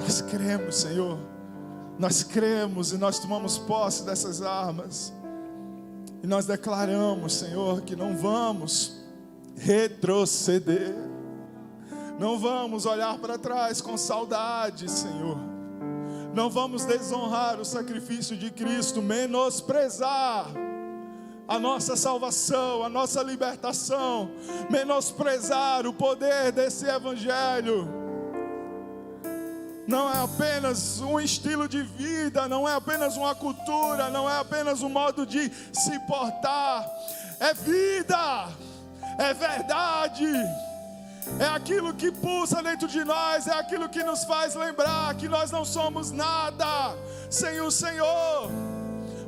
Nós 0.00 0.22
cremos, 0.22 0.76
Senhor. 0.76 1.18
Nós 1.98 2.22
cremos 2.22 2.92
e 2.92 2.98
nós 2.98 3.18
tomamos 3.18 3.58
posse 3.58 4.04
dessas 4.04 4.40
armas. 4.40 5.12
E 6.22 6.26
nós 6.26 6.46
declaramos, 6.46 7.34
Senhor, 7.34 7.82
que 7.82 7.94
não 7.94 8.16
vamos 8.16 8.99
retroceder. 9.56 10.94
Não 12.18 12.38
vamos 12.38 12.86
olhar 12.86 13.18
para 13.18 13.38
trás 13.38 13.80
com 13.80 13.96
saudade, 13.96 14.90
Senhor. 14.90 15.38
Não 16.34 16.50
vamos 16.50 16.84
desonrar 16.84 17.58
o 17.58 17.64
sacrifício 17.64 18.36
de 18.36 18.50
Cristo, 18.50 19.02
menosprezar 19.02 20.46
a 21.48 21.58
nossa 21.58 21.96
salvação, 21.96 22.84
a 22.84 22.88
nossa 22.88 23.22
libertação, 23.22 24.30
menosprezar 24.70 25.86
o 25.86 25.92
poder 25.92 26.52
desse 26.52 26.86
Evangelho 26.86 28.00
não 29.90 30.08
é 30.08 30.22
apenas 30.22 31.00
um 31.00 31.18
estilo 31.18 31.66
de 31.66 31.82
vida, 31.82 32.46
não 32.46 32.66
é 32.66 32.74
apenas 32.74 33.16
uma 33.16 33.34
cultura, 33.34 34.08
não 34.08 34.30
é 34.30 34.38
apenas 34.38 34.82
um 34.82 34.88
modo 34.88 35.26
de 35.26 35.50
se 35.72 35.98
portar, 36.06 36.88
é 37.40 37.52
vida, 37.52 38.48
é 39.20 39.34
verdade, 39.34 40.24
é 41.38 41.46
aquilo 41.54 41.92
que 41.92 42.10
pulsa 42.10 42.62
dentro 42.62 42.88
de 42.88 43.04
nós, 43.04 43.46
é 43.46 43.52
aquilo 43.52 43.86
que 43.86 44.02
nos 44.02 44.24
faz 44.24 44.54
lembrar 44.54 45.14
que 45.14 45.28
nós 45.28 45.50
não 45.50 45.62
somos 45.62 46.10
nada 46.10 46.96
sem 47.28 47.60
o 47.60 47.70
Senhor, 47.70 48.50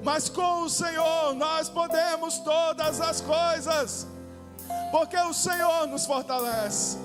mas 0.03 0.31
com 0.31 0.63
o 0.63 0.71
Senhor 0.71 1.35
nós 1.35 1.69
podemos 1.69 2.39
todas 2.39 3.03
as 3.03 3.21
coisas, 3.21 4.07
porque 4.91 5.17
o 5.19 5.35
Senhor 5.35 5.87
nos 5.87 6.07
fortalece. 6.07 6.97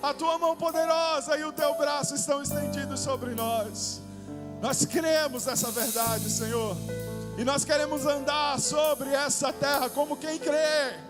A 0.00 0.14
tua 0.14 0.38
mão 0.38 0.56
poderosa 0.56 1.36
e 1.36 1.44
o 1.44 1.52
teu 1.52 1.74
braço 1.74 2.14
estão 2.14 2.40
estendidos 2.40 3.00
sobre 3.00 3.34
nós. 3.34 4.00
Nós 4.62 4.84
cremos 4.84 5.46
nessa 5.46 5.70
verdade, 5.72 6.30
Senhor, 6.30 6.76
e 7.36 7.44
nós 7.44 7.64
queremos 7.64 8.06
andar 8.06 8.60
sobre 8.60 9.12
essa 9.12 9.52
terra 9.52 9.90
como 9.90 10.16
quem 10.16 10.38
crê, 10.38 11.09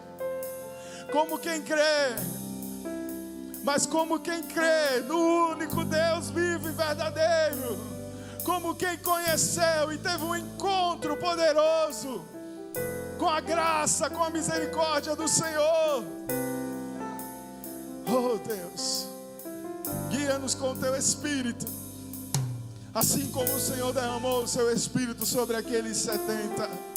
como 1.13 1.39
quem 1.39 1.61
crê, 1.63 2.15
mas 3.65 3.85
como 3.85 4.21
quem 4.21 4.43
crê 4.43 5.01
no 5.07 5.51
único 5.53 5.85
Deus 5.85 6.31
vivo 6.31 6.69
e 6.69 6.73
verdadeiro, 6.73 7.79
como 8.45 8.75
quem 8.75 8.97
conheceu 8.99 9.93
e 9.93 9.99
teve 9.99 10.25
um 10.25 10.37
encontro 10.37 11.17
poderoso 11.17 12.25
com 13.19 13.29
a 13.29 13.41
graça, 13.41 14.09
com 14.09 14.23
a 14.23 14.31
misericórdia 14.31 15.15
do 15.15 15.29
Senhor. 15.29 16.05
Oh 18.07 18.39
Deus, 18.39 19.07
guia-nos 20.09 20.55
com 20.55 20.73
o 20.73 20.77
teu 20.77 20.97
espírito, 20.97 21.67
assim 22.95 23.31
como 23.31 23.53
o 23.53 23.61
Senhor 23.61 23.93
derramou 23.93 24.45
o 24.45 24.49
seu 24.49 24.73
espírito 24.73 25.27
sobre 25.27 25.57
aqueles 25.57 25.97
70. 25.99 26.90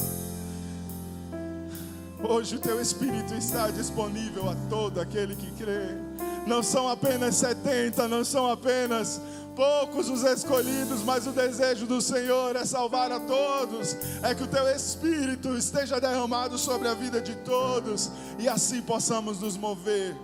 Hoje 2.24 2.56
o 2.56 2.60
teu 2.60 2.82
espírito 2.82 3.34
está 3.34 3.70
disponível 3.70 4.50
a 4.50 4.56
todo 4.70 5.02
aquele 5.02 5.36
que 5.36 5.52
crê. 5.52 5.90
Não 6.48 6.64
são 6.64 6.88
apenas 6.88 7.36
70, 7.36 8.08
não 8.08 8.24
são 8.24 8.50
apenas 8.50 9.20
poucos 9.56 10.10
os 10.10 10.24
escolhidos, 10.24 11.04
mas 11.04 11.28
o 11.28 11.32
desejo 11.32 11.86
do 11.86 12.02
Senhor 12.02 12.56
é 12.56 12.66
salvar 12.66 13.12
a 13.12 13.20
todos, 13.20 13.96
é 14.24 14.34
que 14.34 14.44
o 14.44 14.48
teu 14.48 14.68
Espírito 14.70 15.56
esteja 15.58 16.00
derramado 16.00 16.58
sobre 16.58 16.88
a 16.88 16.94
vida 16.94 17.22
de 17.22 17.36
todos 17.38 18.10
e 18.40 18.48
assim 18.48 18.82
possamos 18.82 19.40
nos 19.40 19.58
mover 19.58 20.16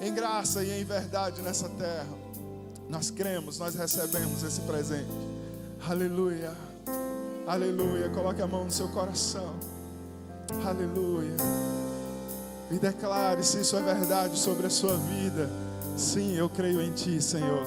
em 0.00 0.14
graça 0.14 0.62
e 0.62 0.80
em 0.80 0.84
verdade 0.84 1.42
nessa 1.42 1.68
terra. 1.68 2.16
Nós 2.88 3.10
cremos, 3.10 3.58
nós 3.58 3.74
recebemos 3.74 4.42
esse 4.44 4.60
presente. 4.62 5.10
Aleluia. 5.88 6.52
Aleluia. 7.46 8.08
Coloque 8.10 8.40
a 8.40 8.46
mão 8.46 8.64
no 8.64 8.70
seu 8.70 8.88
coração. 8.88 9.79
Aleluia. 10.64 11.36
E 12.70 12.78
declare 12.78 13.42
se 13.42 13.60
isso 13.60 13.76
é 13.76 13.82
verdade 13.82 14.38
sobre 14.38 14.66
a 14.66 14.70
sua 14.70 14.96
vida. 14.96 15.50
Sim, 15.96 16.36
eu 16.36 16.48
creio 16.48 16.80
em 16.80 16.92
Ti, 16.92 17.20
Senhor. 17.20 17.66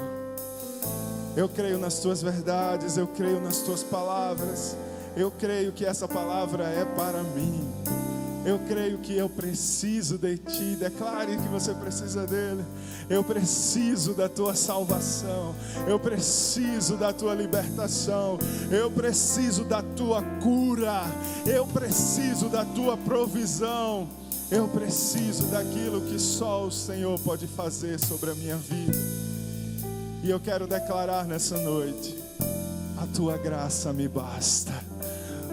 Eu 1.35 1.49
creio 1.49 1.79
nas 1.79 1.99
Tuas 1.99 2.21
verdades, 2.21 2.97
eu 2.97 3.07
creio 3.07 3.41
nas 3.41 3.59
Tuas 3.59 3.83
palavras. 3.83 4.77
Eu 5.15 5.31
creio 5.31 5.71
que 5.71 5.85
essa 5.85 6.07
palavra 6.07 6.65
é 6.65 6.85
para 6.85 7.23
mim. 7.23 7.69
Eu 8.45 8.59
creio 8.67 8.97
que 8.97 9.15
eu 9.15 9.29
preciso 9.29 10.17
de 10.17 10.37
Ti. 10.37 10.75
Declare 10.77 11.37
que 11.37 11.47
você 11.47 11.73
precisa 11.73 12.27
dele. 12.27 12.63
Eu 13.09 13.23
preciso 13.23 14.13
da 14.13 14.27
Tua 14.27 14.53
salvação. 14.53 15.55
Eu 15.87 15.97
preciso 15.97 16.97
da 16.97 17.13
Tua 17.13 17.33
libertação. 17.33 18.37
Eu 18.69 18.91
preciso 18.91 19.63
da 19.63 19.81
Tua 19.81 20.21
cura. 20.41 21.03
Eu 21.45 21.65
preciso 21.67 22.49
da 22.49 22.65
Tua 22.65 22.97
provisão. 22.97 24.09
Eu 24.51 24.67
preciso 24.67 25.47
daquilo 25.47 26.01
que 26.01 26.19
só 26.19 26.65
o 26.65 26.71
Senhor 26.71 27.17
pode 27.21 27.47
fazer 27.47 27.97
sobre 27.99 28.31
a 28.31 28.35
minha 28.35 28.57
vida. 28.57 28.97
E 30.21 30.29
eu 30.29 30.39
quero 30.39 30.67
declarar 30.67 31.25
nessa 31.25 31.57
noite: 31.57 32.15
a 32.97 33.07
Tua 33.07 33.37
graça 33.37 33.91
me 33.93 34.07
basta. 34.07 34.92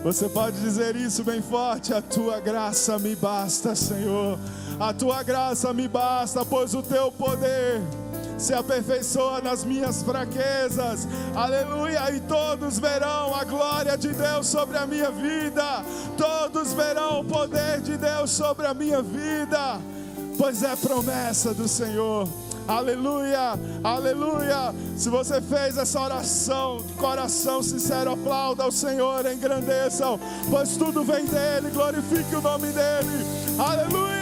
Você 0.03 0.31
pode 0.31 0.59
dizer 0.61 0.97
isso 0.97 1.23
bem 1.23 1.43
forte: 1.43 1.93
A 1.93 2.01
tua 2.01 2.41
graça 2.41 2.99
me 2.99 3.15
basta, 3.15 3.75
Senhor. 3.75 4.39
A 4.79 4.95
tua 4.95 5.23
graça 5.23 5.73
me 5.75 5.87
basta, 5.87 6.45
pois 6.45 6.75
o 6.75 6.83
teu 6.83 7.13
poder 7.13 7.83
se 8.39 8.55
aperfeiçoa 8.55 9.43
nas 9.43 9.63
minhas 9.63 10.03
fraquezas. 10.03 11.07
Aleluia! 11.35 12.11
E 12.17 12.21
todos 12.21 12.79
verão 12.79 13.35
a 13.35 13.45
glória 13.45 13.99
de 13.99 14.09
Deus 14.09 14.47
sobre 14.47 14.79
a 14.79 14.87
minha 14.87 15.11
vida. 15.11 15.85
Todos 16.17 16.73
verão 16.73 17.21
o 17.21 17.25
poder 17.25 17.83
de 17.83 17.99
Deus 17.99 18.31
sobre 18.31 18.67
a 18.67 18.73
minha 18.73 19.03
vida, 19.03 19.79
pois 20.39 20.63
é 20.63 20.75
promessa 20.77 21.53
do 21.53 21.69
Senhor. 21.69 22.27
Aleluia, 22.69 23.59
aleluia. 23.83 24.75
Se 24.97 25.09
você 25.09 25.41
fez 25.41 25.77
essa 25.77 26.01
oração 26.01 26.85
coração 26.99 27.63
sincero, 27.63 28.13
aplauda 28.13 28.63
ao 28.63 28.73
Senhor, 28.73 29.25
engrandeçam, 29.27 30.19
pois 30.51 30.77
tudo 30.77 31.03
vem 31.03 31.25
dEle, 31.25 31.71
glorifique 31.71 32.35
o 32.35 32.41
nome 32.41 32.69
dEle. 32.69 33.27
Aleluia. 33.59 34.21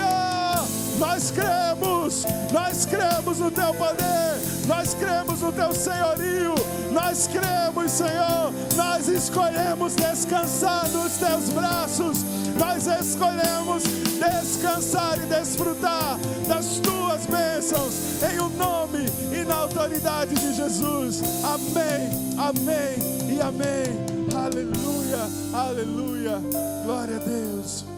Nós 0.98 1.30
cremos, 1.30 2.24
nós 2.52 2.84
cremos 2.84 3.38
no 3.38 3.52
teu 3.52 3.72
poder, 3.74 4.34
nós 4.66 4.94
cremos 4.94 5.40
no 5.40 5.52
teu 5.52 5.72
senhorio, 5.72 6.54
nós 6.90 7.28
cremos, 7.28 7.92
Senhor, 7.92 8.52
nós 8.76 9.06
escolhemos 9.06 9.94
descansar 9.94 10.88
nos 10.88 11.12
teus 11.16 11.50
braços, 11.50 12.24
nós 12.58 12.86
escolhemos 12.86 13.82
descansar 14.18 15.18
e 15.18 15.26
desfrutar 15.26 16.18
das 16.46 16.78
tuas 16.78 17.26
bênçãos, 17.26 18.22
em 18.22 18.38
o 18.38 18.48
nome 18.50 19.06
e 19.32 19.44
na 19.44 19.54
autoridade 19.56 20.34
de 20.34 20.54
Jesus. 20.54 21.22
Amém, 21.44 22.10
amém 22.38 23.34
e 23.36 23.40
amém. 23.40 24.08
Aleluia, 24.34 25.28
aleluia. 25.52 26.40
Glória 26.84 27.16
a 27.16 27.18
Deus. 27.18 27.97